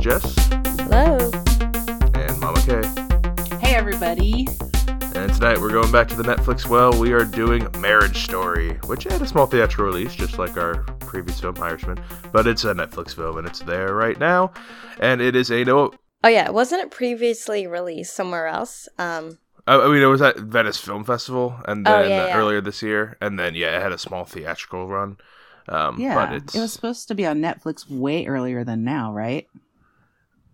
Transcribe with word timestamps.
Jess 0.00 0.34
Hello. 0.78 1.18
and 2.14 2.40
Mama 2.40 2.60
K. 2.64 2.80
Hey, 3.58 3.74
everybody. 3.74 4.46
And 5.14 5.32
tonight 5.34 5.60
we're 5.60 5.70
going 5.72 5.92
back 5.92 6.08
to 6.08 6.16
the 6.16 6.22
Netflix 6.22 6.66
well. 6.66 6.98
We 6.98 7.12
are 7.12 7.24
doing 7.24 7.66
Marriage 7.78 8.24
Story, 8.24 8.74
which 8.86 9.04
had 9.04 9.20
a 9.20 9.26
small 9.26 9.46
theatrical 9.46 9.84
release, 9.84 10.14
just 10.14 10.38
like 10.38 10.56
our 10.56 10.76
previous 11.00 11.40
film, 11.40 11.56
Irishman. 11.60 11.98
But 12.32 12.46
it's 12.46 12.64
a 12.64 12.72
Netflix 12.72 13.14
film 13.14 13.36
and 13.38 13.46
it's 13.46 13.60
there 13.60 13.94
right 13.94 14.18
now. 14.18 14.52
And 15.00 15.20
it 15.20 15.36
is 15.36 15.50
a 15.50 15.64
no. 15.64 15.92
Oh 16.24 16.28
yeah, 16.28 16.48
wasn't 16.50 16.82
it 16.82 16.90
previously 16.90 17.66
released 17.66 18.14
somewhere 18.14 18.46
else? 18.46 18.88
Um, 18.98 19.38
I 19.66 19.86
mean, 19.88 20.02
it 20.02 20.06
was 20.06 20.22
at 20.22 20.38
Venice 20.38 20.78
Film 20.78 21.04
Festival, 21.04 21.54
and 21.66 21.86
Oh, 21.86 21.90
then 22.02 22.10
yeah, 22.10 22.22
uh, 22.24 22.26
yeah. 22.28 22.36
earlier 22.38 22.60
this 22.60 22.82
year, 22.82 23.16
and 23.20 23.38
then 23.38 23.54
yeah, 23.54 23.76
it 23.76 23.82
had 23.82 23.92
a 23.92 23.98
small 23.98 24.24
theatrical 24.24 24.88
run. 24.88 25.18
Um, 25.68 26.00
Yeah, 26.00 26.14
but 26.14 26.32
it's 26.34 26.54
it 26.54 26.60
was 26.60 26.72
supposed 26.72 27.06
to 27.08 27.14
be 27.14 27.26
on 27.26 27.40
Netflix 27.40 27.88
way 27.88 28.26
earlier 28.26 28.64
than 28.64 28.82
now, 28.84 29.12
right? 29.12 29.46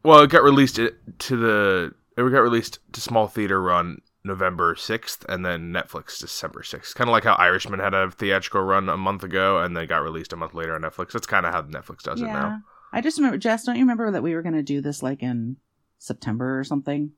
Well, 0.07 0.21
it 0.23 0.31
got 0.31 0.43
released 0.43 0.77
to 0.77 1.37
the 1.37 1.93
it 2.17 2.23
got 2.23 2.41
released 2.41 2.79
to 2.93 3.01
small 3.01 3.27
theater 3.27 3.61
run 3.61 4.01
November 4.25 4.75
sixth, 4.75 5.25
and 5.29 5.45
then 5.45 5.73
Netflix 5.73 6.19
December 6.19 6.63
sixth. 6.63 6.95
Kind 6.95 7.09
of 7.09 7.13
like 7.13 7.25
how 7.25 7.35
Irishman 7.35 7.81
had 7.81 7.95
a 7.95 8.11
theatrical 8.11 8.63
run 8.63 8.89
a 8.89 8.97
month 8.97 9.23
ago, 9.23 9.59
and 9.59 9.77
then 9.77 9.87
got 9.87 10.03
released 10.03 10.33
a 10.33 10.37
month 10.37 10.55
later 10.55 10.75
on 10.75 10.81
Netflix. 10.83 11.13
That's 11.13 11.27
kind 11.27 11.45
of 11.47 11.53
how 11.53 11.63
Netflix 11.63 12.03
does 12.03 12.21
it 12.21 12.27
now. 12.27 12.61
I 12.93 13.01
just 13.03 13.19
remember, 13.19 13.37
Jess. 13.39 13.65
Don't 13.65 13.77
you 13.77 13.83
remember 13.83 14.11
that 14.11 14.23
we 14.23 14.35
were 14.35 14.43
going 14.43 14.55
to 14.55 14.63
do 14.63 14.81
this 14.81 15.03
like 15.03 15.23
in 15.23 15.57
September 15.99 16.59
or 16.59 16.65
something? 16.65 17.13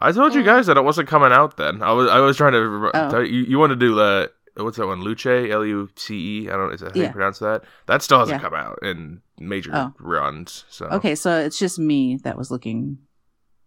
I 0.00 0.12
told 0.12 0.34
you 0.34 0.42
guys 0.42 0.66
that 0.66 0.76
it 0.76 0.84
wasn't 0.84 1.08
coming 1.08 1.32
out 1.32 1.56
then. 1.56 1.82
I 1.82 1.92
was 1.92 2.08
I 2.10 2.18
was 2.20 2.36
trying 2.36 2.52
to 2.52 2.90
Oh. 2.94 3.20
you. 3.20 3.42
You 3.44 3.58
want 3.58 3.70
to 3.70 3.76
do 3.76 3.98
uh, 4.00 4.26
what's 4.56 4.76
that 4.76 4.86
one? 4.86 5.02
Luce, 5.02 5.24
L 5.26 5.64
U 5.64 5.88
C 5.96 6.42
E. 6.44 6.48
I 6.50 6.52
don't 6.56 6.68
know 6.68 6.74
is 6.74 6.80
that 6.80 6.94
how 6.96 7.02
you 7.02 7.08
pronounce 7.10 7.38
that. 7.38 7.62
That 7.86 8.02
still 8.02 8.18
hasn't 8.18 8.42
Yeah. 8.42 8.48
come 8.48 8.54
out 8.58 8.80
in 8.82 9.22
major 9.38 9.70
Oh. 9.74 9.94
runs. 9.98 10.64
So 10.68 10.86
Okay, 10.86 11.14
so 11.14 11.38
it's 11.38 11.58
just 11.58 11.78
me 11.78 12.16
that 12.24 12.36
was 12.36 12.50
looking 12.50 12.98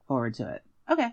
forward 0.07 0.33
to 0.35 0.49
it. 0.53 0.63
Okay. 0.89 1.09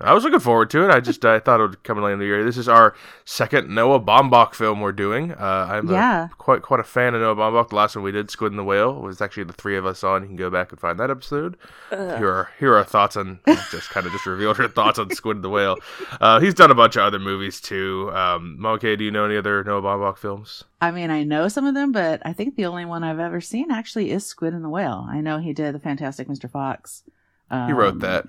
I 0.00 0.12
was 0.12 0.24
looking 0.24 0.40
forward 0.40 0.70
to 0.70 0.84
it. 0.84 0.90
I 0.90 1.00
just 1.00 1.24
I 1.24 1.38
thought 1.38 1.60
it 1.60 1.62
would 1.62 1.82
come 1.82 1.98
in 1.98 2.04
later 2.04 2.12
in 2.14 2.18
the 2.18 2.24
year. 2.26 2.44
This 2.44 2.56
is 2.56 2.68
our 2.68 2.94
second 3.24 3.68
Noah 3.74 4.00
Baumbach 4.00 4.54
film 4.54 4.80
we're 4.80 4.92
doing. 4.92 5.32
Uh, 5.32 5.66
I'm 5.70 5.88
a- 5.90 5.92
quite 6.38 6.62
quite 6.62 6.80
a 6.80 6.84
fan 6.84 7.14
of 7.14 7.20
Noah 7.20 7.36
Baumbach. 7.36 7.68
The 7.70 7.76
last 7.76 7.96
one 7.96 8.04
we 8.04 8.12
did, 8.12 8.30
Squid 8.30 8.52
and 8.52 8.58
the 8.58 8.64
Whale, 8.64 8.94
was 9.00 9.20
actually 9.20 9.44
the 9.44 9.52
three 9.52 9.76
of 9.76 9.86
us 9.86 10.02
on. 10.04 10.22
You 10.22 10.28
can 10.28 10.36
go 10.36 10.50
back 10.50 10.70
and 10.70 10.80
find 10.80 10.98
that 11.00 11.10
episode. 11.10 11.56
ugh. 11.90 12.18
Here 12.18 12.28
are 12.28 12.50
here 12.58 12.74
are 12.76 12.84
thoughts 12.84 13.16
on 13.16 13.40
just 13.70 13.90
kind 13.90 14.06
of 14.06 14.12
just 14.12 14.26
revealed 14.26 14.56
her 14.58 14.68
thoughts 14.68 14.98
on 14.98 15.10
Squid 15.10 15.36
and 15.38 15.44
the 15.44 15.50
Whale. 15.50 15.76
Uh, 16.20 16.40
he's 16.40 16.54
done 16.54 16.70
a 16.70 16.74
bunch 16.74 16.96
of 16.96 17.02
other 17.02 17.18
movies 17.18 17.60
too. 17.60 18.10
Um, 18.14 18.58
do 18.80 18.96
you 19.04 19.10
know 19.10 19.24
any 19.24 19.36
other 19.36 19.62
Noah 19.64 19.82
Baumbach 19.82 20.18
films? 20.18 20.64
I 20.80 20.90
mean, 20.90 21.10
I 21.10 21.24
know 21.24 21.48
some 21.48 21.66
of 21.66 21.74
them, 21.74 21.92
but 21.92 22.22
I 22.24 22.32
think 22.32 22.56
the 22.56 22.64
only 22.66 22.84
one 22.84 23.04
I've 23.04 23.18
ever 23.18 23.40
seen 23.40 23.70
actually 23.70 24.10
is 24.10 24.24
Squid 24.24 24.54
and 24.54 24.64
the 24.64 24.68
Whale. 24.70 25.06
I 25.10 25.20
know 25.20 25.38
he 25.38 25.52
did 25.52 25.74
the 25.74 25.78
Fantastic 25.78 26.26
Mr. 26.28 26.50
Fox. 26.50 27.02
Um, 27.50 27.66
He 27.66 27.72
wrote 27.72 27.98
that. 28.00 28.26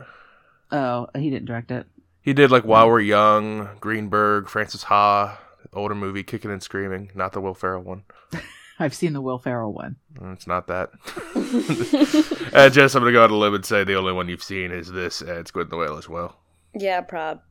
Oh, 0.71 1.07
he 1.15 1.29
didn't 1.29 1.45
direct 1.45 1.71
it. 1.71 1.85
He 2.21 2.33
did 2.33 2.51
like 2.51 2.63
While 2.65 2.87
We're 2.87 2.99
Young, 2.99 3.69
Greenberg, 3.79 4.47
Francis 4.47 4.83
Ha, 4.83 5.39
older 5.73 5.95
movie, 5.95 6.23
Kicking 6.23 6.51
and 6.51 6.61
Screaming, 6.61 7.11
not 7.15 7.31
the 7.33 7.41
Will 7.41 7.53
Ferrell 7.55 7.81
one. 7.83 8.03
I've 8.79 8.93
seen 8.95 9.13
the 9.13 9.21
Will 9.21 9.37
Ferrell 9.39 9.73
one. 9.73 9.97
Uh, 10.21 10.31
It's 10.31 10.47
not 10.47 10.67
that. 10.67 10.89
uh, 12.53 12.69
Jess, 12.69 12.95
I'm 12.95 13.01
gonna 13.03 13.11
go 13.11 13.23
out 13.23 13.29
on 13.31 13.35
a 13.35 13.39
limb 13.39 13.53
and 13.55 13.65
say 13.65 13.83
the 13.83 13.95
only 13.95 14.13
one 14.13 14.27
you've 14.29 14.43
seen 14.43 14.71
is 14.71 14.91
this, 14.91 15.21
and 15.21 15.47
Squid 15.47 15.65
and 15.65 15.71
the 15.71 15.77
Whale 15.77 15.97
as 15.97 16.07
well. 16.09 16.37
yeah, 16.73 17.01
prob. 17.01 17.41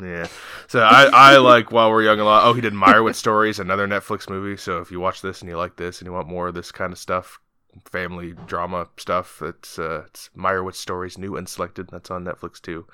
Yeah. 0.00 0.26
So 0.68 0.80
I, 0.80 1.04
I 1.12 1.36
like 1.38 1.72
While 1.72 1.90
We're 1.90 2.02
Young 2.02 2.20
a 2.20 2.24
lot. 2.24 2.44
Oh, 2.44 2.52
he 2.52 2.60
did 2.60 2.74
Meyerowitz 2.74 3.14
Stories, 3.16 3.58
another 3.58 3.86
Netflix 3.88 4.28
movie. 4.28 4.56
So 4.56 4.78
if 4.78 4.90
you 4.90 5.00
watch 5.00 5.22
this 5.22 5.40
and 5.40 5.48
you 5.50 5.56
like 5.56 5.76
this 5.76 6.00
and 6.00 6.06
you 6.06 6.12
want 6.12 6.28
more 6.28 6.48
of 6.48 6.54
this 6.54 6.70
kind 6.72 6.92
of 6.92 6.98
stuff, 6.98 7.38
family 7.84 8.34
drama 8.46 8.88
stuff, 8.96 9.42
it's 9.42 9.78
uh, 9.78 10.04
it's 10.06 10.30
Meyerowitz 10.36 10.76
Stories, 10.76 11.18
new 11.18 11.36
and 11.36 11.48
selected. 11.48 11.88
That's 11.90 12.10
on 12.10 12.24
Netflix 12.24 12.60
too. 12.60 12.86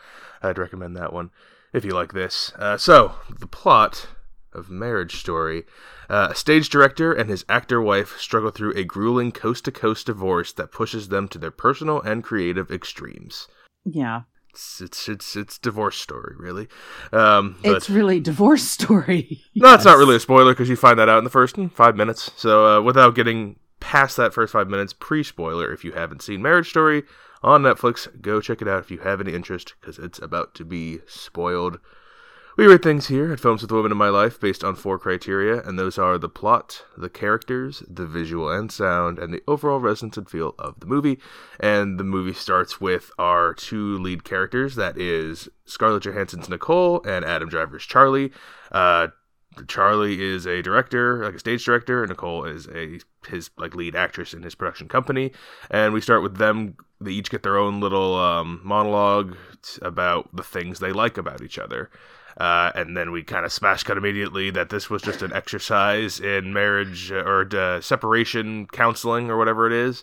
I'd 0.43 0.59
recommend 0.59 0.97
that 0.97 1.13
one 1.13 1.31
if 1.73 1.85
you 1.85 1.93
like 1.93 2.13
this. 2.13 2.53
Uh, 2.59 2.77
so 2.77 3.15
the 3.39 3.47
plot 3.47 4.09
of 4.53 4.71
Marriage 4.71 5.17
Story. 5.17 5.65
Uh, 6.11 6.29
a 6.31 6.35
stage 6.35 6.69
director 6.69 7.13
and 7.13 7.31
his 7.31 7.45
actor 7.49 7.81
wife 7.81 8.19
struggle 8.19 8.51
through 8.51 8.75
a 8.77 8.85
grueling 8.85 9.33
coast 9.33 9.65
to 9.65 9.73
coast 9.73 10.07
divorce 10.07 10.53
that 10.53 10.71
pushes 10.73 11.09
them 11.09 11.27
to 11.29 11.39
their 11.39 11.51
personal 11.51 12.01
and 12.03 12.23
creative 12.23 12.71
extremes. 12.71 13.49
Yeah. 13.85 14.23
It's 14.51 14.83
it's 14.83 15.09
it's, 15.09 15.35
it's 15.37 15.59
divorce 15.59 15.97
story, 15.97 16.35
really. 16.39 16.69
Um, 17.11 17.57
but 17.63 17.77
It's 17.77 17.89
really 17.89 18.21
divorce 18.21 18.63
story. 18.69 19.41
no, 19.55 19.73
it's 19.73 19.87
not 19.87 19.97
really 19.97 20.17
a 20.17 20.21
spoiler 20.21 20.53
because 20.53 20.69
you 20.69 20.77
find 20.77 20.99
that 20.99 21.09
out 21.09 21.19
in 21.19 21.25
the 21.25 21.31
first 21.31 21.57
mm, 21.57 21.73
five 21.73 21.97
minutes. 21.97 22.31
So 22.37 22.67
uh, 22.67 22.83
without 22.83 23.15
getting 23.15 23.57
past 23.83 24.17
that 24.17 24.33
first 24.33 24.53
five 24.53 24.71
minutes, 24.71 24.93
pre-spoiler, 24.93 25.73
if 25.73 25.85
you 25.85 25.93
haven't 25.93 26.23
seen 26.23 26.41
Marriage 26.41 26.71
Story 26.71 27.03
on 27.43 27.63
Netflix, 27.63 28.09
go 28.23 28.41
check 28.41 28.63
it 28.63 28.69
out 28.69 28.79
if 28.79 28.91
you 28.93 28.99
have 28.99 29.21
any 29.21 29.35
interest 29.35 29.75
because 29.81 29.99
it's 29.99 30.21
about 30.21 30.55
to 30.55 30.65
be 30.65 31.01
spoiled. 31.07 31.81
We 32.57 32.67
rate 32.67 32.83
things 32.83 33.09
here 33.09 33.33
at 33.33 33.41
Films 33.41 33.63
with 33.63 33.73
Women 33.73 33.91
in 33.91 33.99
My 33.99 34.11
Life 34.11 34.39
based 34.39 34.63
on 34.63 34.77
four 34.77 34.99
criteria, 34.99 35.63
and 35.63 35.79
those 35.79 35.99
are 35.99 36.17
the 36.17 36.29
plot, 36.29 36.85
the 36.97 37.09
characters, 37.09 37.83
the 37.89 38.07
visual 38.07 38.51
and 38.51 38.71
sound, 38.71 39.19
and 39.19 39.35
the 39.35 39.43
overall 39.49 39.81
resonance 39.81 40.19
and 40.19 40.31
feel 40.31 40.55
of 40.59 40.79
the 40.79 40.87
movie. 40.87 41.19
And 41.59 41.99
the 41.99 42.05
movie 42.05 42.35
starts 42.35 42.81
with 42.81 43.11
our 43.19 43.53
two 43.53 43.99
lead 43.99 44.23
characters 44.23 44.77
that 44.77 44.97
is 44.97 45.49
Scarlett 45.65 46.05
Johansson's 46.05 46.49
Nicole 46.49 47.03
and 47.05 47.25
Adam 47.25 47.49
Driver's 47.49 47.85
Charlie. 47.85 48.31
Uh, 48.71 49.09
Charlie 49.69 50.23
is 50.23 50.47
a 50.47 50.63
director, 50.63 51.25
like 51.25 51.35
a 51.35 51.39
stage 51.39 51.65
director, 51.65 52.03
and 52.03 52.11
Nicole 52.11 52.45
is 52.45 52.69
a 52.69 53.01
his 53.29 53.51
like 53.57 53.75
lead 53.75 53.95
actress 53.95 54.35
in 54.35 54.43
his 54.43 54.55
production 54.55 54.89
company. 54.89 55.33
And 55.71 55.93
we 55.93 56.01
start 56.01 56.23
with 56.23 56.37
them. 56.37 56.77
They 57.01 57.13
each 57.13 57.31
get 57.31 57.43
their 57.43 57.59
own 57.59 57.81
little 57.81 58.15
um, 58.17 58.61
monologue 58.63 59.37
about 59.83 60.35
the 60.35 60.43
things 60.43 60.79
they 60.79 60.93
like 60.93 61.19
about 61.19 61.43
each 61.43 61.59
other. 61.59 61.91
Uh, 62.37 62.73
and 62.75 62.97
then 62.97 63.13
we 63.13 63.23
kind 63.23 63.45
of 63.45 63.53
smash 63.53 63.83
cut 63.83 63.99
immediately 63.99 64.51
that 64.51 64.71
this 64.71 64.89
was 64.89 65.03
just 65.03 65.23
an 65.23 65.33
exercise 65.33 66.19
in 66.19 66.53
marriage 66.53 67.13
uh, 67.13 67.17
or 67.17 67.47
uh, 67.55 67.81
separation 67.81 68.67
counseling 68.67 69.31
or 69.31 69.37
whatever 69.37 69.67
it 69.67 69.73
is. 69.73 70.03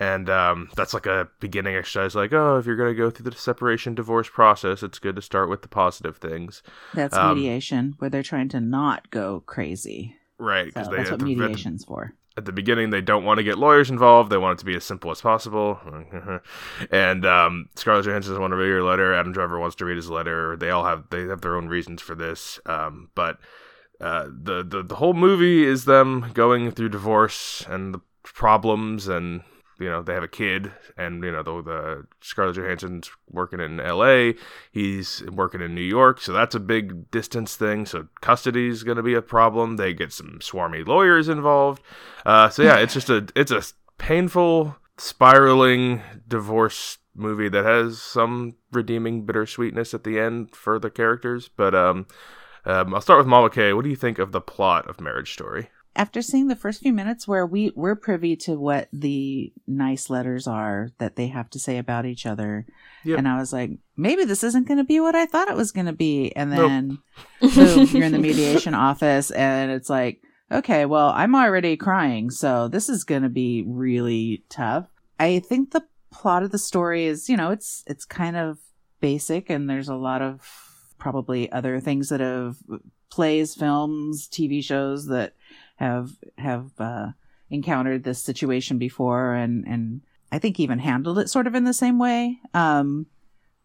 And 0.00 0.30
um, 0.30 0.70
that's 0.76 0.94
like 0.94 1.06
a 1.06 1.28
beginning 1.40 1.74
exercise, 1.74 2.14
like, 2.14 2.32
oh, 2.32 2.56
if 2.58 2.66
you're 2.66 2.76
going 2.76 2.94
to 2.94 2.96
go 2.96 3.10
through 3.10 3.28
the 3.30 3.36
separation 3.36 3.96
divorce 3.96 4.28
process, 4.28 4.84
it's 4.84 5.00
good 5.00 5.16
to 5.16 5.22
start 5.22 5.50
with 5.50 5.62
the 5.62 5.68
positive 5.68 6.18
things. 6.18 6.62
That's 6.94 7.16
Um, 7.16 7.34
mediation, 7.34 7.94
where 7.98 8.08
they're 8.08 8.22
trying 8.22 8.48
to 8.50 8.60
not 8.60 9.10
go 9.10 9.40
crazy. 9.46 10.14
Right. 10.38 10.66
Because 10.66 10.88
they 10.88 10.98
that's 10.98 11.10
what 11.10 11.18
the, 11.18 11.24
at 11.24 11.36
the- 11.36 11.36
mediation's 11.36 11.84
for. 11.84 12.14
at 12.36 12.44
the 12.44 12.52
beginning 12.52 12.90
they 12.90 13.00
don't 13.00 13.24
want 13.24 13.38
to 13.38 13.42
get 13.42 13.58
lawyers 13.58 13.90
involved. 13.90 14.30
They 14.30 14.38
want 14.38 14.56
it 14.56 14.60
to 14.60 14.64
be 14.64 14.76
as 14.76 14.84
simple 14.84 15.10
as 15.10 15.20
possible. 15.20 15.80
and 16.92 17.26
um, 17.26 17.68
Scarlett 17.74 18.04
Johansson 18.06 18.30
doesn't 18.30 18.40
want 18.40 18.52
to 18.52 18.56
read 18.56 18.70
her 18.70 18.82
letter. 18.84 19.12
Adam 19.14 19.32
Driver 19.32 19.58
wants 19.58 19.74
to 19.76 19.84
read 19.84 19.96
his 19.96 20.08
letter. 20.10 20.56
They 20.56 20.70
all 20.70 20.84
have 20.84 21.10
they 21.10 21.22
have 21.24 21.40
their 21.40 21.56
own 21.56 21.66
reasons 21.66 22.00
for 22.02 22.14
this. 22.14 22.60
Um, 22.66 23.10
but 23.16 23.38
uh, 24.00 24.26
the, 24.30 24.62
the 24.62 24.84
the 24.84 24.94
whole 24.94 25.14
movie 25.14 25.64
is 25.64 25.84
them 25.86 26.30
going 26.34 26.70
through 26.70 26.90
divorce 26.90 27.64
and 27.68 27.92
the 27.92 28.00
problems 28.22 29.08
and 29.08 29.42
you 29.78 29.88
know 29.88 30.02
they 30.02 30.14
have 30.14 30.22
a 30.22 30.28
kid 30.28 30.72
and 30.96 31.22
you 31.22 31.32
know 31.32 31.42
the, 31.42 31.62
the 31.62 32.06
Scarlett 32.20 32.56
Johansson's 32.56 33.10
working 33.30 33.60
in 33.60 33.80
L.A. 33.80 34.34
He's 34.72 35.22
working 35.30 35.60
in 35.60 35.74
New 35.74 35.80
York, 35.80 36.20
so 36.20 36.32
that's 36.32 36.54
a 36.54 36.60
big 36.60 37.10
distance 37.10 37.56
thing. 37.56 37.86
So 37.86 38.08
custody 38.20 38.68
is 38.68 38.82
going 38.82 38.96
to 38.96 39.02
be 39.02 39.14
a 39.14 39.22
problem. 39.22 39.76
They 39.76 39.94
get 39.94 40.12
some 40.12 40.38
swarmy 40.40 40.86
lawyers 40.86 41.28
involved. 41.28 41.82
Uh, 42.26 42.48
so 42.48 42.62
yeah, 42.62 42.78
it's 42.78 42.94
just 42.94 43.10
a 43.10 43.26
it's 43.34 43.52
a 43.52 43.62
painful 43.98 44.76
spiraling 44.96 46.02
divorce 46.26 46.98
movie 47.14 47.48
that 47.48 47.64
has 47.64 48.00
some 48.00 48.54
redeeming 48.72 49.26
bittersweetness 49.26 49.92
at 49.94 50.04
the 50.04 50.18
end 50.18 50.54
for 50.54 50.78
the 50.78 50.90
characters. 50.90 51.48
But 51.48 51.74
um, 51.74 52.06
um, 52.64 52.94
I'll 52.94 53.00
start 53.00 53.18
with 53.18 53.26
Mama 53.26 53.50
K. 53.50 53.72
What 53.72 53.84
do 53.84 53.90
you 53.90 53.96
think 53.96 54.18
of 54.18 54.32
the 54.32 54.40
plot 54.40 54.88
of 54.88 55.00
Marriage 55.00 55.32
Story? 55.32 55.70
After 55.98 56.22
seeing 56.22 56.46
the 56.48 56.56
first 56.56 56.80
few 56.80 56.92
minutes 56.92 57.26
where 57.28 57.44
we 57.44 57.72
we're 57.74 57.96
privy 57.96 58.36
to 58.36 58.52
what 58.58 58.88
the 58.92 59.52
nice 59.66 60.08
letters 60.08 60.46
are 60.46 60.90
that 60.98 61.16
they 61.16 61.26
have 61.26 61.50
to 61.50 61.58
say 61.58 61.76
about 61.76 62.06
each 62.06 62.24
other, 62.24 62.64
Yep. 63.04 63.18
and 63.18 63.28
I 63.28 63.38
was 63.38 63.52
like, 63.52 63.72
maybe 63.96 64.24
this 64.24 64.44
isn't 64.44 64.68
going 64.68 64.78
to 64.78 64.84
be 64.84 65.00
what 65.00 65.14
I 65.16 65.26
thought 65.26 65.48
it 65.50 65.56
was 65.56 65.72
going 65.72 65.86
to 65.86 65.92
be. 65.92 66.32
And 66.36 66.50
Nope. 66.50 66.68
then 66.68 66.98
boom, 67.54 67.86
you're 67.90 68.04
in 68.04 68.12
the 68.12 68.18
mediation 68.18 68.74
office, 68.74 69.30
and 69.32 69.70
it's 69.72 69.90
like, 69.90 70.22
okay, 70.52 70.86
well, 70.86 71.10
I'm 71.10 71.34
already 71.34 71.76
crying, 71.76 72.30
so 72.30 72.68
this 72.68 72.88
is 72.88 73.02
going 73.04 73.22
to 73.22 73.28
be 73.28 73.64
really 73.66 74.44
tough. 74.48 74.86
I 75.18 75.40
think 75.40 75.72
the 75.72 75.82
plot 76.12 76.42
of 76.44 76.52
the 76.52 76.58
story 76.58 77.04
is, 77.06 77.28
you 77.28 77.36
know, 77.36 77.50
it's 77.50 77.82
it's 77.88 78.04
kind 78.04 78.36
of 78.36 78.58
basic, 79.00 79.50
and 79.50 79.68
there's 79.68 79.88
a 79.88 79.94
lot 79.96 80.22
of 80.22 80.40
probably 80.98 81.50
other 81.50 81.80
things 81.80 82.08
that 82.08 82.20
have 82.20 82.56
plays, 83.10 83.54
films, 83.54 84.28
TV 84.28 84.62
shows 84.62 85.06
that 85.06 85.32
have 85.78 86.10
have 86.36 86.70
uh, 86.78 87.08
encountered 87.50 88.04
this 88.04 88.22
situation 88.22 88.78
before, 88.78 89.34
and 89.34 89.66
and 89.66 90.00
I 90.30 90.38
think 90.38 90.60
even 90.60 90.78
handled 90.78 91.18
it 91.18 91.30
sort 91.30 91.46
of 91.46 91.54
in 91.54 91.64
the 91.64 91.72
same 91.72 91.98
way. 91.98 92.38
Um, 92.54 93.06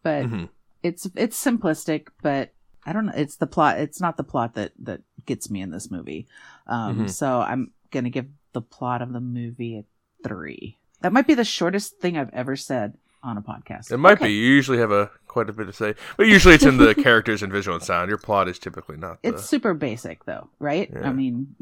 but 0.02 0.24
Mhm. 0.26 0.48
it's 0.82 1.08
it's 1.14 1.42
simplistic, 1.42 2.08
but 2.22 2.52
I 2.86 2.92
don't 2.92 3.06
know. 3.06 3.12
It's 3.16 3.36
the 3.36 3.46
plot. 3.46 3.78
It's 3.78 4.00
not 4.00 4.16
the 4.16 4.24
plot 4.24 4.54
that 4.54 4.72
that 4.80 5.00
gets 5.26 5.50
me 5.50 5.60
in 5.60 5.70
this 5.70 5.90
movie. 5.90 6.26
Um, 6.66 7.00
Mhm. 7.06 7.10
so 7.10 7.40
I'm 7.40 7.70
gonna 7.90 8.10
give 8.10 8.26
the 8.52 8.60
plot 8.62 9.02
of 9.02 9.12
the 9.12 9.20
movie 9.20 9.78
a 9.78 9.84
three. 10.26 10.78
That 11.00 11.12
might 11.12 11.26
be 11.26 11.34
the 11.34 11.44
shortest 11.44 11.98
thing 12.00 12.16
I've 12.16 12.32
ever 12.32 12.56
said 12.56 12.94
on 13.22 13.36
a 13.38 13.42
podcast. 13.42 13.90
It 13.90 13.96
might 13.98 14.18
Okay. 14.18 14.26
be. 14.26 14.32
You 14.34 14.52
usually 14.54 14.78
have 14.78 14.92
a 14.92 15.10
quite 15.26 15.48
a 15.48 15.52
bit 15.52 15.64
to 15.66 15.72
say, 15.72 15.94
but 16.16 16.26
usually 16.26 16.54
it's 16.54 16.64
in 16.64 16.76
the 16.76 16.94
characters 17.06 17.42
and 17.42 17.52
visual 17.52 17.74
and 17.74 17.84
sound. 17.84 18.08
Your 18.08 18.18
plot 18.18 18.48
is 18.48 18.58
typically 18.58 18.96
not. 18.96 19.20
The, 19.22 19.30
It's 19.30 19.44
super 19.44 19.74
basic 19.74 20.24
though, 20.26 20.48
right? 20.60 20.88
Yeah. 20.92 21.08
I 21.08 21.12
mean, 21.12 21.54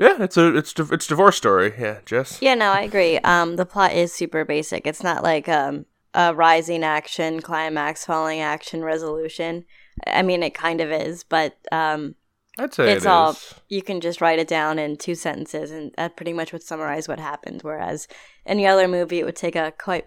yeah, 0.00 0.22
it's 0.22 0.36
a 0.36 0.56
it's 0.56 0.74
it's 0.78 1.06
divorce 1.06 1.36
story. 1.36 1.74
Yeah, 1.78 1.98
Jess. 2.06 2.40
Yeah, 2.42 2.54
no, 2.54 2.70
I 2.72 2.80
agree. 2.80 3.18
Um, 3.18 3.56
the 3.56 3.66
plot 3.66 3.92
is 3.92 4.12
super 4.12 4.44
basic. 4.44 4.86
It's 4.86 5.02
not 5.02 5.22
like 5.22 5.48
um 5.48 5.84
a 6.14 6.34
rising 6.34 6.82
action, 6.82 7.40
climax, 7.40 8.04
falling 8.04 8.40
action, 8.40 8.82
resolution. 8.82 9.64
I 10.06 10.22
mean, 10.22 10.42
it 10.42 10.54
kind 10.54 10.80
of 10.80 10.90
is, 10.90 11.22
but 11.22 11.56
um, 11.70 12.16
I'd 12.58 12.74
say 12.74 12.92
It's 12.92 13.04
it 13.04 13.08
all- 13.08 13.36
you 13.68 13.82
can 13.82 14.00
just 14.00 14.20
write 14.20 14.38
it 14.40 14.48
down 14.48 14.78
in 14.78 14.96
two 14.96 15.14
sentences, 15.14 15.70
and 15.70 15.92
that 15.96 16.16
pretty 16.16 16.32
much 16.32 16.52
would 16.52 16.62
summarize 16.64 17.06
what 17.06 17.20
happened. 17.20 17.62
Whereas 17.62 18.08
any 18.44 18.66
other 18.66 18.88
movie, 18.88 19.20
it 19.20 19.24
would 19.24 19.36
take 19.36 19.54
a 19.54 19.72
quite 19.78 20.06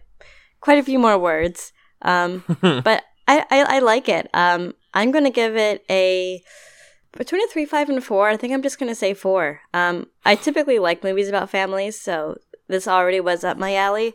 quite 0.59 0.79
a 0.79 0.83
few 0.83 0.99
more 0.99 1.17
words. 1.17 1.71
Um, 2.01 2.43
but 2.61 3.03
I, 3.27 3.45
I, 3.49 3.77
I 3.77 3.79
like 3.79 4.09
it. 4.09 4.29
Um, 4.33 4.73
I'm 4.93 5.11
going 5.11 5.23
to 5.23 5.29
give 5.29 5.55
it 5.55 5.85
a 5.89 6.41
between 7.17 7.43
a 7.43 7.47
three, 7.47 7.65
five, 7.65 7.89
and 7.89 8.03
four. 8.03 8.29
I 8.29 8.37
think 8.37 8.53
I'm 8.53 8.61
just 8.61 8.79
going 8.79 8.91
to 8.91 8.95
say 8.95 9.13
four. 9.13 9.61
Um, 9.73 10.07
I 10.25 10.35
typically 10.35 10.79
like 10.79 11.03
movies 11.03 11.29
about 11.29 11.49
families, 11.49 11.99
so 11.99 12.37
this 12.67 12.87
already 12.87 13.19
was 13.19 13.43
up 13.43 13.57
my 13.57 13.75
alley. 13.75 14.13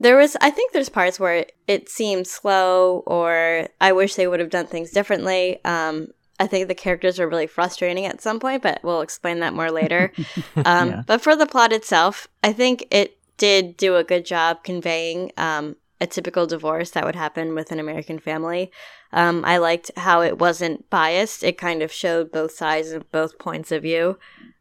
There 0.00 0.16
was, 0.16 0.36
I 0.40 0.50
think, 0.50 0.72
there's 0.72 0.88
parts 0.88 1.18
where 1.18 1.46
it 1.66 1.88
seemed 1.88 2.26
slow, 2.26 3.02
or 3.06 3.68
I 3.80 3.92
wish 3.92 4.14
they 4.14 4.28
would 4.28 4.40
have 4.40 4.50
done 4.50 4.66
things 4.66 4.92
differently. 4.92 5.62
Um, 5.64 6.08
I 6.38 6.46
think 6.46 6.68
the 6.68 6.74
characters 6.74 7.18
are 7.18 7.28
really 7.28 7.48
frustrating 7.48 8.06
at 8.06 8.20
some 8.20 8.38
point, 8.38 8.62
but 8.62 8.78
we'll 8.84 9.00
explain 9.00 9.40
that 9.40 9.54
more 9.54 9.70
later. 9.70 10.12
Um, 10.64 10.88
Yeah. 10.88 11.02
But 11.06 11.20
for 11.20 11.34
the 11.34 11.46
plot 11.46 11.72
itself, 11.72 12.28
I 12.44 12.52
think 12.52 12.86
it 12.90 13.18
did 13.38 13.76
do 13.76 13.96
a 13.96 14.04
good 14.04 14.24
job 14.24 14.62
conveying 14.64 15.32
um, 15.36 15.76
a 16.00 16.06
typical 16.06 16.46
divorce 16.46 16.90
that 16.90 17.04
would 17.04 17.16
happen 17.16 17.54
with 17.54 17.72
an 17.72 17.80
American 17.80 18.18
family. 18.18 18.70
Um, 19.12 19.44
I 19.44 19.56
liked 19.58 19.90
how 19.96 20.22
it 20.22 20.38
wasn't 20.38 20.88
biased. 20.90 21.42
It 21.42 21.58
kind 21.58 21.82
of 21.82 21.92
showed 21.92 22.30
both 22.30 22.52
sides 22.52 22.92
and 22.92 23.10
both 23.10 23.38
points 23.38 23.72
of 23.72 23.82
view. 23.82 24.18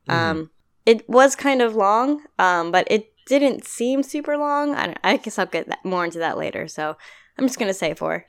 Um, 0.10 0.52
it 0.86 1.08
was 1.10 1.36
kind 1.36 1.62
of 1.62 1.76
long, 1.76 2.24
um, 2.40 2.72
but 2.72 2.88
it 2.90 3.12
didn't 3.26 3.66
seem 3.66 4.04
super 4.04 4.38
long. 4.38 4.74
I, 4.74 4.86
don't, 4.86 4.98
I 5.04 5.18
guess 5.18 5.38
I'll 5.38 5.46
get 5.46 5.68
that, 5.68 5.84
more 5.84 6.06
into 6.06 6.20
that 6.20 6.38
later. 6.38 6.68
So 6.68 6.96
I'm 7.38 7.46
just 7.46 7.60
going 7.60 7.70
to 7.70 7.74
say 7.74 7.94
four. 7.94 8.26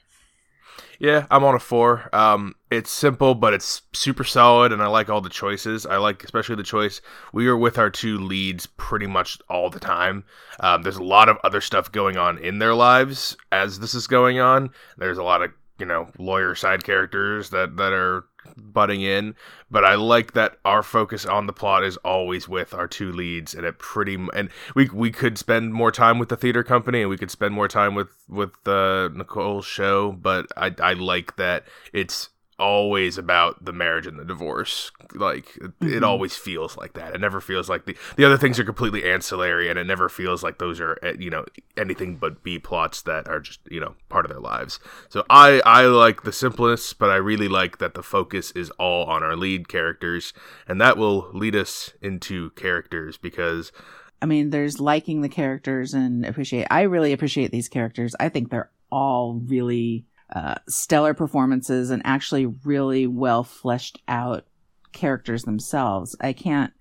Yeah, 0.98 1.26
I'm 1.30 1.44
on 1.44 1.54
a 1.54 1.58
four. 1.58 2.08
Um, 2.12 2.54
it's 2.70 2.90
simple, 2.90 3.34
but 3.34 3.54
it's 3.54 3.82
super 3.92 4.24
solid, 4.24 4.72
and 4.72 4.82
I 4.82 4.86
like 4.88 5.08
all 5.08 5.20
the 5.20 5.28
choices. 5.28 5.86
I 5.86 5.96
like 5.96 6.24
especially 6.24 6.56
the 6.56 6.62
choice 6.62 7.00
we 7.32 7.46
are 7.48 7.56
with 7.56 7.78
our 7.78 7.90
two 7.90 8.18
leads 8.18 8.66
pretty 8.66 9.06
much 9.06 9.38
all 9.48 9.70
the 9.70 9.80
time. 9.80 10.24
Um, 10.60 10.82
there's 10.82 10.96
a 10.96 11.02
lot 11.02 11.28
of 11.28 11.38
other 11.44 11.60
stuff 11.60 11.90
going 11.92 12.16
on 12.16 12.38
in 12.38 12.58
their 12.58 12.74
lives 12.74 13.36
as 13.52 13.80
this 13.80 13.94
is 13.94 14.06
going 14.06 14.40
on. 14.40 14.70
There's 14.96 15.18
a 15.18 15.22
lot 15.22 15.42
of 15.42 15.52
you 15.78 15.86
know 15.86 16.10
lawyer 16.18 16.54
side 16.54 16.84
characters 16.84 17.50
that 17.50 17.76
that 17.76 17.92
are 17.92 18.24
butting 18.56 19.02
in, 19.02 19.34
but 19.70 19.84
I 19.84 19.94
like 19.94 20.32
that 20.32 20.58
our 20.64 20.82
focus 20.82 21.26
on 21.26 21.46
the 21.46 21.52
plot 21.52 21.84
is 21.84 21.96
always 21.98 22.48
with 22.48 22.74
our 22.74 22.88
two 22.88 23.12
leads, 23.12 23.54
and 23.54 23.64
it 23.64 23.78
pretty 23.78 24.14
and 24.34 24.50
we 24.74 24.88
we 24.92 25.10
could 25.10 25.38
spend 25.38 25.74
more 25.74 25.92
time 25.92 26.18
with 26.18 26.28
the 26.28 26.36
theater 26.36 26.62
company, 26.62 27.02
and 27.02 27.10
we 27.10 27.18
could 27.18 27.30
spend 27.30 27.54
more 27.54 27.68
time 27.68 27.94
with 27.94 28.08
with 28.28 28.66
uh, 28.66 29.08
Nicole's 29.12 29.66
show, 29.66 30.12
but 30.12 30.46
I 30.56 30.74
I 30.80 30.92
like 30.94 31.36
that 31.36 31.64
it's 31.92 32.30
always 32.58 33.16
about 33.16 33.64
the 33.64 33.72
marriage 33.72 34.06
and 34.06 34.18
the 34.18 34.24
divorce. 34.24 34.90
Like 35.14 35.56
it, 35.56 35.72
it 35.80 36.04
always 36.04 36.36
feels 36.36 36.76
like 36.76 36.94
that. 36.94 37.14
It 37.14 37.20
never 37.20 37.40
feels 37.40 37.68
like 37.68 37.86
the 37.86 37.96
the 38.16 38.24
other 38.24 38.36
things 38.36 38.58
are 38.58 38.64
completely 38.64 39.04
ancillary, 39.04 39.68
and 39.68 39.78
it 39.78 39.86
never 39.86 40.08
feels 40.08 40.42
like 40.42 40.58
those 40.58 40.80
are 40.80 40.98
eh, 41.02 41.14
you 41.18 41.30
know 41.30 41.44
anything 41.76 42.16
but 42.16 42.42
B 42.42 42.58
plots 42.58 43.02
that 43.02 43.28
are 43.28 43.40
just 43.40 43.60
you 43.70 43.80
know 43.80 43.94
part 44.08 44.24
of 44.24 44.30
their 44.30 44.40
lives. 44.40 44.80
So 45.08 45.24
I 45.30 45.60
I 45.64 45.86
like 45.86 46.22
the 46.22 46.32
simplest, 46.32 46.98
but 46.98 47.10
I 47.10 47.16
really 47.16 47.48
like 47.48 47.78
that 47.78 47.94
the 47.94 48.02
focus 48.02 48.50
is 48.52 48.70
all 48.72 49.04
on 49.06 49.22
our 49.22 49.36
lead 49.36 49.68
characters, 49.68 50.32
and 50.66 50.80
that 50.80 50.96
will 50.96 51.30
lead 51.32 51.54
us 51.56 51.92
into 52.02 52.50
characters 52.50 53.16
because 53.16 53.72
I 54.20 54.26
mean, 54.26 54.50
there's 54.50 54.80
liking 54.80 55.20
the 55.20 55.28
characters 55.28 55.94
and 55.94 56.26
appreciate. 56.26 56.66
I 56.70 56.82
really 56.82 57.12
appreciate 57.12 57.52
these 57.52 57.68
characters. 57.68 58.16
I 58.18 58.28
think 58.28 58.50
they're 58.50 58.70
all 58.90 59.40
really 59.46 60.06
uh, 60.34 60.56
stellar 60.68 61.14
performances 61.14 61.90
and 61.90 62.02
actually 62.04 62.46
really 62.46 63.06
well 63.06 63.44
fleshed 63.44 64.00
out 64.08 64.44
characters 64.92 65.44
themselves. 65.44 66.16
I 66.20 66.32
can't 66.32 66.72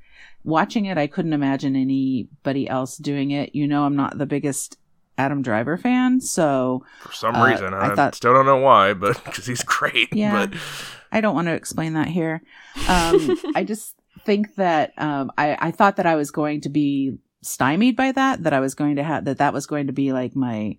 watching 0.43 0.85
it. 0.85 0.97
I 0.97 1.07
couldn't 1.07 1.33
imagine 1.33 1.75
anybody 1.75 2.67
else 2.69 2.97
doing 2.97 3.31
it. 3.31 3.53
You 3.55 3.67
know, 3.67 3.83
I'm 3.85 3.95
not 3.95 4.17
the 4.17 4.25
biggest 4.25 4.77
Adam 5.17 5.41
Driver 5.41 5.77
fan, 5.77 6.21
so 6.21 6.85
for 7.01 7.11
some 7.11 7.35
Uh, 7.35 7.47
reason 7.47 7.73
I 7.73 7.91
I, 7.91 7.95
thought- 7.95 8.15
still 8.15 8.33
don't 8.33 8.45
know 8.45 8.57
why, 8.57 8.93
but 8.93 9.21
because 9.25 9.45
he's 9.45 9.63
great. 9.63 10.09
Yeah. 10.13 10.45
But 10.45 10.59
I 11.11 11.21
don't 11.21 11.33
want 11.35 11.47
to 11.47 11.53
explain 11.53 11.93
that 11.93 12.07
here. 12.07 12.41
Um, 12.87 13.37
I 13.55 13.63
just 13.65 13.95
think 14.25 14.55
that 14.55 14.93
um, 14.97 15.31
I, 15.37 15.57
I 15.59 15.71
thought 15.71 15.95
that 15.95 16.05
I 16.05 16.15
was 16.15 16.31
going 16.31 16.61
to 16.61 16.69
be 16.69 17.17
stymied 17.41 17.95
by 17.95 18.11
that, 18.11 18.43
that 18.43 18.53
I 18.53 18.59
was 18.59 18.75
going 18.75 18.97
to 18.97 19.03
have, 19.03 19.25
that 19.25 19.37
that 19.39 19.53
was 19.53 19.65
going 19.67 19.87
to 19.87 19.93
be 19.93 20.11
like 20.11 20.35
my, 20.35 20.77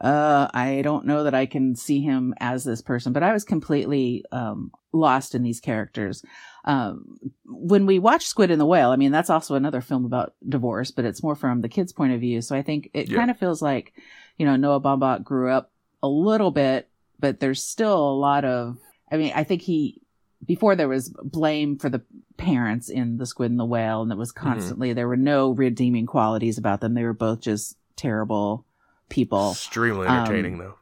uh, 0.00 0.48
I 0.52 0.82
don't 0.82 1.06
know 1.06 1.24
that 1.24 1.34
I 1.34 1.46
can 1.46 1.76
see 1.76 2.00
him 2.00 2.34
as 2.40 2.64
this 2.64 2.82
person, 2.82 3.12
but 3.12 3.22
I 3.22 3.32
was 3.32 3.44
completely 3.44 4.24
um, 4.32 4.72
lost 4.92 5.34
in 5.34 5.42
these 5.42 5.60
characters. 5.60 6.24
Um, 6.64 7.18
when 7.44 7.86
we 7.86 7.98
watch 7.98 8.26
Squid 8.26 8.50
and 8.50 8.60
the 8.60 8.66
Whale, 8.66 8.90
I 8.90 8.96
mean, 8.96 9.12
that's 9.12 9.30
also 9.30 9.54
another 9.54 9.80
film 9.80 10.04
about 10.04 10.34
divorce, 10.48 10.90
but 10.90 11.04
it's 11.04 11.22
more 11.22 11.36
from 11.36 11.60
the 11.60 11.68
kid's 11.68 11.92
point 11.92 12.12
of 12.12 12.20
view. 12.20 12.40
So 12.40 12.56
I 12.56 12.62
think 12.62 12.90
it 12.92 13.08
Yeah. 13.08 13.18
kind 13.18 13.30
of 13.30 13.38
feels 13.38 13.62
like, 13.62 13.92
you 14.36 14.46
know, 14.46 14.56
Noah 14.56 14.80
Baumbach 14.80 15.22
grew 15.22 15.50
up 15.50 15.70
a 16.02 16.08
little 16.08 16.50
bit, 16.50 16.88
but 17.20 17.38
there's 17.38 17.62
still 17.62 17.96
a 17.96 18.18
lot 18.18 18.44
of, 18.44 18.78
I 19.12 19.16
mean, 19.16 19.32
I 19.34 19.44
think 19.44 19.62
he, 19.62 20.00
before 20.44 20.74
there 20.74 20.88
was 20.88 21.08
blame 21.22 21.78
for 21.78 21.88
the 21.88 22.02
parents 22.36 22.88
in 22.88 23.16
the 23.16 23.26
squid 23.26 23.50
and 23.52 23.60
the 23.60 23.64
whale, 23.64 24.02
and 24.02 24.10
it 24.10 24.18
was 24.18 24.32
constantly, 24.32 24.92
there 24.92 25.08
were 25.08 25.16
no 25.16 25.52
redeeming 25.52 26.06
qualities 26.06 26.58
about 26.58 26.80
them. 26.80 26.94
They 26.94 27.04
were 27.04 27.12
both 27.14 27.40
just 27.40 27.76
terrible 27.96 28.66
people. 29.08 29.52
extremely 29.52 30.06
Um, 30.06 30.18
entertaining 30.18 30.58
though. 30.58 30.74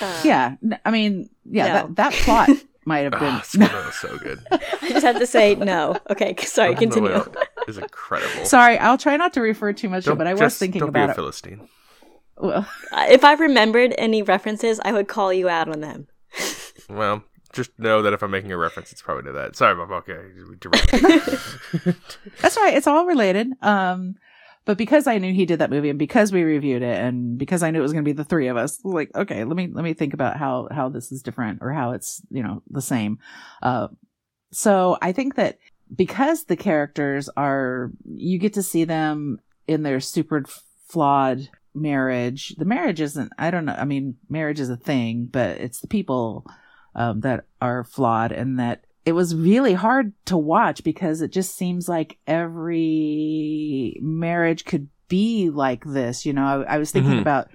Uh, 0.00 0.20
Yeah. 0.24 0.56
I 0.84 0.90
mean, 0.90 1.30
yeah, 1.44 1.66
No. 1.66 1.72
that, 1.74 1.96
that 1.96 2.12
plot 2.12 2.48
might 2.84 3.00
have 3.00 3.18
been. 3.18 3.42
Squid 3.42 3.72
was 3.72 3.94
so 3.96 4.16
good. 4.22 4.40
I 4.50 4.88
just 4.88 5.04
had 5.04 5.18
to 5.18 5.26
say 5.26 5.54
no. 5.54 5.96
Okay, 6.10 6.34
sorry, 6.44 6.74
Squid 6.76 6.92
continue. 6.92 7.24
Is 7.68 7.78
incredible. 7.78 8.44
Sorry, 8.46 8.78
I'll 8.78 8.98
try 8.98 9.16
not 9.16 9.32
to 9.34 9.40
refer 9.40 9.72
too 9.72 9.88
much 9.88 10.04
to 10.04 10.10
it, 10.10 10.12
Don't- 10.12 10.18
but 10.18 10.26
I 10.26 10.32
was 10.34 10.40
just 10.40 10.58
thinking 10.58 10.80
don't 10.80 10.88
about 10.90 11.06
be 11.06 11.08
a 11.08 11.12
it. 11.12 11.16
Philistine. 11.16 11.68
Well, 12.36 12.66
Uh, 12.92 13.06
if 13.10 13.22
I 13.24 13.34
remembered 13.34 13.94
any 13.98 14.22
references, 14.22 14.80
I 14.84 14.92
would 14.92 15.08
call 15.08 15.32
you 15.32 15.48
out 15.48 15.68
on 15.68 15.80
them. 15.80 16.06
Well, 16.88 17.22
just 17.52 17.70
know 17.78 18.00
that 18.02 18.12
if 18.14 18.22
I'm 18.22 18.30
making 18.30 18.50
a 18.52 18.56
reference, 18.56 18.92
it's 18.92 19.02
probably 19.02 19.24
to 19.24 19.32
that. 19.32 19.56
Sorry, 19.56 19.74
Bob. 19.74 19.90
Okay. 19.90 20.18
That's 22.40 22.56
right. 22.56 22.74
It's 22.74 22.86
all 22.86 23.04
related. 23.06 23.48
Um, 23.60 24.16
but 24.64 24.76
because 24.76 25.06
I 25.06 25.18
knew 25.18 25.32
he 25.32 25.46
did 25.46 25.58
that 25.58 25.70
movie 25.70 25.90
and 25.90 25.98
because 25.98 26.32
we 26.32 26.42
reviewed 26.42 26.82
it 26.82 26.98
and 26.98 27.38
because 27.38 27.62
I 27.62 27.70
knew 27.70 27.78
it 27.78 27.82
was 27.82 27.92
going 27.92 28.04
to 28.04 28.08
be 28.08 28.12
the 28.12 28.24
three 28.24 28.48
of 28.48 28.56
us, 28.56 28.78
like, 28.84 29.10
okay, 29.14 29.44
let 29.44 29.56
me, 29.56 29.68
let 29.72 29.84
me 29.84 29.94
think 29.94 30.14
about 30.14 30.36
how, 30.36 30.68
how 30.70 30.88
this 30.88 31.10
is 31.10 31.22
different 31.22 31.60
or 31.62 31.72
how 31.72 31.92
it's, 31.92 32.20
you 32.30 32.42
know, 32.42 32.62
the 32.68 32.82
same. 32.82 33.18
Uh, 33.62 33.88
so 34.52 34.98
I 35.00 35.12
think 35.12 35.36
that 35.36 35.58
because 35.94 36.44
the 36.44 36.56
characters 36.56 37.28
are, 37.36 37.90
you 38.04 38.38
get 38.38 38.52
to 38.54 38.62
see 38.62 38.84
them 38.84 39.40
in 39.66 39.82
their 39.82 40.00
super 40.00 40.44
flawed 40.88 41.48
marriage. 41.74 42.54
The 42.56 42.64
marriage 42.64 43.00
isn't, 43.00 43.32
I 43.38 43.50
don't 43.50 43.64
know. 43.64 43.76
I 43.76 43.84
mean, 43.84 44.16
marriage 44.28 44.60
is 44.60 44.70
a 44.70 44.76
thing, 44.76 45.28
but 45.30 45.58
it's 45.58 45.80
the 45.80 45.88
people, 45.88 46.44
um, 46.94 47.20
that 47.20 47.44
are 47.62 47.84
flawed 47.84 48.32
and 48.32 48.58
that 48.58 48.84
it 49.04 49.12
was 49.12 49.34
really 49.34 49.72
hard 49.74 50.12
to 50.26 50.36
watch 50.36 50.84
because 50.84 51.20
it 51.22 51.32
just 51.32 51.56
seems 51.56 51.88
like 51.88 52.18
every 52.26 53.98
marriage 54.00 54.64
could 54.64 54.88
be 55.08 55.50
like 55.50 55.84
this. 55.84 56.24
You 56.26 56.32
know, 56.32 56.44
I, 56.66 56.74
I 56.74 56.78
was 56.78 56.90
thinking 56.90 57.12
Mhm. 57.14 57.20
about 57.22 57.48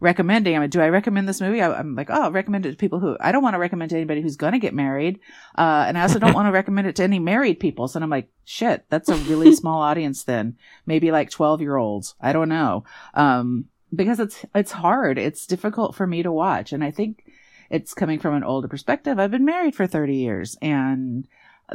recommending. 0.00 0.54
I 0.56 0.60
mean, 0.60 0.70
do 0.70 0.80
I 0.80 0.88
recommend 0.90 1.28
this 1.28 1.40
movie? 1.40 1.60
I, 1.60 1.72
I'm 1.72 1.94
like, 1.96 2.08
oh, 2.10 2.22
I'll 2.24 2.32
recommend 2.32 2.66
it 2.66 2.70
to 2.72 2.76
people 2.76 3.00
who 3.00 3.16
I 3.20 3.32
don't 3.32 3.42
want 3.42 3.54
to 3.54 3.58
recommend 3.58 3.90
to 3.90 3.96
anybody 3.96 4.20
who's 4.22 4.36
going 4.36 4.52
to 4.52 4.58
get 4.58 4.74
married. 4.74 5.18
Uh, 5.56 5.84
and 5.88 5.98
I 5.98 6.02
also 6.02 6.18
don't 6.18 6.34
want 6.38 6.46
to 6.46 6.52
recommend 6.52 6.86
it 6.86 6.96
to 6.96 7.02
any 7.04 7.18
married 7.18 7.58
people. 7.58 7.88
So 7.88 8.00
I'm 8.00 8.10
like, 8.10 8.28
shit, 8.44 8.84
that's 8.90 9.08
a 9.08 9.16
really 9.16 9.52
small 9.56 9.80
audience 9.82 10.22
then. 10.24 10.56
Maybe 10.86 11.10
like 11.10 11.30
12 11.30 11.60
year 11.60 11.76
olds. 11.76 12.14
I 12.20 12.32
don't 12.32 12.48
know. 12.48 12.84
Um, 13.14 13.66
because 13.94 14.20
it's, 14.20 14.44
it's 14.54 14.72
hard. 14.72 15.18
It's 15.18 15.46
difficult 15.46 15.94
for 15.94 16.06
me 16.06 16.22
to 16.22 16.30
watch. 16.30 16.72
And 16.72 16.84
I 16.84 16.90
think 16.90 17.24
it's 17.70 17.94
coming 17.94 18.18
from 18.18 18.34
an 18.34 18.44
older 18.44 18.68
perspective. 18.68 19.18
I've 19.18 19.30
been 19.30 19.44
married 19.44 19.74
for 19.74 19.86
30 19.86 20.16
years 20.16 20.56
and, 20.62 21.26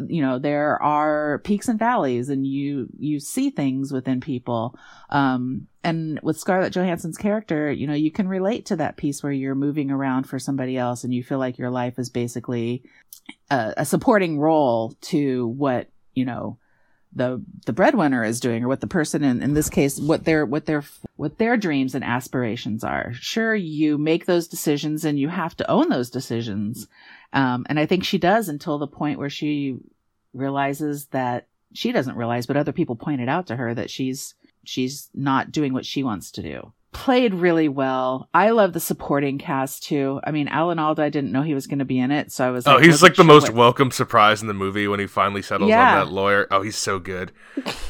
you 0.07 0.21
know, 0.21 0.39
there 0.39 0.81
are 0.81 1.39
peaks 1.39 1.67
and 1.67 1.77
valleys 1.77 2.29
and 2.29 2.47
you, 2.47 2.88
you 2.97 3.19
see 3.19 3.50
things 3.50 3.91
within 3.91 4.19
people. 4.19 4.77
Um, 5.09 5.67
and 5.83 6.19
with 6.23 6.39
Scarlett 6.39 6.73
Johansson's 6.73 7.17
character, 7.17 7.71
you 7.71 7.85
know, 7.85 7.93
you 7.93 8.12
can 8.12 8.27
relate 8.27 8.65
to 8.67 8.75
that 8.77 8.97
piece 8.97 9.21
where 9.21 9.31
you're 9.31 9.55
moving 9.55 9.91
around 9.91 10.23
for 10.23 10.39
somebody 10.39 10.77
else 10.77 11.03
and 11.03 11.13
you 11.13 11.23
feel 11.23 11.39
like 11.39 11.57
your 11.57 11.69
life 11.69 12.00
is 12.00 12.09
basically 12.09 12.83
a, 13.51 13.73
a 13.77 13.85
supporting 13.85 14.39
role 14.39 14.95
to 15.01 15.47
what, 15.47 15.89
you 16.13 16.25
know, 16.25 16.57
the 17.15 17.41
the 17.65 17.74
breadwinner 17.74 18.24
is 18.24 18.39
doing 18.39 18.63
or 18.63 18.67
what 18.67 18.82
the 18.82 18.88
person 18.88 19.24
in, 19.24 19.41
in 19.41 19.53
this 19.53 19.70
case 19.70 20.00
what 20.00 20.25
their 20.25 20.46
what 20.46 20.65
their 20.65 20.84
what 21.15 21.38
their 21.38 21.58
dreams 21.58 21.96
and 21.96 22.03
aspirations 22.03 22.84
are. 22.84 23.13
Sure 23.13 23.55
you 23.55 23.98
make 23.98 24.25
those 24.25 24.48
decisions 24.48 25.05
and 25.05 25.20
you 25.20 25.29
have 25.29 25.55
to 25.58 25.70
own 25.70 25.89
those 25.89 26.10
decisions. 26.10 26.88
Um, 27.32 27.65
and 27.67 27.79
i 27.79 27.86
think 27.86 28.03
she 28.03 28.20
does 28.20 28.48
until 28.48 28.77
the 28.77 28.88
point 28.88 29.17
where 29.17 29.29
she 29.29 29.77
realizes 30.34 31.08
that 31.08 31.48
she 31.74 31.91
doesn't 31.91 32.15
realize 32.15 32.46
but 32.46 32.58
other 32.58 32.72
people 32.72 32.96
pointed 32.96 33.27
out 33.27 33.48
to 33.48 33.55
her 33.55 33.74
that 33.74 33.89
she's 33.89 34.36
she's 34.63 35.10
not 35.13 35.51
doing 35.51 35.74
what 35.74 35.86
she 35.86 36.03
wants 36.03 36.32
to 36.32 36.43
do 36.43 36.72
played 36.93 37.33
really 37.33 37.67
well. 37.67 38.29
I 38.33 38.51
love 38.51 38.73
the 38.73 38.79
supporting 38.79 39.38
cast 39.38 39.83
too. 39.83 40.21
I 40.23 40.31
mean, 40.31 40.47
Alan 40.47 40.79
Alda, 40.79 41.01
I 41.03 41.09
didn't 41.09 41.31
know 41.31 41.41
he 41.41 41.53
was 41.53 41.67
going 41.67 41.79
to 41.79 41.85
be 41.85 42.00
in 42.00 42.12
it, 42.12 42.31
so 42.31 42.47
I 42.47 42.51
was. 42.51 42.65
Like, 42.65 42.73
Oh, 42.73 42.75
like, 42.77 42.85
he's 42.85 43.01
like 43.03 43.12
the 43.13 43.17
sure 43.17 43.25
most 43.25 43.43
what- 43.50 43.53
welcome 43.55 43.91
surprise 43.91 44.41
in 44.41 44.47
the 44.47 44.53
movie 44.53 44.88
when 44.88 45.00
he 45.00 45.07
finally 45.07 45.41
settles 45.41 45.69
Yeah. 45.69 46.00
on 46.00 46.05
that 46.07 46.13
lawyer. 46.13 46.47
Oh, 46.51 46.62
he's 46.62 46.77
so 46.77 47.00
good. 47.00 47.31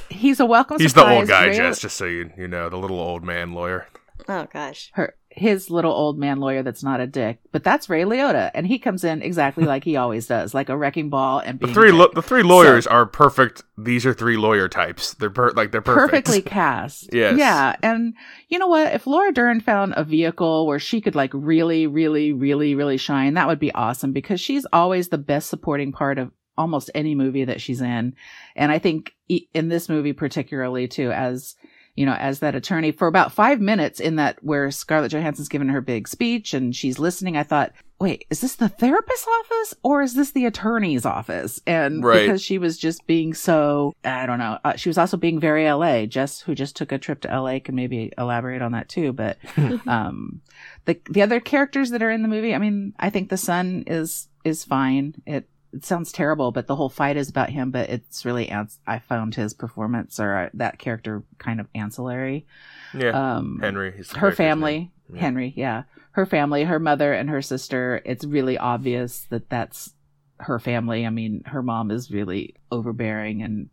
He's 0.10 0.40
a 0.40 0.46
welcome. 0.46 0.80
He's 0.80 0.94
the 0.94 1.08
old 1.08 1.28
guy, 1.28 1.48
Ray- 1.48 1.58
Jess. 1.58 1.80
Just 1.80 1.98
so 1.98 2.06
you 2.06 2.32
you 2.38 2.48
know, 2.48 2.70
the 2.70 2.78
little 2.78 3.00
old 3.00 3.24
man 3.24 3.54
lawyer. 3.54 3.88
Oh 4.30 4.48
gosh. 4.54 4.90
Her, 4.94 5.16
his 5.36 5.70
little 5.70 5.92
old 5.92 6.18
man 6.18 6.40
lawyer 6.40 6.62
that's 6.64 6.84
not 6.84 7.00
a 7.00 7.08
dick, 7.08 7.40
but 7.52 7.64
that's 7.64 7.90
Ray 7.90 8.04
Liotta, 8.04 8.52
and 8.54 8.68
he 8.68 8.78
comes 8.80 9.04
in 9.04 9.22
exactly 9.22 9.66
like 9.66 9.84
he 9.84 9.96
always 9.98 10.28
does, 10.28 10.54
like 10.54 10.70
a 10.70 10.78
wrecking 10.78 11.10
ball 11.10 11.40
and 11.40 11.60
The 11.60 11.68
three 11.68 11.92
lo- 11.92 12.12
the 12.14 12.22
three 12.22 12.44
lawyers 12.44 12.86
are 12.88 13.06
perfect. 13.06 13.64
These 13.78 14.06
are 14.06 14.14
three 14.14 14.38
lawyer 14.38 14.68
types. 14.70 15.14
They're 15.16 15.30
per- 15.30 15.52
like 15.52 15.72
they're 15.72 15.82
perfect. 15.82 16.12
perfectly 16.12 16.42
cast. 16.52 17.10
Yes. 17.12 17.38
Yeah. 17.38 17.76
And 17.82 18.14
you 18.50 18.60
know 18.60 18.68
what? 18.68 18.94
If 18.94 19.08
Laura 19.08 19.32
Dern 19.34 19.60
found 19.60 19.94
a 19.98 20.04
vehicle 20.04 20.68
where 20.68 20.80
she 20.80 21.02
could 21.02 21.16
like 21.16 21.32
really, 21.34 21.88
really, 21.88 22.32
really, 22.32 22.76
really 22.76 22.98
shine, 22.98 23.34
that 23.34 23.48
would 23.48 23.60
be 23.60 23.74
awesome 23.74 24.12
because 24.14 24.40
she's 24.40 24.66
always 24.72 25.10
the 25.10 25.18
best 25.18 25.50
supporting 25.50 25.92
part 25.92 26.20
of 26.20 26.32
almost 26.58 26.92
any 26.94 27.16
movie 27.16 27.46
that 27.46 27.60
she's 27.60 27.82
in. 27.82 28.16
And 28.56 28.72
I 28.72 28.78
think 28.78 29.14
in 29.28 29.70
this 29.70 29.90
movie 29.90 30.14
particularly 30.14 30.88
too, 30.88 31.12
as 31.12 31.56
you 31.96 32.06
know, 32.06 32.14
as 32.14 32.40
that 32.40 32.56
attorney 32.56 32.92
for 32.92 33.08
about 33.08 33.32
five 33.32 33.60
minutes 33.62 34.00
in 34.00 34.16
that 34.16 34.44
where 34.44 34.72
Scarlett 34.72 35.12
Johansson's 35.12 35.50
given 35.50 35.70
her 35.70 35.82
big 35.82 36.08
speech 36.08 36.54
and 36.54 36.76
she's 36.76 36.98
listening, 36.98 37.38
I 37.38 37.44
thought, 37.44 37.72
wait, 38.00 38.26
is 38.30 38.42
this 38.42 38.56
the 38.56 38.68
therapist's 38.68 39.28
office 39.28 39.76
or 39.84 40.02
is 40.02 40.16
this 40.16 40.32
the 40.32 40.46
attorney's 40.46 41.06
office? 41.06 41.62
And 41.68 42.04
Right. 42.04 42.26
because 42.26 42.42
she 42.42 42.58
was 42.58 42.78
just 42.78 43.06
being 43.06 43.34
so, 43.34 43.94
I 44.04 44.26
don't 44.26 44.40
know. 44.40 44.58
Uh, 44.66 44.76
she 44.76 44.90
was 44.90 44.98
also 44.98 45.18
being 45.18 45.40
very 45.40 45.66
LA. 45.72 46.06
Jess, 46.06 46.42
who 46.42 46.56
just 46.56 46.76
took 46.76 46.92
a 46.92 46.98
trip 46.98 47.22
to 47.22 47.28
LA, 47.42 47.60
can 47.60 47.76
maybe 47.76 48.12
elaborate 48.18 48.62
on 48.62 48.72
that 48.72 48.90
too. 48.90 49.14
But, 49.14 49.38
um, 49.88 50.42
the, 50.86 51.00
the 51.10 51.22
other 51.22 51.40
characters 51.40 51.92
that 51.92 52.02
are 52.04 52.12
in 52.12 52.24
the 52.24 52.28
movie, 52.28 52.56
I 52.56 52.58
mean, 52.58 52.94
I 53.00 53.10
think 53.10 53.30
the 53.30 53.38
son 53.38 53.84
is, 53.88 54.28
is 54.44 54.66
fine. 54.66 55.16
It, 55.26 55.48
it 55.74 55.84
sounds 55.86 56.12
terrible, 56.12 56.52
but 56.52 56.68
the 56.68 56.76
whole 56.76 56.90
fight 56.90 57.18
is 57.18 57.30
about 57.30 57.50
him, 57.50 57.72
but 57.72 57.90
it's 57.90 58.26
really, 58.26 58.48
ans- 58.50 58.80
I 58.86 59.00
found 59.00 59.36
his 59.36 59.54
performance 59.54 60.20
or 60.20 60.36
uh, 60.38 60.50
that 60.54 60.78
character 60.80 61.24
kind 61.40 61.60
of 61.60 61.68
ancillary. 61.74 62.46
yeah, 62.94 63.38
Um, 63.38 63.60
Henry. 63.62 63.92
Her 64.16 64.32
family. 64.32 64.92
Yeah. 65.12 65.20
Henry, 65.20 65.54
yeah, 65.56 65.84
her 66.12 66.26
family, 66.26 66.64
her 66.64 66.80
mother 66.80 67.12
and 67.14 67.30
her 67.30 67.42
sister. 67.42 68.02
It's 68.06 68.24
really 68.24 68.58
obvious 68.58 69.26
that 69.30 69.50
that's 69.50 69.94
her 70.40 70.60
family. 70.60 71.06
I 71.06 71.10
mean, 71.10 71.44
her 71.46 71.62
mom 71.62 71.92
is 71.92 72.10
really 72.10 72.56
overbearing, 72.72 73.44
and 73.44 73.70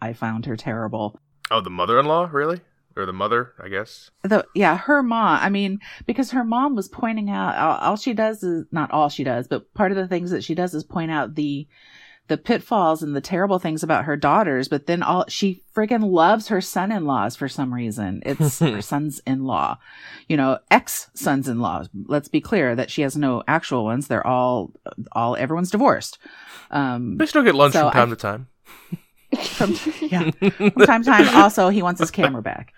I 0.00 0.14
found 0.14 0.46
her 0.46 0.56
terrible. 0.56 1.20
Oh, 1.50 1.60
the 1.60 1.70
mother-in-law, 1.70 2.30
really, 2.32 2.60
or 3.00 3.06
the 3.06 3.12
mother, 3.12 3.52
I 3.62 3.68
guess. 3.68 4.10
The 4.22 4.46
yeah, 4.54 4.76
her 4.76 5.02
mom. 5.02 5.38
I 5.42 5.48
mean, 5.48 5.80
because 6.06 6.30
her 6.30 6.44
mom 6.44 6.76
was 6.76 6.88
pointing 6.88 7.30
out 7.30 7.56
all, 7.56 7.78
all 7.90 7.96
she 7.96 8.12
does 8.14 8.42
is 8.42 8.66
not 8.70 8.90
all 8.92 9.08
she 9.08 9.24
does, 9.24 9.48
but 9.48 9.72
part 9.74 9.90
of 9.90 9.96
the 9.96 10.06
things 10.08 10.30
that 10.30 10.44
she 10.44 10.54
does 10.54 10.74
is 10.74 10.84
point 10.84 11.10
out 11.10 11.34
the 11.34 11.66
the 12.28 12.38
pitfalls 12.38 13.02
and 13.02 13.16
the 13.16 13.20
terrible 13.20 13.58
things 13.58 13.82
about 13.82 14.04
her 14.04 14.16
daughters. 14.16 14.68
But 14.68 14.86
then 14.86 15.02
all 15.02 15.24
she 15.28 15.64
friggin' 15.74 16.12
loves 16.12 16.46
her 16.46 16.60
son-in-laws 16.60 17.34
for 17.34 17.48
some 17.48 17.74
reason. 17.74 18.22
It's 18.24 18.58
her 18.60 18.80
sons-in-law, 18.80 19.78
you 20.28 20.36
know, 20.36 20.60
ex 20.70 21.10
sons-in-law. 21.14 21.86
Let's 22.06 22.28
be 22.28 22.40
clear 22.40 22.76
that 22.76 22.88
she 22.88 23.02
has 23.02 23.16
no 23.16 23.42
actual 23.48 23.82
ones. 23.84 24.06
They're 24.06 24.24
all 24.26 24.70
all 25.10 25.34
everyone's 25.34 25.72
divorced. 25.72 26.18
Um, 26.70 27.16
They 27.16 27.26
still 27.26 27.42
get 27.42 27.56
lunch 27.56 27.72
So 27.72 27.90
from 27.90 27.92
time 27.92 28.08
I- 28.08 28.14
to 28.14 28.16
time. 28.16 28.46
from 29.38 29.72
yeah, 30.02 30.30
from 30.40 30.72
time 30.86 31.02
to 31.02 31.10
time. 31.10 31.28
Also, 31.36 31.68
he 31.68 31.82
wants 31.82 32.00
his 32.00 32.10
camera 32.10 32.42
back. 32.42 32.72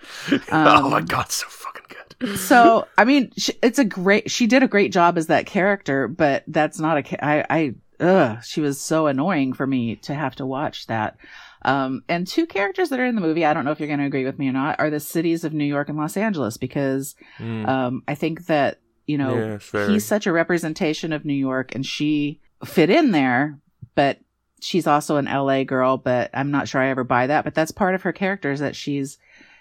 oh 0.50 0.88
my 0.90 0.98
Um, 0.98 1.04
god, 1.06 1.30
so 1.30 1.46
fucking 1.48 1.84
good. 1.88 2.38
so 2.38 2.86
I 2.98 3.04
mean, 3.04 3.30
sh 3.36 3.50
it's 3.62 3.78
a 3.78 3.84
great. 3.84 4.30
She 4.30 4.46
did 4.46 4.62
a 4.62 4.68
great 4.68 4.92
job 4.92 5.16
as 5.18 5.26
that 5.28 5.46
character, 5.46 6.08
but 6.08 6.44
that's 6.46 6.78
not 6.78 6.98
a. 6.98 7.24
I 7.24 7.44
I 7.50 7.74
ugh, 8.04 8.44
she 8.44 8.60
was 8.60 8.80
so 8.80 9.06
annoying 9.06 9.52
for 9.52 9.66
me 9.66 9.96
to 9.96 10.14
have 10.14 10.34
to 10.36 10.46
watch 10.46 10.86
that. 10.88 11.16
Um, 11.64 12.02
and 12.08 12.26
two 12.26 12.46
characters 12.46 12.88
that 12.88 12.98
are 12.98 13.04
in 13.06 13.14
the 13.14 13.20
movie, 13.20 13.44
I 13.44 13.54
don't 13.54 13.64
know 13.64 13.70
if 13.70 13.78
you're 13.78 13.86
going 13.86 14.00
to 14.00 14.06
agree 14.06 14.24
with 14.24 14.36
me 14.36 14.48
or 14.48 14.52
not, 14.52 14.80
are 14.80 14.90
the 14.90 14.98
cities 14.98 15.44
of 15.44 15.52
New 15.52 15.64
York 15.64 15.88
and 15.88 15.96
Los 15.96 16.16
Angeles 16.16 16.56
because 16.56 17.14
Mm. 17.38 17.68
um, 17.68 18.02
I 18.08 18.16
think 18.16 18.46
that 18.46 18.80
you 19.06 19.16
know 19.16 19.58
Yeah, 19.72 19.86
he's 19.88 20.04
such 20.04 20.26
a 20.26 20.32
representation 20.32 21.12
of 21.12 21.24
New 21.24 21.34
York, 21.34 21.74
and 21.74 21.86
she 21.86 22.40
fit 22.64 22.90
in 22.90 23.12
there, 23.12 23.58
but 23.94 24.18
she's 24.62 24.86
also 24.86 25.16
an 25.16 25.26
LA 25.26 25.64
girl. 25.64 25.96
But 25.96 26.30
I'm 26.32 26.50
not 26.50 26.68
sure 26.68 26.80
I 26.80 26.88
ever 26.88 27.04
buy 27.04 27.26
that. 27.26 27.44
But 27.44 27.54
that's 27.54 27.72
part 27.72 27.94
of 27.94 28.02
her 28.02 28.12
character 28.12 28.50
is 28.50 28.60
that 28.60 28.76
she's 28.76 29.18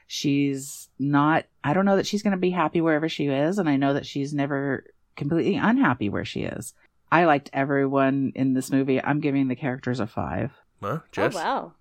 she's 0.08 0.89
not. 1.00 1.46
I 1.63 1.74
don't 1.74 1.86
know 1.86 1.98
that 1.98 2.08
she's 2.08 2.24
going 2.24 2.31
to 2.31 2.38
be 2.38 2.51
happy 2.51 2.81
wherever 2.81 3.10
she 3.10 3.27
is, 3.27 3.58
and 3.58 3.67
I 3.67 3.75
know 3.77 3.93
that 3.93 4.05
she's 4.05 4.34
never 4.34 4.86
completely 5.15 5.55
unhappy 5.55 6.10
where 6.10 6.25
she 6.25 6.43
is. 6.43 6.74
I 7.12 7.25
liked 7.25 7.50
everyone 7.51 8.31
in 8.36 8.53
this 8.53 8.72
movie. 8.72 9.03
I'm 9.03 9.20
giving 9.20 9.48
the 9.48 9.55
characters 9.55 10.00
a 10.00 10.08
five. 10.08 10.51
Huh? 10.81 11.00
Jess? 11.12 11.36
Oh 11.36 11.38
wow. 11.38 11.74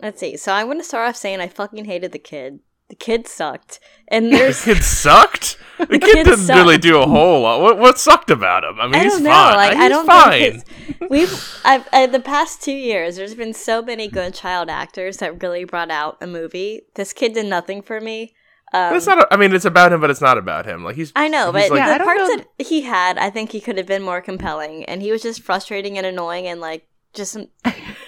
Let's 0.00 0.20
see. 0.20 0.36
So 0.36 0.52
I'm 0.52 0.66
gonna 0.66 0.82
start 0.82 1.08
off 1.08 1.16
saying 1.16 1.40
I 1.40 1.48
fucking 1.48 1.84
hated 1.84 2.12
the 2.12 2.18
kid. 2.18 2.60
The 2.90 2.96
kid 2.96 3.26
sucked. 3.26 3.80
And 4.08 4.30
there's 4.32 4.64
The 4.64 4.74
kid 4.74 4.82
sucked. 4.84 5.56
The, 5.80 5.86
The 5.86 5.98
kid 5.98 6.12
kid 6.12 6.24
didn't 6.24 6.40
sucked. 6.40 6.58
really 6.58 6.76
do 6.76 7.00
a 7.00 7.06
whole 7.06 7.40
lot. 7.40 7.62
What 7.62 7.78
what 7.78 7.98
sucked 7.98 8.30
about 8.30 8.64
him? 8.64 8.78
I 8.78 8.84
mean, 8.86 8.96
I 8.96 9.04
he's 9.04 9.14
don't 9.14 9.22
know. 9.22 9.30
fine. 9.30 9.56
Like 9.56 9.72
he's 9.72 9.80
I 9.80 9.88
don't 9.88 10.06
fine. 10.06 10.60
think 10.60 10.96
we've 11.10 11.60
I've, 11.64 11.88
uh, 11.90 12.06
the 12.06 12.20
past 12.20 12.60
two 12.60 12.74
years. 12.74 13.16
There's 13.16 13.34
been 13.34 13.54
so 13.54 13.80
many 13.80 14.06
good 14.06 14.34
child 14.34 14.68
actors 14.68 15.16
that 15.18 15.42
really 15.42 15.64
brought 15.64 15.90
out 15.90 16.18
a 16.20 16.26
movie. 16.26 16.82
This 16.96 17.14
kid 17.14 17.32
did 17.32 17.46
nothing 17.46 17.80
for 17.80 17.98
me. 17.98 18.34
Um, 18.74 18.94
it's 18.94 19.06
not. 19.06 19.20
A, 19.22 19.32
I 19.32 19.38
mean, 19.38 19.54
it's 19.54 19.64
about 19.64 19.90
him, 19.90 20.02
but 20.02 20.10
it's 20.10 20.20
not 20.20 20.36
about 20.36 20.66
him. 20.66 20.84
Like 20.84 20.96
he's. 20.96 21.12
I 21.16 21.28
know, 21.28 21.50
he's 21.50 21.70
but 21.70 21.70
like- 21.70 21.78
Yeah, 21.78 21.96
the 21.96 22.04
parts 22.04 22.20
know- 22.28 22.36
that 22.58 22.66
he 22.66 22.82
had, 22.82 23.16
I 23.16 23.30
think 23.30 23.50
he 23.52 23.60
could 23.62 23.78
have 23.78 23.86
been 23.86 24.02
more 24.02 24.20
compelling, 24.20 24.84
and 24.84 25.00
he 25.00 25.10
was 25.10 25.22
just 25.22 25.40
frustrating 25.42 25.96
and 25.96 26.06
annoying, 26.06 26.46
and 26.46 26.60
like 26.60 26.86
just 27.14 27.38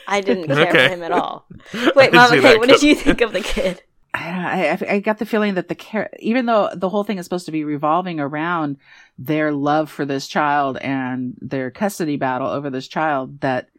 I 0.06 0.20
didn't 0.20 0.46
care 0.54 0.68
Okay. 0.68 0.88
for 0.88 0.92
him 0.94 1.02
at 1.02 1.12
all. 1.12 1.46
Wait, 1.72 2.10
didn't 2.12 2.14
Mom, 2.16 2.32
okay, 2.34 2.58
what 2.58 2.68
did 2.68 2.82
you 2.82 2.94
think 2.94 3.22
of 3.22 3.32
the 3.32 3.40
kid? 3.40 3.82
I, 4.14 4.78
I, 4.88 4.98
got 5.00 5.18
the 5.18 5.26
feeling 5.26 5.54
that 5.54 5.68
the 5.68 5.74
char- 5.74 6.10
even 6.18 6.44
though 6.44 6.68
the 6.74 6.90
whole 6.90 7.02
thing 7.02 7.16
is 7.16 7.24
supposed 7.24 7.46
to 7.46 7.52
be 7.52 7.64
revolving 7.64 8.20
around 8.20 8.76
their 9.18 9.52
love 9.52 9.90
for 9.90 10.04
this 10.04 10.28
child 10.28 10.76
and 10.78 11.34
their 11.40 11.70
custody 11.70 12.16
battle 12.16 12.48
over 12.48 12.68
this 12.68 12.88
child, 12.88 13.40
that 13.40 13.70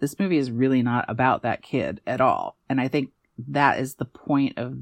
this 0.00 0.18
movie 0.18 0.38
is 0.38 0.50
really 0.50 0.82
not 0.82 1.04
about 1.08 1.42
that 1.42 1.62
kid 1.62 2.00
at 2.06 2.20
all. 2.20 2.56
And 2.68 2.80
I 2.80 2.88
think 2.88 3.10
that 3.48 3.78
is 3.78 3.94
the 3.94 4.04
point 4.04 4.58
of 4.58 4.76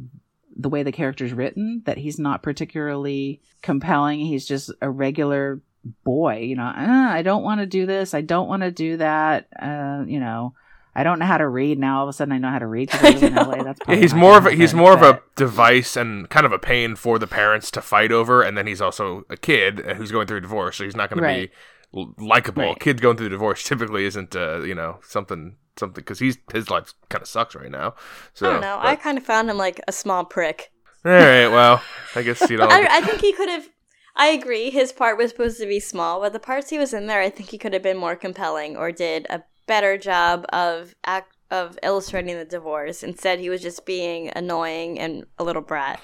the 0.56 0.68
way 0.68 0.82
the 0.82 0.92
character's 0.92 1.32
written, 1.32 1.82
that 1.84 1.98
he's 1.98 2.18
not 2.18 2.42
particularly 2.42 3.42
compelling. 3.60 4.20
He's 4.20 4.46
just 4.46 4.70
a 4.80 4.88
regular 4.88 5.60
boy, 6.04 6.38
you 6.38 6.56
know, 6.56 6.72
"Ah, 6.74 7.12
I 7.12 7.22
don't 7.22 7.42
want 7.42 7.60
to 7.60 7.66
do 7.66 7.84
this. 7.84 8.14
I 8.14 8.22
don't 8.22 8.48
want 8.48 8.62
to 8.62 8.70
do 8.70 8.96
that. 8.96 9.48
Uh, 9.60 10.04
you 10.06 10.20
know, 10.20 10.54
I 10.96 11.02
don't 11.02 11.18
know 11.18 11.26
how 11.26 11.38
to 11.38 11.48
read 11.48 11.78
now. 11.78 11.98
All 11.98 12.04
of 12.04 12.08
a 12.08 12.12
sudden 12.12 12.32
I 12.32 12.38
know 12.38 12.50
how 12.50 12.58
to 12.60 12.66
read 12.66 12.90
because 12.90 13.04
I 13.04 13.10
live 13.18 13.22
in 13.24 13.34
LA. 13.34 13.62
That's 13.64 13.80
Yeah, 13.88 13.96
he's 13.96 14.14
more 14.14 14.38
of 14.38 14.46
a, 14.46 14.52
he's 14.52 14.74
more 14.74 14.92
of 14.92 15.02
a 15.02 15.20
device 15.36 15.96
and 15.96 16.28
kind 16.30 16.46
of 16.46 16.52
a 16.52 16.58
pain 16.58 16.94
for 16.96 17.18
the 17.18 17.26
parents 17.26 17.70
to 17.72 17.80
fight 17.82 18.12
over, 18.12 18.42
and 18.42 18.56
then 18.56 18.66
he's 18.66 18.80
also 18.80 19.24
a 19.28 19.36
kid 19.36 19.80
who's 19.80 20.12
going 20.12 20.26
through 20.26 20.38
a 20.38 20.42
divorce, 20.42 20.76
so 20.76 20.84
he's 20.84 20.96
not 20.96 21.10
going 21.10 21.22
Right. 21.22 21.50
to 21.92 22.06
be 22.06 22.06
likable. 22.24 22.62
Right. 22.62 22.78
Kid 22.80 23.00
going 23.00 23.16
through 23.16 23.26
a 23.26 23.30
divorce 23.30 23.62
typically 23.64 24.04
isn't 24.04 24.34
uh, 24.36 24.60
you 24.62 24.74
know 24.74 24.98
something 25.06 25.56
something 25.76 25.94
because 26.02 26.18
he's 26.20 26.38
his 26.52 26.70
life 26.70 26.92
kind 27.08 27.22
of 27.22 27.28
sucks 27.28 27.54
right 27.54 27.70
now. 27.70 27.94
So 28.34 28.48
I 28.48 28.52
don't 28.52 28.60
know. 28.60 28.78
I 28.80 28.96
kind 28.96 29.18
of 29.18 29.24
found 29.24 29.50
him 29.50 29.56
like 29.56 29.80
a 29.88 29.92
small 29.92 30.24
prick. 30.24 30.70
all 31.04 31.10
right, 31.12 31.48
well, 31.48 31.82
I 32.14 32.22
guess 32.22 32.48
you 32.48 32.56
know. 32.58 32.66
I, 32.70 32.86
I 32.98 33.00
think 33.00 33.20
he 33.20 33.32
could 33.32 33.48
have. 33.48 33.68
I 34.16 34.28
agree. 34.28 34.70
His 34.70 34.92
part 34.92 35.18
was 35.18 35.30
supposed 35.32 35.58
to 35.58 35.66
be 35.66 35.80
small, 35.80 36.20
but 36.20 36.32
the 36.32 36.38
parts 36.38 36.70
he 36.70 36.78
was 36.78 36.94
in 36.94 37.08
there, 37.08 37.20
I 37.20 37.30
think 37.30 37.48
he 37.50 37.58
could 37.58 37.72
have 37.72 37.82
been 37.82 37.96
more 37.96 38.14
compelling 38.14 38.76
or 38.76 38.92
did 38.92 39.26
a 39.28 39.42
better 39.66 39.96
job 39.98 40.44
of 40.52 40.94
act 41.04 41.36
of 41.50 41.78
illustrating 41.82 42.36
the 42.36 42.44
divorce. 42.44 43.02
Instead, 43.02 43.38
he 43.38 43.48
was 43.50 43.62
just 43.62 43.86
being 43.86 44.30
annoying 44.34 44.98
and 44.98 45.24
a 45.38 45.44
little 45.44 45.62
brat. 45.62 46.00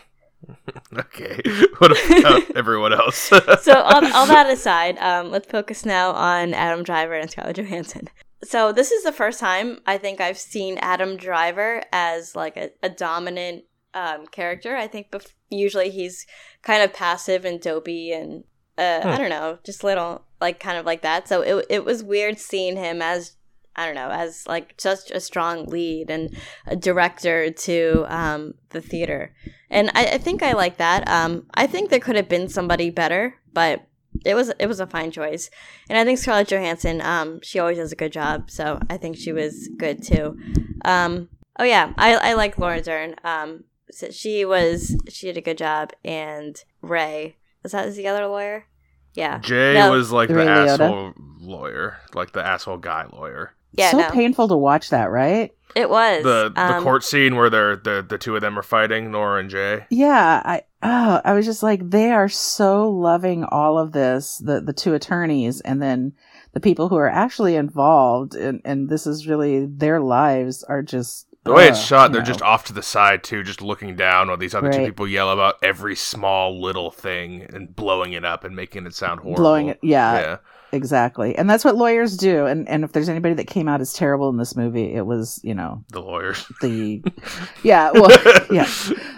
okay, 0.97 1.41
what 1.79 1.91
about 2.19 2.57
everyone 2.57 2.93
else? 2.93 3.31
So, 3.61 3.75
all, 3.75 4.05
all 4.15 4.27
that 4.27 4.49
aside, 4.49 4.99
um, 4.99 5.31
let's 5.31 5.49
focus 5.49 5.85
now 5.85 6.13
on 6.13 6.55
Adam 6.55 6.83
Driver 6.83 7.15
and 7.15 7.31
Scarlett 7.31 7.57
Johansson. 7.57 8.09
So, 8.43 8.73
this 8.73 8.91
is 8.91 9.03
the 9.05 9.13
first 9.13 9.39
time 9.41 9.81
I 9.87 9.99
think 9.99 10.21
I've 10.21 10.39
seen 10.39 10.79
Adam 10.79 11.17
Driver 11.17 11.83
as 11.93 12.35
like 12.35 12.57
a, 12.57 12.71
a 12.83 12.89
dominant 12.89 13.65
um, 13.93 14.27
character. 14.29 14.77
I 14.77 14.87
think 14.87 15.11
bef- 15.11 15.35
usually 15.51 15.91
he's 15.91 16.27
kind 16.63 16.83
of 16.83 16.93
passive 16.93 17.45
and 17.45 17.61
dopey 17.61 18.13
and 18.13 18.45
uh, 18.79 19.03
Hmm. 19.03 19.09
I 19.09 19.19
don't 19.19 19.31
know, 19.31 19.59
just 19.63 19.85
little 19.85 20.25
like 20.41 20.59
kind 20.59 20.79
of 20.79 20.87
like 20.87 21.03
that. 21.03 21.29
So 21.29 21.43
it 21.43 21.67
it 21.69 21.85
was 21.85 22.03
weird 22.03 22.39
seeing 22.39 22.77
him 22.77 23.03
as 23.03 23.37
I 23.77 23.87
don't 23.87 23.95
know, 23.95 24.11
as 24.11 24.47
like 24.47 24.75
such 24.79 25.11
a 25.11 25.21
strong 25.21 25.67
lead 25.67 26.11
and 26.11 26.37
a 26.67 26.77
director 26.77 27.51
to 27.51 28.05
um, 28.09 28.55
the 28.71 28.81
theater. 28.81 29.33
And 29.71 29.91
I, 29.95 30.07
I 30.07 30.19
think 30.19 30.43
I 30.43 30.53
like 30.53 30.77
that. 30.79 31.09
Um, 31.09 31.47
I 31.55 31.67
think 31.67 31.89
there 31.91 32.01
could 32.01 32.17
have 32.17 32.29
been 32.29 32.49
somebody 32.49 32.91
better, 32.91 33.37
but 33.53 33.87
it 34.25 34.35
was 34.35 34.53
it 34.59 34.67
was 34.67 34.81
a 34.81 34.87
fine 34.87 35.11
choice. 35.13 35.51
And 35.89 35.97
I 35.97 36.05
think 36.05 36.19
Scarlett 36.19 36.49
Johansson, 36.49 37.01
um, 37.01 37.41
she 37.43 37.59
always 37.61 37.79
does 37.79 37.93
a 37.93 37.97
good 37.97 38.13
job, 38.13 38.51
so 38.51 38.81
I 38.91 38.97
think 38.97 39.17
she 39.17 39.33
was 39.33 39.69
good 39.79 40.03
too. 40.03 40.37
Um, 40.85 41.29
oh 41.59 41.65
yeah, 41.65 41.93
I, 41.97 42.15
I 42.17 42.33
like 42.35 42.59
Laura 42.59 42.83
Dern. 42.83 43.15
Um, 43.25 43.65
so 43.93 44.11
she 44.11 44.45
was 44.45 44.97
she 45.09 45.27
did 45.27 45.37
a 45.37 45.41
good 45.41 45.59
job, 45.59 45.93
and 46.05 46.63
Ray 46.83 47.37
was 47.63 47.73
that 47.73 47.95
the 47.95 48.09
other 48.09 48.27
lawyer? 48.27 48.67
Yeah, 49.15 49.39
Jay 49.39 49.75
No. 49.75 49.91
was 49.93 50.11
like 50.13 50.29
the 50.29 50.37
Ray 50.37 50.47
Liotta. 50.47 50.81
asshole 50.81 51.15
lawyer, 51.41 51.99
like 52.15 52.33
the 52.33 52.45
asshole 52.45 52.79
guy 52.79 53.07
lawyer. 53.13 53.55
Yeah, 53.73 53.91
so 53.91 53.99
no, 53.99 54.11
painful 54.11 54.49
to 54.49 54.57
watch 54.57 54.91
that, 54.91 55.11
right? 55.11 55.53
it 55.77 55.89
was 55.89 56.25
The 56.25 56.51
the 56.53 56.61
um, 56.77 56.83
court 56.83 57.05
scene 57.05 57.37
where 57.37 57.49
they're 57.49 57.77
the 57.77 58.05
the 58.07 58.19
two 58.19 58.35
of 58.35 58.41
them 58.41 58.59
are 58.59 58.63
fighting, 58.63 59.11
Nora 59.13 59.41
and 59.41 59.49
Jay. 59.51 59.87
Yeah, 59.91 60.43
I 60.45 60.63
oh, 60.83 61.21
I 61.25 61.33
was 61.33 61.47
just 61.47 61.63
like 61.63 61.91
they 61.91 62.11
are 62.11 62.29
so 62.29 62.91
loving 62.91 63.45
all 63.45 63.79
of 63.79 63.93
this, 63.93 64.39
the 64.39 64.61
the 64.61 64.73
two 64.73 64.95
attorneys 64.95 65.61
and 65.61 65.81
then 65.81 66.13
the 66.53 66.61
people 66.61 66.89
who 66.89 66.97
are 66.97 67.09
actually 67.09 67.55
involved 67.55 68.35
and 68.35 68.61
and 68.65 68.89
this 68.89 69.07
is 69.07 69.29
really 69.29 69.65
their 69.67 70.01
lives 70.01 70.65
are 70.65 70.83
just 70.83 71.29
The 71.45 71.53
way 71.53 71.69
it's 71.69 71.81
shot, 71.81 72.11
you 72.11 72.15
they're 72.15 72.23
know. 72.23 72.27
just 72.27 72.43
off 72.43 72.65
to 72.65 72.73
the 72.73 72.83
side 72.83 73.23
too, 73.23 73.45
just 73.45 73.63
looking 73.63 73.95
down 73.95 74.27
while 74.27 74.37
these 74.37 74.55
other 74.57 74.73
two 74.73 74.85
people 74.85 75.07
yell 75.07 75.31
about 75.31 75.55
every 75.63 75.95
small 75.95 76.61
little 76.61 76.91
thing 76.91 77.43
and 77.55 77.77
blowing 77.77 78.13
it 78.15 78.25
up 78.25 78.43
and 78.43 78.57
making 78.57 78.87
it 78.87 78.95
sound 78.95 79.21
horrible. 79.21 79.41
blowing 79.43 79.69
it 79.69 79.79
yeah, 79.83 80.19
yeah. 80.21 80.37
Exactly. 80.73 81.37
And 81.37 81.49
that's 81.49 81.65
what 81.65 81.77
lawyers 81.77 82.17
do. 82.17 82.47
And 82.47 82.69
and 82.69 82.85
if 82.85 82.93
there's 82.93 83.09
anybody 83.09 83.35
that 83.35 83.47
came 83.47 83.69
out 83.69 83.81
as 83.81 83.93
terrible 83.93 84.29
in 84.29 84.37
this 84.37 84.57
movie, 84.57 84.95
it 84.95 85.07
was, 85.07 85.41
you 85.43 85.55
know, 85.55 85.85
The 85.91 86.01
lawyers. 86.01 86.47
the 86.61 87.03
yeah, 87.63 87.91
well, 87.93 88.11
yeah. 88.51 88.69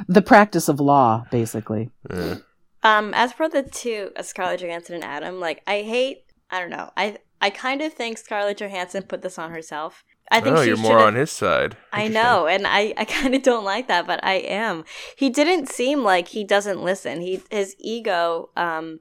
The 0.08 0.22
practice 0.22 0.68
of 0.68 0.80
law 0.80 1.24
basically. 1.30 1.90
Yeah. 2.10 2.36
Um, 2.82 3.14
as 3.14 3.32
for 3.32 3.48
the 3.48 3.62
two, 3.62 4.10
uh, 4.16 4.22
Scarlett 4.22 4.60
Johansson 4.60 4.96
and 4.96 5.04
Adam, 5.04 5.38
like 5.38 5.62
I 5.66 5.82
hate, 5.82 6.24
I 6.50 6.60
don't 6.60 6.70
know, 6.70 6.90
I 6.96 7.18
I 7.40 7.50
kind 7.50 7.80
of 7.82 7.92
think 7.92 8.18
Scarlett 8.18 8.58
Johansson 8.60 9.02
put 9.04 9.22
this 9.22 9.38
on 9.38 9.50
herself. 9.50 10.04
I 10.30 10.40
think 10.40 10.56
oh, 10.56 10.62
she 10.62 10.68
you're 10.68 10.78
more 10.78 10.98
on 10.98 11.14
his 11.14 11.30
side. 11.30 11.76
I 11.92 12.08
know, 12.08 12.46
and 12.46 12.66
I, 12.66 12.94
I 12.96 13.04
kind 13.18 13.34
of 13.34 13.42
don't 13.42 13.64
like 13.64 13.88
that, 13.88 14.06
but 14.06 14.24
I 14.24 14.34
am. 14.34 14.84
He 15.16 15.28
didn't 15.28 15.68
seem 15.68 16.02
like 16.02 16.28
he 16.28 16.42
doesn't 16.44 16.82
listen. 16.82 17.20
He 17.20 17.42
his 17.50 17.76
ego 17.78 18.50
um 18.56 19.00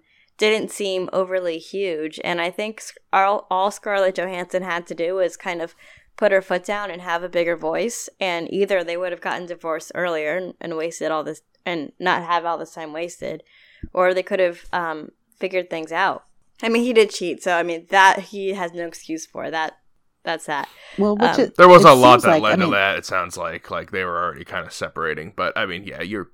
didn't 0.50 0.72
seem 0.72 1.10
overly 1.14 1.58
huge, 1.60 2.20
and 2.24 2.42
I 2.42 2.50
think 2.52 2.82
all, 3.14 3.48
all 3.50 3.70
Scarlett 3.72 4.16
Johansson 4.16 4.64
had 4.64 4.88
to 4.88 4.96
do 4.96 5.16
was 5.16 5.38
kind 5.38 5.62
of 5.62 5.76
put 6.18 6.32
her 6.32 6.42
foot 6.42 6.64
down 6.66 6.92
and 6.92 7.02
have 7.02 7.24
a 7.24 7.30
bigger 7.30 7.56
voice, 7.56 8.10
and 8.20 8.52
either 8.54 8.84
they 8.84 8.98
would 8.98 9.12
have 9.12 9.22
gotten 9.22 9.46
divorced 9.48 9.92
earlier 9.96 10.36
and, 10.36 10.54
and 10.60 10.76
wasted 10.78 11.12
all 11.12 11.24
this 11.24 11.42
and 11.66 11.92
not 12.00 12.24
have 12.24 12.46
all 12.46 12.58
this 12.58 12.74
time 12.74 12.92
wasted, 12.94 13.44
or 13.94 14.14
they 14.14 14.24
could 14.24 14.40
have 14.40 14.66
um 14.74 15.10
figured 15.40 15.70
things 15.70 15.92
out. 15.92 16.26
I 16.64 16.70
mean, 16.70 16.84
he 16.84 16.94
did 16.94 17.10
cheat, 17.10 17.42
so 17.42 17.56
I 17.58 17.64
mean 17.64 17.88
that 17.90 18.20
he 18.20 18.54
has 18.54 18.72
no 18.74 18.86
excuse 18.86 19.26
for 19.26 19.50
that. 19.50 19.78
That's 20.24 20.46
that. 20.46 20.70
Well, 21.00 21.16
which 21.18 21.32
Um, 21.32 21.40
it, 21.42 21.56
There 21.58 21.68
was 21.68 21.84
a 21.84 21.94
lot 21.94 22.22
that 22.22 22.30
like- 22.30 22.42
led 22.44 22.54
I 22.54 22.56
mean, 22.58 22.70
to 22.70 22.76
that. 22.76 22.98
It 22.98 23.06
sounds 23.06 23.38
like 23.38 23.72
like 23.72 23.90
they 23.92 24.04
were 24.04 24.22
already 24.24 24.46
kind 24.46 24.66
of 24.68 24.74
separating, 24.74 25.34
but 25.36 25.58
I 25.58 25.66
mean, 25.66 25.84
yeah, 25.86 26.02
you're 26.04 26.30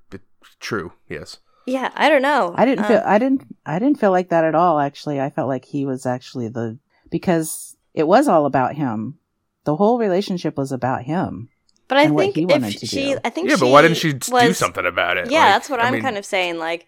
true. 0.60 0.92
Yes. 1.08 1.38
Yeah, 1.68 1.92
I 1.96 2.10
don't 2.10 2.22
know. 2.22 2.54
I 2.56 2.66
didn't 2.66 2.86
Um, 2.86 2.88
feel 2.88 3.02
I 3.06 3.18
didn't 3.20 3.44
I 3.66 3.78
didn't 3.78 4.00
feel 4.00 4.12
like 4.12 4.30
that 4.30 4.46
at 4.46 4.56
all 4.56 4.80
actually. 4.80 5.20
I 5.22 5.30
felt 5.30 5.50
like 5.50 5.66
he 5.66 5.86
was 5.86 6.06
actually 6.06 6.48
the 6.48 6.80
because 7.12 7.76
it 7.94 8.08
was 8.08 8.28
all 8.28 8.46
about 8.46 8.76
him. 8.76 9.20
The 9.65 9.76
whole 9.76 10.00
relationship 10.00 10.58
was 10.58 10.72
about 10.72 11.04
him. 11.04 11.50
But 11.89 11.98
I 11.98 12.04
and 12.04 12.15
what 12.15 12.24
think 12.24 12.36
he 12.36 12.44
if 12.44 12.50
wanted 12.50 12.78
to 12.80 12.86
she, 12.86 13.13
do. 13.13 13.20
I 13.24 13.30
think 13.30 13.50
Yeah, 13.50 13.56
she 13.56 13.62
but 13.62 13.68
why 13.70 13.82
didn't 13.82 13.98
she 13.98 14.13
do 14.13 14.54
something 14.54 14.86
about 14.86 15.18
it? 15.18 15.30
Yeah, 15.30 15.39
Like, 15.39 15.54
that's 15.54 15.70
what 15.70 15.80
I 15.82 15.88
I'm 15.88 15.94
mean, 15.94 16.02
kind 16.02 16.18
of 16.18 16.26
saying. 16.26 16.58
Like, 16.58 16.86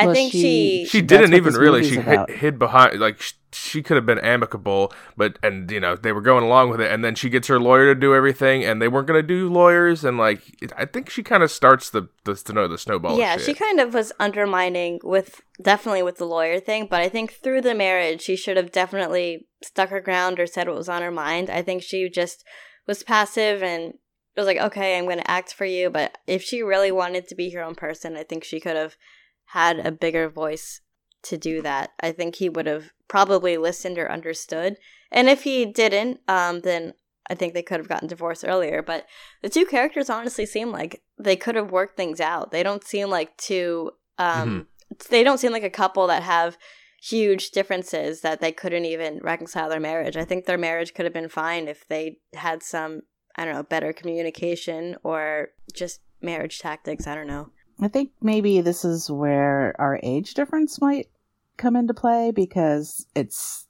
I 0.00 0.06
Well, 0.06 0.14
think 0.14 0.32
she- 0.32 0.40
she, 0.84 0.86
She 0.86 1.02
didn't 1.02 1.34
even 1.34 1.54
really. 1.54 1.84
She 1.88 1.96
hid, 2.00 2.28
hid 2.30 2.58
behind 2.58 2.98
like 3.00 3.20
sh- 3.20 3.34
she 3.52 3.82
could 3.82 3.96
have 3.96 4.06
been 4.06 4.18
amicable, 4.20 4.92
but 5.16 5.38
and 5.42 5.70
you 5.70 5.80
know 5.80 5.96
they 5.96 6.12
were 6.12 6.20
going 6.20 6.44
along 6.44 6.70
with 6.70 6.80
it, 6.80 6.90
and 6.90 7.04
then 7.04 7.14
she 7.16 7.28
gets 7.28 7.48
her 7.48 7.58
lawyer 7.58 7.92
to 7.92 7.98
do 8.00 8.14
everything, 8.14 8.64
and 8.64 8.80
they 8.80 8.88
weren't 8.88 9.06
going 9.08 9.20
to 9.20 9.26
do 9.26 9.48
lawyers, 9.48 10.04
and 10.04 10.18
like 10.18 10.62
it, 10.62 10.72
I 10.76 10.84
think 10.86 11.10
she 11.10 11.22
kind 11.22 11.42
of 11.42 11.50
starts 11.50 11.90
the 11.90 12.08
the 12.24 12.34
to 12.36 12.52
know 12.52 12.68
the 12.68 12.78
snowball. 12.78 13.18
yeah, 13.18 13.36
shit. 13.36 13.46
she 13.46 13.54
kind 13.54 13.80
of 13.80 13.92
was 13.92 14.12
undermining 14.20 15.00
with 15.02 15.40
definitely 15.60 16.02
with 16.02 16.18
the 16.18 16.26
lawyer 16.26 16.60
thing. 16.60 16.86
But 16.88 17.00
I 17.00 17.08
think 17.08 17.32
through 17.32 17.62
the 17.62 17.74
marriage, 17.74 18.22
she 18.22 18.36
should 18.36 18.56
have 18.56 18.70
definitely 18.72 19.46
stuck 19.62 19.90
her 19.90 20.00
ground 20.00 20.38
or 20.40 20.46
said 20.46 20.68
what 20.68 20.76
was 20.76 20.88
on 20.88 21.02
her 21.02 21.10
mind. 21.10 21.50
I 21.50 21.62
think 21.62 21.82
she 21.82 22.08
just 22.08 22.44
was 22.86 23.02
passive 23.02 23.62
and 23.62 23.94
was 24.36 24.46
like, 24.46 24.58
okay, 24.58 24.96
I'm 24.96 25.04
going 25.04 25.18
to 25.18 25.30
act 25.30 25.52
for 25.52 25.64
you. 25.66 25.90
But 25.90 26.16
if 26.26 26.42
she 26.42 26.62
really 26.62 26.90
wanted 26.92 27.26
to 27.28 27.34
be 27.34 27.50
her 27.50 27.62
own 27.62 27.74
person, 27.74 28.16
I 28.16 28.22
think 28.22 28.44
she 28.44 28.60
could 28.60 28.76
have 28.76 28.96
had 29.52 29.78
a 29.78 29.92
bigger 29.92 30.28
voice 30.28 30.80
to 31.22 31.36
do 31.36 31.60
that. 31.62 31.90
I 32.00 32.12
think 32.12 32.36
he 32.36 32.48
would 32.48 32.66
have 32.66 32.90
probably 33.08 33.56
listened 33.56 33.98
or 33.98 34.10
understood. 34.10 34.76
And 35.10 35.28
if 35.28 35.42
he 35.42 35.66
didn't, 35.66 36.20
um, 36.28 36.60
then 36.60 36.94
I 37.28 37.34
think 37.34 37.54
they 37.54 37.62
could 37.62 37.78
have 37.78 37.88
gotten 37.88 38.08
divorced 38.08 38.44
earlier. 38.46 38.82
But 38.82 39.06
the 39.42 39.48
two 39.48 39.66
characters 39.66 40.08
honestly 40.08 40.46
seem 40.46 40.70
like 40.70 41.02
they 41.18 41.36
could 41.36 41.56
have 41.56 41.70
worked 41.70 41.96
things 41.96 42.20
out. 42.20 42.50
They 42.50 42.62
don't 42.62 42.84
seem 42.84 43.10
like 43.10 43.36
two. 43.36 43.92
Um, 44.18 44.66
They 45.08 45.22
don't 45.22 45.38
seem 45.38 45.52
like 45.52 45.62
a 45.62 45.70
couple 45.70 46.06
that 46.08 46.22
have 46.24 46.58
huge 47.02 47.50
differences 47.50 48.20
that 48.20 48.40
they 48.40 48.52
couldn't 48.52 48.84
even 48.84 49.20
reconcile 49.22 49.68
their 49.68 49.80
marriage. 49.80 50.16
I 50.16 50.24
think 50.24 50.44
their 50.44 50.58
marriage 50.58 50.94
could 50.94 51.06
have 51.06 51.14
been 51.14 51.28
fine 51.28 51.68
if 51.68 51.86
they 51.88 52.18
had 52.34 52.62
some, 52.62 53.02
I 53.36 53.44
don't 53.44 53.54
know, 53.54 53.62
better 53.62 53.92
communication 53.92 54.96
or 55.02 55.50
just 55.72 56.00
marriage 56.20 56.58
tactics. 56.58 57.06
I 57.06 57.14
don't 57.14 57.26
know. 57.26 57.50
I 57.80 57.88
think 57.88 58.10
maybe 58.20 58.60
this 58.60 58.84
is 58.84 59.10
where 59.10 59.74
our 59.78 59.98
age 60.02 60.34
difference 60.34 60.80
might 60.80 61.08
come 61.56 61.76
into 61.76 61.94
play 61.94 62.30
because 62.30 63.06
it's 63.14 63.66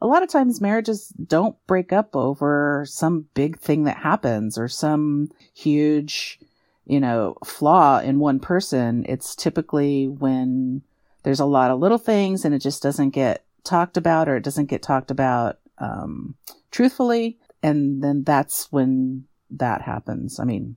a 0.00 0.06
lot 0.06 0.22
of 0.22 0.28
times 0.28 0.60
marriages 0.60 1.08
don't 1.08 1.56
break 1.66 1.92
up 1.92 2.14
over 2.14 2.84
some 2.86 3.26
big 3.34 3.58
thing 3.58 3.84
that 3.84 3.96
happens 3.96 4.58
or 4.58 4.68
some 4.68 5.30
huge, 5.54 6.38
you 6.84 7.00
know, 7.00 7.36
flaw 7.44 8.00
in 8.00 8.18
one 8.18 8.38
person. 8.38 9.06
It's 9.08 9.34
typically 9.34 10.08
when 10.08 10.82
there's 11.22 11.40
a 11.40 11.46
lot 11.46 11.70
of 11.70 11.80
little 11.80 11.98
things 11.98 12.44
and 12.44 12.54
it 12.54 12.58
just 12.58 12.82
doesn't 12.82 13.10
get 13.10 13.44
talked 13.62 13.96
about 13.96 14.28
or 14.28 14.36
it 14.36 14.44
doesn't 14.44 14.66
get 14.66 14.82
talked 14.82 15.10
about 15.10 15.58
um, 15.78 16.34
truthfully. 16.70 17.38
And 17.62 18.02
then 18.04 18.24
that's 18.24 18.70
when 18.70 19.24
that 19.50 19.80
happens. 19.80 20.38
I 20.38 20.44
mean, 20.44 20.76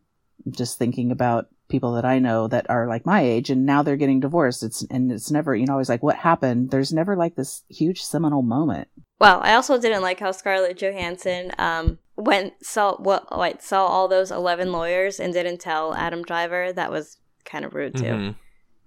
just 0.50 0.78
thinking 0.78 1.12
about 1.12 1.50
people 1.70 1.94
that 1.94 2.06
I 2.06 2.20
know 2.20 2.48
that 2.48 2.70
are 2.70 2.88
like 2.88 3.06
my 3.06 3.22
age 3.22 3.50
and 3.50 3.66
now 3.66 3.84
they're 3.84 3.96
getting 3.98 4.20
divorced. 4.20 4.64
It's 4.64 4.84
and 4.90 5.12
it's 5.12 5.32
never, 5.32 5.56
you 5.56 5.66
know, 5.66 5.74
always 5.74 5.90
like 5.90 6.04
what 6.04 6.16
happened. 6.16 6.72
There's 6.72 6.94
never 6.94 7.16
like 7.16 7.36
this 7.36 7.64
huge 7.70 8.02
seminal 8.02 8.42
moment. 8.42 8.88
Well, 9.20 9.40
I 9.44 9.54
also 9.54 9.80
didn't 9.80 10.02
like 10.04 10.20
how 10.20 10.32
Scarlett 10.32 10.78
Johansson 10.78 11.52
um 11.58 12.00
went 12.16 12.54
saw 12.64 12.96
what 12.98 13.38
wait 13.38 13.62
saw 13.62 13.86
all 13.86 14.08
those 14.08 14.32
eleven 14.32 14.72
lawyers 14.72 15.20
and 15.20 15.34
didn't 15.34 15.60
tell 15.60 15.94
Adam 15.94 16.24
Driver. 16.24 16.72
That 16.74 16.92
was 16.92 17.18
kind 17.46 17.66
of 17.66 17.74
rude 17.74 17.96
too. 17.96 18.04
Mhm. 18.04 18.36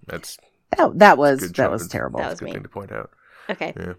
That's 0.07 0.37
That, 0.77 0.97
that 0.99 1.17
was 1.17 1.41
good 1.41 1.55
that 1.55 1.71
was 1.71 1.87
terrible. 1.87 2.19
That 2.19 2.29
was 2.31 2.39
a 2.39 2.41
good 2.41 2.45
mean. 2.45 2.53
thing 2.55 2.63
to 2.63 2.69
point 2.69 2.91
out. 2.91 3.11
Okay, 3.49 3.73
Yeah. 3.77 3.93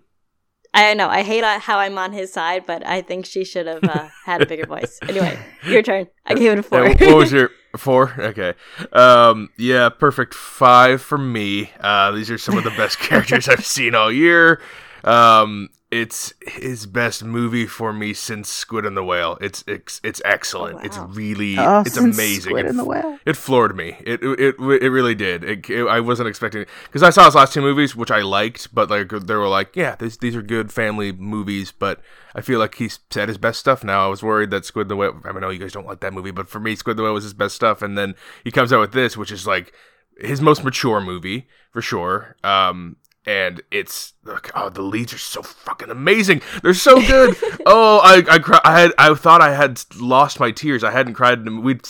I 0.75 0.95
know 0.95 1.09
I 1.09 1.23
hate 1.23 1.45
uh, 1.45 1.59
how 1.59 1.79
I'm 1.79 1.99
on 1.99 2.13
his 2.15 2.33
side, 2.33 2.65
but 2.67 2.87
I 2.87 3.03
think 3.03 3.27
she 3.27 3.45
should 3.45 3.67
have 3.67 3.85
uh, 3.85 4.09
had 4.25 4.41
a 4.41 4.47
bigger 4.47 4.65
voice. 4.67 4.99
Anyway, 5.07 5.39
your 5.67 5.83
turn. 5.83 6.07
I 6.25 6.33
gave 6.35 6.53
it 6.53 6.59
a 6.61 6.63
four. 6.63 6.89
What 6.89 7.17
was 7.17 7.31
your 7.33 7.51
four? 7.77 8.15
Okay. 8.19 8.55
Um, 8.93 9.51
yeah, 9.57 9.89
perfect 9.89 10.35
five 10.35 11.01
for 11.03 11.19
me. 11.19 11.71
Uh, 11.81 12.13
these 12.13 12.31
are 12.31 12.39
some 12.39 12.59
of 12.59 12.65
the 12.65 12.71
best 12.71 12.99
characters 13.01 13.49
I've 13.49 13.65
seen 13.65 13.95
all 13.95 14.13
year. 14.13 14.61
Um, 15.05 15.69
it's 15.93 16.33
his 16.47 16.87
best 16.87 17.23
movie 17.23 17.67
for 17.67 17.93
me 17.93 18.15
since 18.15 18.49
Squid 18.49 18.87
and 18.87 18.97
the 18.97 19.05
Whale. 19.05 19.37
It's 19.43 19.63
it's 19.67 20.01
it's 20.03 20.23
excellent. 20.25 20.77
Oh, 20.81 20.85
It's 20.85 20.97
really 20.97 21.59
Oh, 21.59 21.83
it's 21.83 21.95
since 21.95 22.17
amazing. 22.17 22.51
Squid 22.51 22.65
It 22.65 22.71
and 22.71 22.79
the 22.79 22.85
Whale. 22.85 23.19
It 23.27 23.37
floored 23.37 23.77
me. 23.77 23.99
It 24.01 24.23
it 24.23 24.57
it, 24.59 24.83
it 24.83 24.89
really 24.91 25.15
did. 25.15 25.45
It, 25.45 25.69
it- 25.69 25.87
I 25.87 26.01
wasn't 26.01 26.29
expecting 26.31 26.65
because 26.87 27.03
I 27.03 27.11
saw 27.11 27.27
his 27.27 27.35
last 27.35 27.53
two 27.53 27.61
movies, 27.61 27.95
which 27.95 28.11
I 28.11 28.23
liked, 28.23 28.75
but 28.75 28.89
like 28.89 29.11
they 29.11 29.35
were 29.35 29.49
like, 29.49 29.77
yeah, 29.77 29.95
these 29.97 30.17
these 30.17 30.35
are 30.35 30.43
good 30.43 30.73
family 30.73 31.13
movies. 31.13 31.73
But 31.73 32.01
I 32.35 32.41
feel 32.41 32.59
like 32.59 32.77
he's 32.77 32.99
said 33.11 33.29
his 33.29 33.37
best 33.39 33.61
stuff 33.61 33.85
now. 33.85 34.07
I 34.07 34.09
was 34.09 34.23
worried 34.23 34.51
that 34.51 34.65
Squid 34.65 34.85
and 34.85 34.91
the 34.93 34.97
Whale. 34.97 35.21
I 35.27 35.33
know 35.33 35.51
you 35.51 35.59
guys 35.59 35.73
don't 35.73 35.87
like 35.87 36.01
that 36.01 36.15
movie, 36.15 36.31
but 36.31 36.49
for 36.49 36.59
me, 36.59 36.75
Squid 36.75 36.93
and 36.95 37.01
the 37.01 37.03
Whale 37.05 37.15
was 37.15 37.25
his 37.25 37.35
best 37.35 37.55
stuff. 37.55 37.83
And 37.83 37.99
then 37.99 38.15
he 38.45 38.51
comes 38.51 38.73
out 38.73 38.81
with 38.81 38.93
this, 38.93 39.17
which 39.17 39.31
is 39.31 39.47
like 39.47 39.75
his 40.19 40.41
most 40.41 40.65
mature 40.65 41.01
movie 41.03 41.49
for 41.71 41.83
sure. 41.83 42.37
Um, 42.43 42.97
and 43.27 43.61
it's 43.71 44.15
look, 44.25 44.51
oh, 44.55 44.69
the 44.69 44.83
leads 44.83 45.13
are 45.13 45.19
so 45.19 45.43
fucking 45.43 45.91
amazing. 45.91 46.43
They're 46.63 46.75
so 46.75 47.01
good. 47.01 47.37
oh, 47.67 48.01
I 48.03 48.25
I 48.29 48.39
cry, 48.39 48.61
I 48.65 48.81
had 48.81 48.93
I 48.99 49.15
thought 49.15 49.41
I 49.41 49.55
had 49.55 49.81
lost 50.01 50.41
my 50.41 50.51
tears. 50.51 50.83
I 50.85 50.91
hadn't 50.91 51.15
cried. 51.15 51.49
We'd 51.49 51.87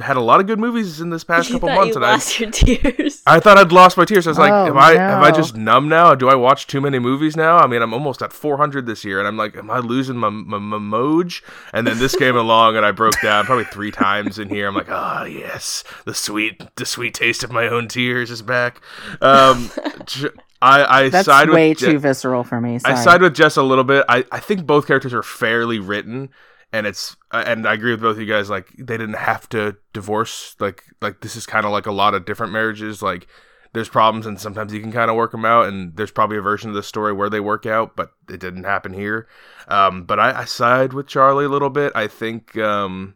had 0.00 0.16
a 0.16 0.20
lot 0.20 0.40
of 0.40 0.48
good 0.48 0.58
movies 0.58 1.00
in 1.00 1.10
this 1.10 1.22
past 1.22 1.48
you 1.48 1.54
couple 1.54 1.68
months, 1.68 1.94
you 1.94 2.02
and 2.02 2.10
lost 2.12 2.40
your 2.40 2.50
tears. 2.50 3.22
I 3.26 3.36
I 3.36 3.40
thought 3.40 3.56
I'd 3.56 3.70
lost 3.70 3.96
my 3.96 4.04
tears. 4.04 4.26
I 4.26 4.30
was 4.30 4.38
like, 4.38 4.50
Oh, 4.52 4.66
am 4.66 4.76
I 4.78 4.94
am 4.94 5.22
I 5.22 5.30
just 5.30 5.56
numb 5.56 5.88
now? 5.88 6.14
Do 6.14 6.28
I 6.28 6.34
watch 6.34 6.66
too 6.66 6.80
many 6.80 6.98
movies 6.98 7.36
now? 7.36 7.58
I 7.58 7.66
mean, 7.66 7.80
I'm 7.80 7.94
almost 7.94 8.20
at 8.20 8.32
400 8.32 8.86
this 8.86 9.04
year, 9.04 9.18
and 9.20 9.28
I'm 9.28 9.36
like, 9.36 9.56
am 9.56 9.70
I 9.70 9.78
losing 9.78 10.16
my 10.16 10.28
my, 10.28 10.58
my 10.58 10.78
moj? 10.78 11.40
And 11.72 11.86
then 11.86 11.98
this 11.98 12.16
came 12.16 12.36
along, 12.36 12.76
and 12.76 12.84
I 12.84 12.90
broke 12.90 13.20
down 13.22 13.44
probably 13.44 13.64
three 13.64 13.92
times 13.92 14.38
in 14.38 14.48
here. 14.48 14.66
I'm 14.66 14.74
like, 14.74 14.90
ah, 14.90 15.24
yes, 15.24 15.84
the 16.04 16.14
sweet 16.14 16.62
the 16.76 16.86
sweet 16.86 17.14
taste 17.14 17.44
of 17.44 17.52
my 17.52 17.68
own 17.68 17.86
tears 17.86 18.30
is 18.30 18.42
back. 18.42 18.80
Um, 19.20 19.70
j- 20.06 20.30
I 20.62 20.84
I 20.84 21.08
That's 21.08 21.26
side 21.26 21.48
with 21.48 21.54
way 21.54 21.74
Je- 21.74 21.92
too 21.92 21.98
visceral 21.98 22.44
for 22.44 22.60
me. 22.60 22.78
Sorry. 22.78 22.94
I 22.94 23.02
side 23.02 23.22
with 23.22 23.34
Jess 23.34 23.56
a 23.56 23.62
little 23.62 23.84
bit. 23.84 24.04
I, 24.08 24.24
I 24.30 24.40
think 24.40 24.66
both 24.66 24.86
characters 24.86 25.14
are 25.14 25.22
fairly 25.22 25.78
written, 25.78 26.28
and 26.72 26.86
it's 26.86 27.16
uh, 27.30 27.44
and 27.46 27.66
I 27.66 27.74
agree 27.74 27.92
with 27.92 28.02
both 28.02 28.16
of 28.16 28.20
you 28.20 28.26
guys. 28.26 28.50
Like 28.50 28.68
they 28.78 28.96
didn't 28.96 29.14
have 29.14 29.48
to 29.50 29.76
divorce. 29.92 30.56
Like 30.60 30.84
like 31.00 31.20
this 31.20 31.36
is 31.36 31.46
kind 31.46 31.64
of 31.64 31.72
like 31.72 31.86
a 31.86 31.92
lot 31.92 32.14
of 32.14 32.26
different 32.26 32.52
marriages. 32.52 33.02
Like 33.02 33.26
there's 33.72 33.88
problems, 33.88 34.26
and 34.26 34.40
sometimes 34.40 34.72
you 34.72 34.80
can 34.80 34.92
kind 34.92 35.10
of 35.10 35.16
work 35.16 35.32
them 35.32 35.44
out. 35.44 35.66
And 35.66 35.96
there's 35.96 36.10
probably 36.10 36.36
a 36.36 36.42
version 36.42 36.70
of 36.70 36.76
the 36.76 36.82
story 36.82 37.12
where 37.12 37.30
they 37.30 37.40
work 37.40 37.66
out, 37.66 37.96
but 37.96 38.12
it 38.28 38.40
didn't 38.40 38.64
happen 38.64 38.92
here. 38.92 39.28
Um, 39.68 40.04
but 40.04 40.18
I, 40.18 40.40
I 40.40 40.44
side 40.44 40.92
with 40.92 41.06
Charlie 41.06 41.44
a 41.44 41.48
little 41.48 41.70
bit. 41.70 41.92
I 41.94 42.06
think 42.06 42.56
um, 42.58 43.14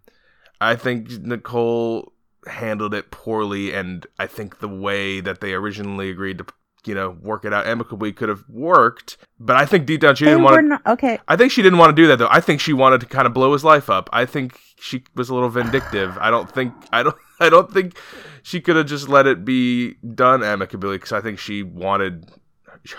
I 0.61 0.77
think 0.77 1.11
Nicole 1.11 2.13
handled 2.47 2.95
it 2.95 3.11
poorly, 3.11 3.75
and 3.75 4.07
I 4.19 4.27
think 4.27 4.61
the 4.61 4.69
way 4.69 5.21
that 5.21 5.41
they 5.41 5.53
originally 5.53 6.11
agreed 6.11 6.39
to, 6.39 6.47
you 6.87 6.95
know, 6.95 7.11
work 7.23 7.45
it 7.45 7.53
out 7.53 7.67
amicably 7.67 8.13
could 8.13 8.29
have 8.29 8.45
worked. 8.49 9.17
But 9.39 9.57
I 9.57 9.67
think 9.67 9.87
deep 9.87 10.01
down 10.01 10.15
she 10.17 10.25
They 10.25 10.33
didn't 10.33 10.45
want 10.45 10.57
to. 10.57 10.63
not 10.63 10.87
okay. 10.87 11.19
I 11.29 11.37
think 11.37 11.53
she 11.53 11.63
didn't 11.63 11.79
want 11.79 11.95
to 11.95 12.03
do 12.03 12.07
that 12.09 12.19
though. 12.19 12.29
I 12.31 12.41
think 12.41 12.61
she 12.61 12.73
wanted 12.73 13.01
to 13.01 13.07
kind 13.07 13.27
of 13.27 13.35
blow 13.35 13.53
his 13.53 13.65
life 13.65 13.89
up. 13.91 14.09
I 14.13 14.27
think 14.27 14.59
she 14.79 15.05
was 15.15 15.29
a 15.29 15.35
little 15.35 15.49
vindictive. 15.49 16.17
I 16.19 16.31
don't 16.31 16.51
think 16.51 16.73
I 16.93 17.03
don't 17.03 17.17
I 17.41 17.49
don't 17.51 17.71
think 17.73 17.97
she 18.43 18.61
could 18.61 18.77
have 18.77 18.87
just 18.87 19.09
let 19.09 19.27
it 19.27 19.45
be 19.45 19.95
done 20.15 20.43
amicably 20.43 20.97
because 20.97 21.13
I 21.13 21.21
think 21.21 21.39
she 21.39 21.63
wanted 21.63 22.31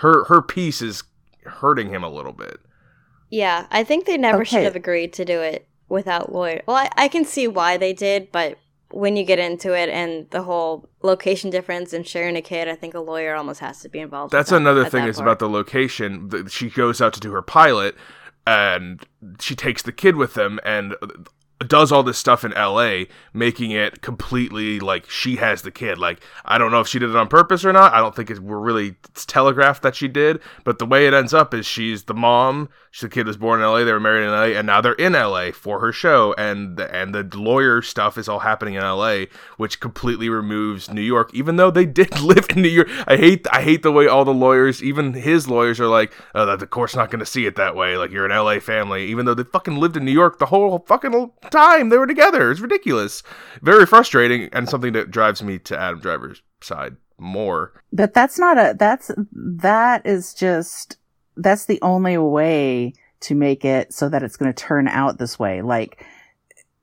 her 0.00 0.24
her 0.24 0.42
piece 0.42 0.82
is 0.82 1.04
hurting 1.44 1.88
him 1.90 2.02
a 2.02 2.10
little 2.10 2.32
bit. 2.32 2.58
Yeah, 3.30 3.66
I 3.70 3.82
think 3.84 4.06
they 4.06 4.16
never 4.16 4.44
should 4.44 4.62
have 4.62 4.76
agreed 4.76 5.12
to 5.14 5.24
do 5.24 5.40
it 5.40 5.68
without 5.88 6.32
lawyer. 6.32 6.62
Well, 6.66 6.76
I, 6.76 6.90
I 6.96 7.08
can 7.08 7.24
see 7.24 7.48
why 7.48 7.76
they 7.76 7.92
did, 7.92 8.30
but 8.30 8.58
when 8.90 9.16
you 9.16 9.24
get 9.24 9.38
into 9.38 9.72
it 9.76 9.88
and 9.88 10.28
the 10.30 10.42
whole 10.42 10.88
location 11.02 11.50
difference 11.50 11.92
and 11.92 12.06
sharing 12.06 12.36
a 12.36 12.42
kid, 12.42 12.68
I 12.68 12.74
think 12.74 12.94
a 12.94 13.00
lawyer 13.00 13.34
almost 13.34 13.60
has 13.60 13.80
to 13.80 13.88
be 13.88 13.98
involved. 13.98 14.32
That's 14.32 14.50
that- 14.50 14.56
another 14.56 14.84
thing 14.84 15.04
that 15.04 15.10
is 15.10 15.16
part. 15.16 15.26
about 15.26 15.38
the 15.40 15.48
location. 15.48 16.46
She 16.48 16.70
goes 16.70 17.00
out 17.00 17.12
to 17.14 17.20
do 17.20 17.32
her 17.32 17.42
pilot, 17.42 17.96
and 18.46 19.04
she 19.40 19.56
takes 19.56 19.82
the 19.82 19.92
kid 19.92 20.16
with 20.16 20.34
them, 20.34 20.60
and 20.64 20.94
does 21.58 21.90
all 21.90 22.02
this 22.02 22.18
stuff 22.18 22.44
in 22.44 22.52
LA, 22.52 23.04
making 23.32 23.70
it 23.70 24.02
completely 24.02 24.78
like 24.78 25.08
she 25.08 25.36
has 25.36 25.62
the 25.62 25.70
kid. 25.70 25.98
Like 25.98 26.22
I 26.44 26.58
don't 26.58 26.70
know 26.70 26.80
if 26.80 26.88
she 26.88 26.98
did 26.98 27.10
it 27.10 27.16
on 27.16 27.28
purpose 27.28 27.64
or 27.64 27.72
not. 27.72 27.94
I 27.94 27.98
don't 27.98 28.14
think 28.14 28.30
it's, 28.30 28.40
we're 28.40 28.58
really 28.58 28.96
it's 29.04 29.24
telegraphed 29.24 29.82
that 29.82 29.96
she 29.96 30.08
did. 30.08 30.40
But 30.64 30.78
the 30.78 30.86
way 30.86 31.06
it 31.06 31.14
ends 31.14 31.32
up 31.32 31.54
is 31.54 31.64
she's 31.64 32.04
the 32.04 32.14
mom. 32.14 32.68
She, 32.90 33.06
the 33.06 33.10
kid 33.10 33.26
was 33.26 33.36
born 33.36 33.60
in 33.60 33.66
LA. 33.66 33.84
They 33.84 33.92
were 33.92 34.00
married 34.00 34.24
in 34.24 34.30
LA, 34.30 34.58
and 34.58 34.66
now 34.66 34.80
they're 34.80 34.94
in 34.94 35.14
LA 35.14 35.50
for 35.52 35.80
her 35.80 35.92
show. 35.92 36.34
And 36.36 36.76
the, 36.76 36.94
and 36.94 37.14
the 37.14 37.22
lawyer 37.38 37.82
stuff 37.82 38.18
is 38.18 38.28
all 38.28 38.40
happening 38.40 38.74
in 38.74 38.82
LA, 38.82 39.24
which 39.56 39.80
completely 39.80 40.28
removes 40.28 40.90
New 40.90 41.02
York. 41.02 41.32
Even 41.34 41.56
though 41.56 41.70
they 41.70 41.86
did 41.96 42.20
live 42.20 42.46
in 42.50 42.62
New 42.62 42.68
York, 42.68 42.88
I 43.06 43.16
hate 43.16 43.46
I 43.50 43.62
hate 43.62 43.82
the 43.82 43.92
way 43.92 44.06
all 44.06 44.24
the 44.24 44.34
lawyers, 44.34 44.82
even 44.82 45.14
his 45.14 45.48
lawyers, 45.48 45.80
are 45.80 45.88
like, 45.88 46.12
oh, 46.34 46.56
the 46.56 46.66
court's 46.66 46.96
not 46.96 47.10
going 47.10 47.20
to 47.20 47.26
see 47.26 47.46
it 47.46 47.56
that 47.56 47.74
way. 47.74 47.96
Like 47.96 48.10
you're 48.10 48.26
an 48.26 48.36
LA 48.36 48.60
family, 48.60 49.06
even 49.06 49.24
though 49.24 49.34
they 49.34 49.44
fucking 49.44 49.76
lived 49.76 49.96
in 49.96 50.04
New 50.04 50.12
York 50.12 50.38
the 50.38 50.46
whole 50.46 50.84
fucking 50.86 51.32
time 51.50 51.88
they 51.88 51.98
were 51.98 52.06
together. 52.06 52.50
It's 52.50 52.60
ridiculous, 52.60 53.22
very 53.62 53.86
frustrating, 53.86 54.48
and 54.52 54.68
something 54.68 54.92
that 54.94 55.10
drives 55.10 55.42
me 55.42 55.58
to 55.60 55.78
Adam 55.78 56.00
Driver's 56.00 56.42
side 56.60 56.96
more. 57.18 57.82
But 57.92 58.14
that's 58.14 58.38
not 58.38 58.58
a 58.58 58.74
that's 58.78 59.10
that 59.32 60.04
is 60.06 60.34
just 60.34 60.98
that's 61.36 61.66
the 61.66 61.80
only 61.82 62.18
way 62.18 62.92
to 63.20 63.34
make 63.34 63.64
it 63.64 63.92
so 63.92 64.08
that 64.08 64.22
it's 64.22 64.36
going 64.36 64.52
to 64.52 64.62
turn 64.62 64.88
out 64.88 65.18
this 65.18 65.38
way. 65.38 65.62
Like 65.62 66.04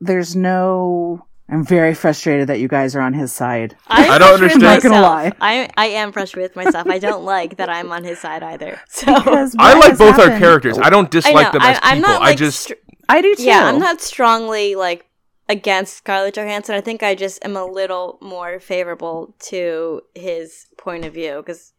there's 0.02 0.36
no 0.36 1.26
I'm 1.49 1.65
very 1.65 1.93
frustrated 1.93 2.47
that 2.47 2.60
you 2.60 2.67
guys 2.67 2.95
are 2.95 3.02
on 3.02 3.13
his 3.13 3.32
side. 3.32 3.76
I'm 3.88 4.10
I 4.12 4.17
don't 4.17 4.39
frustrated 4.39 4.63
understand- 4.63 4.84
Not 4.84 5.02
gonna 5.02 5.15
myself. 5.15 5.34
I 5.41 5.69
I 5.78 5.86
am 5.88 6.12
frustrated 6.12 6.56
with 6.56 6.65
myself. 6.65 6.88
I 6.88 6.99
don't 6.99 7.23
like 7.26 7.58
that 7.58 7.69
I'm 7.69 7.91
on 7.91 8.04
his 8.04 8.19
side 8.19 8.41
either. 8.43 8.80
So 8.89 9.13
Because 9.13 9.56
I 9.60 9.73
like 9.73 9.89
has 9.91 9.99
both 9.99 10.17
our 10.19 10.38
characters. 10.39 10.78
I 10.80 10.89
don't 10.89 11.06
I 11.08 11.10
dislike 11.10 11.47
know 11.54 11.60
them 11.60 11.62
I, 11.62 11.71
as 11.71 11.76
people. 11.80 11.89
I'm 11.91 12.02
not 12.02 12.21
I 12.21 12.34
just 12.36 12.60
str- 12.62 12.73
I 13.13 13.21
do 13.21 13.36
too. 13.36 13.43
yeah, 13.43 13.65
I'm 13.65 13.80
not 13.80 14.02
strongly 14.02 14.76
like 14.76 15.06
against 15.47 15.97
Scarlett 15.97 16.34
Johansson. 16.36 16.73
I 16.76 16.82
think 16.82 17.04
I 17.04 17.13
just 17.15 17.43
am 17.45 17.56
a 17.56 17.65
little 17.65 18.17
more 18.21 18.60
favorable 18.60 19.36
to 19.41 20.02
his 20.15 20.65
point 20.78 21.06
of 21.06 21.13
view 21.13 21.38
because 21.38 21.73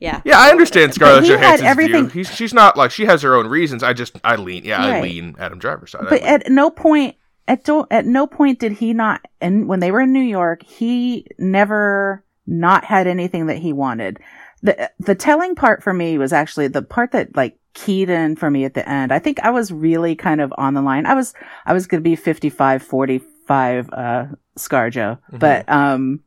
yeah, 0.00 0.20
Yeah, 0.24 0.38
I 0.38 0.50
understand 0.50 0.94
Scarlett 0.94 1.24
he 1.24 1.30
had 1.30 1.40
Johansson's 1.40 1.68
everything- 1.68 2.08
view. 2.08 2.22
He's, 2.24 2.34
she's 2.34 2.54
not 2.54 2.76
like 2.76 2.90
she 2.90 3.04
has 3.06 3.22
her 3.22 3.34
own 3.36 3.46
reasons. 3.46 3.82
I 3.82 3.92
just 3.92 4.16
I 4.24 4.36
lean. 4.36 4.64
Yeah, 4.64 4.82
I 4.84 5.00
lean 5.00 5.36
Adam 5.38 5.58
Driver's 5.58 5.92
side. 5.92 6.06
I 6.06 6.10
But 6.10 6.22
at 6.22 6.50
no 6.50 6.70
point 6.70 7.16
at 7.46 7.64
do, 7.64 7.86
at 7.90 8.04
no 8.06 8.26
point 8.26 8.58
did 8.58 8.72
he 8.72 8.92
not 8.92 9.20
and 9.40 9.68
when 9.68 9.80
they 9.80 9.90
were 9.92 10.00
in 10.00 10.12
New 10.12 10.20
York, 10.20 10.62
he 10.64 11.26
never 11.38 12.24
not 12.46 12.84
had 12.84 13.06
anything 13.06 13.46
that 13.46 13.58
he 13.58 13.72
wanted. 13.72 14.18
The 14.62 14.90
the 14.98 15.14
telling 15.14 15.54
part 15.54 15.84
for 15.84 15.92
me 15.92 16.18
was 16.18 16.32
actually 16.32 16.66
the 16.68 16.82
part 16.82 17.12
that 17.12 17.36
like 17.36 17.58
keyed 17.80 18.10
in 18.10 18.36
for 18.36 18.50
me 18.50 18.64
at 18.64 18.74
the 18.74 18.86
end. 18.88 19.12
I 19.12 19.18
think 19.18 19.38
I 19.40 19.50
was 19.50 19.70
really 19.72 20.14
kind 20.16 20.40
of 20.40 20.52
on 20.58 20.74
the 20.74 20.82
line. 20.82 21.06
I 21.06 21.14
was 21.14 21.34
I 21.66 21.72
was 21.72 21.86
going 21.86 22.02
to 22.02 22.08
be 22.10 22.16
55 22.16 22.82
45 22.82 23.88
uh 23.92 24.26
Scarjo. 24.58 25.18
Mhm. 25.32 25.38
But 25.38 25.68
um 25.68 26.20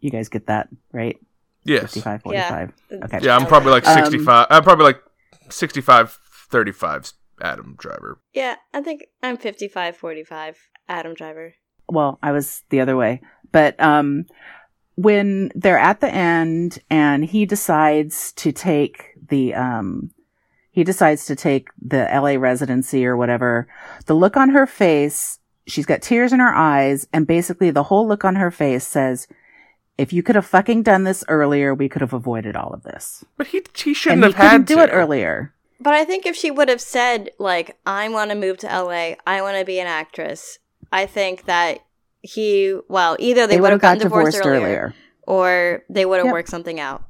you 0.00 0.10
guys 0.10 0.28
get 0.28 0.46
that, 0.46 0.68
right? 0.92 1.16
yes. 1.64 1.94
55 1.94 2.22
Yeah. 2.32 2.48
45. 2.48 2.72
Okay. 3.04 3.18
Yeah, 3.26 3.36
I'm 3.36 3.46
probably 3.46 3.70
like 3.72 3.86
Um, 3.86 3.94
65. 4.04 4.46
I'm 4.50 4.62
probably 4.62 4.84
like 4.84 5.00
65 5.50 6.18
35 6.50 7.12
Adam 7.42 7.74
Driver. 7.78 8.18
yeah. 8.34 8.54
I 8.72 8.80
think 8.82 9.04
I'm 9.22 9.36
55, 9.36 9.96
45. 9.96 10.56
Adam 10.88 11.14
Driver. 11.14 11.54
well, 11.88 12.18
I 12.22 12.30
was 12.32 12.62
the 12.70 12.80
other 12.80 12.96
way. 12.96 13.20
But 13.52 13.78
um 13.80 14.26
when 14.96 15.50
they're 15.54 15.78
at 15.78 16.00
the 16.00 16.08
end 16.12 16.78
and 16.90 17.24
he 17.24 17.44
decides 17.46 18.32
to 18.32 18.50
take 18.52 19.12
the 19.28 19.54
um 19.54 20.10
he 20.76 20.84
decides 20.84 21.24
to 21.24 21.34
take 21.34 21.68
the 21.80 22.06
LA 22.12 22.36
residency 22.38 23.06
or 23.06 23.16
whatever, 23.16 23.66
the 24.04 24.12
look 24.14 24.36
on 24.36 24.50
her 24.50 24.66
face, 24.66 25.38
she's 25.66 25.86
got 25.86 26.02
tears 26.02 26.34
in 26.34 26.38
her 26.38 26.54
eyes 26.54 27.08
and 27.14 27.26
basically 27.26 27.70
the 27.70 27.84
whole 27.84 28.06
look 28.06 28.26
on 28.26 28.36
her 28.36 28.50
face 28.50 28.86
says 28.86 29.26
if 29.96 30.12
you 30.12 30.22
could 30.22 30.34
have 30.36 30.44
fucking 30.44 30.82
done 30.82 31.04
this 31.04 31.24
earlier, 31.28 31.74
we 31.74 31.88
could 31.88 32.02
have 32.02 32.12
avoided 32.12 32.56
all 32.56 32.74
of 32.74 32.82
this. 32.82 33.24
But 33.38 33.46
he 33.46 33.62
he 33.74 33.94
shouldn't 33.94 34.22
and 34.22 34.30
he 34.30 34.36
have 34.38 34.42
had 34.50 34.50
couldn't 34.50 34.68
do 34.68 34.80
it 34.80 34.90
earlier. 34.92 35.54
But 35.80 35.94
I 35.94 36.04
think 36.04 36.26
if 36.26 36.36
she 36.36 36.50
would 36.50 36.68
have 36.68 36.82
said 36.82 37.30
like, 37.38 37.78
"I 37.86 38.10
want 38.10 38.30
to 38.30 38.36
move 38.36 38.58
to 38.58 38.66
LA. 38.66 39.14
I 39.26 39.40
want 39.40 39.56
to 39.58 39.64
be 39.64 39.80
an 39.80 39.86
actress," 39.86 40.58
I 40.92 41.06
think 41.06 41.46
that 41.46 41.78
he, 42.20 42.78
well, 42.88 43.16
either 43.18 43.46
they, 43.46 43.54
They 43.56 43.60
would 43.62 43.70
have 43.72 43.80
gotten 43.80 43.98
got 44.00 44.02
divorced, 44.04 44.36
divorced 44.36 44.46
earlier, 44.46 44.66
earlier. 44.66 44.94
or 45.26 45.82
they 45.88 46.04
would 46.04 46.18
have 46.18 46.26
Yep. 46.26 46.32
worked 46.34 46.48
something 46.50 46.78
out. 46.78 47.04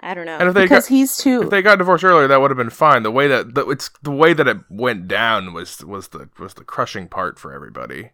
I 0.00 0.14
don't 0.14 0.26
know. 0.26 0.38
And 0.38 0.48
if 0.48 0.54
they 0.54 0.64
Because 0.64 0.84
got, 0.84 0.94
he's 0.94 1.16
too 1.16 1.42
if 1.42 1.50
they 1.50 1.62
got 1.62 1.78
divorced 1.78 2.04
earlier, 2.04 2.28
that 2.28 2.40
would 2.40 2.50
have 2.50 2.58
been 2.58 2.70
fine. 2.70 3.02
The 3.02 3.10
way 3.10 3.28
that 3.28 3.54
the, 3.54 3.68
it's 3.68 3.90
the 4.02 4.12
way 4.12 4.32
that 4.32 4.46
it 4.46 4.58
went 4.70 5.08
down 5.08 5.52
was 5.52 5.84
was 5.84 6.08
the 6.08 6.28
was 6.38 6.54
the 6.54 6.64
crushing 6.64 7.08
part 7.08 7.38
for 7.38 7.52
everybody. 7.52 8.10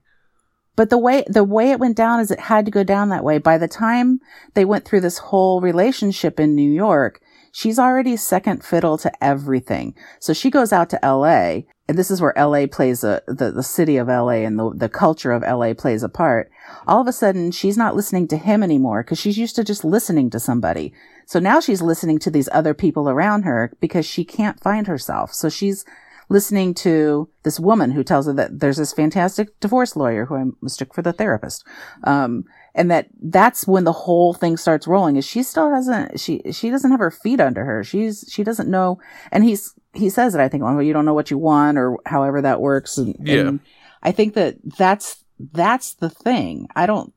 But 0.77 0.91
the 0.91 0.99
way 0.99 1.25
the 1.29 1.45
way 1.45 1.71
it 1.71 1.79
went 1.79 1.97
down 1.97 2.21
is 2.21 2.31
it 2.31 2.41
had 2.41 2.65
to 2.65 2.71
go 2.71 2.85
down 2.85 3.11
that 3.11 3.25
way. 3.25 3.39
By 3.39 3.59
the 3.59 3.69
time 3.69 4.21
they 4.55 4.65
went 4.65 4.85
through 4.85 5.03
this 5.03 5.19
whole 5.19 5.61
relationship 5.61 6.41
in 6.41 6.55
New 6.55 6.71
York, 6.71 7.21
she's 7.53 7.79
already 7.79 8.17
second 8.17 8.65
fiddle 8.65 8.99
to 8.99 9.25
everything. 9.25 9.95
So 10.19 10.33
she 10.33 10.51
goes 10.51 10.73
out 10.73 10.91
to 10.91 10.99
LA, 11.03 11.63
and 11.87 11.97
this 11.97 12.11
is 12.11 12.21
where 12.21 12.35
LA 12.37 12.67
plays 12.67 13.05
a 13.05 13.23
the, 13.29 13.53
the 13.53 13.63
city 13.63 13.99
of 13.99 14.09
LA 14.09 14.43
and 14.43 14.59
the 14.59 14.73
the 14.75 14.89
culture 14.89 15.33
of 15.33 15.43
LA 15.43 15.75
plays 15.75 16.03
a 16.03 16.09
part. 16.09 16.51
All 16.87 17.01
of 17.01 17.07
a 17.07 17.13
sudden, 17.13 17.51
she's 17.51 17.77
not 17.77 17.97
listening 17.97 18.29
to 18.29 18.37
him 18.37 18.63
anymore 18.63 19.03
because 19.03 19.19
she's 19.19 19.39
used 19.39 19.57
to 19.57 19.65
just 19.65 19.85
listening 19.85 20.31
to 20.31 20.41
somebody. 20.41 20.93
So 21.27 21.39
now 21.39 21.61
she's 21.61 21.83
listening 21.83 22.19
to 22.21 22.31
these 22.31 22.49
other 22.53 22.75
people 22.75 23.09
around 23.09 23.43
her 23.43 23.73
because 23.81 24.07
she 24.07 24.25
can't 24.25 24.61
find 24.61 24.87
herself. 24.87 25.33
So 25.33 25.49
she's 25.49 25.85
listening 26.29 26.73
to 26.73 27.29
this 27.43 27.61
woman 27.61 27.91
who 27.91 28.03
tells 28.03 28.27
her 28.27 28.33
that 28.33 28.61
there's 28.61 28.79
this 28.79 28.93
fantastic 28.93 29.59
divorce 29.61 29.95
lawyer 29.95 30.25
who 30.25 30.37
I 30.37 30.45
mistook 30.63 30.95
for 30.95 31.03
the 31.03 31.13
therapist. 31.13 31.65
Um, 32.05 32.45
and 32.75 32.91
that 32.91 33.09
that's 33.23 33.67
when 33.67 33.85
the 33.85 33.93
whole 33.93 34.33
thing 34.35 34.57
starts 34.57 34.87
rolling 34.87 35.17
is 35.17 35.25
she 35.27 35.43
still 35.43 35.71
hasn't, 35.71 36.19
she, 36.19 36.43
she 36.51 36.71
doesn't 36.71 36.91
have 36.91 37.01
her 37.01 37.11
feet 37.11 37.41
under 37.41 37.65
her. 37.65 37.85
She's, 37.85 38.25
she 38.29 38.43
doesn't 38.43 38.71
know. 38.71 38.99
And 39.31 39.45
he's, 39.45 39.75
he 39.93 40.11
says 40.11 40.35
it, 40.35 40.41
I 40.41 40.49
think, 40.49 40.63
well, 40.65 40.83
you 40.83 40.93
don't 40.93 41.05
know 41.05 41.15
what 41.15 41.31
you 41.31 41.39
want 41.39 41.79
or 41.79 41.99
however 42.07 42.41
that 42.43 42.61
works. 42.61 42.99
And, 42.99 43.15
Yeah. 43.21 43.41
and 43.41 43.61
I 44.03 44.11
think 44.13 44.35
that 44.35 44.57
that's, 44.79 45.24
that's 45.39 45.95
the 45.95 46.11
thing. 46.11 46.69
I 46.75 46.87
don't, 46.87 47.13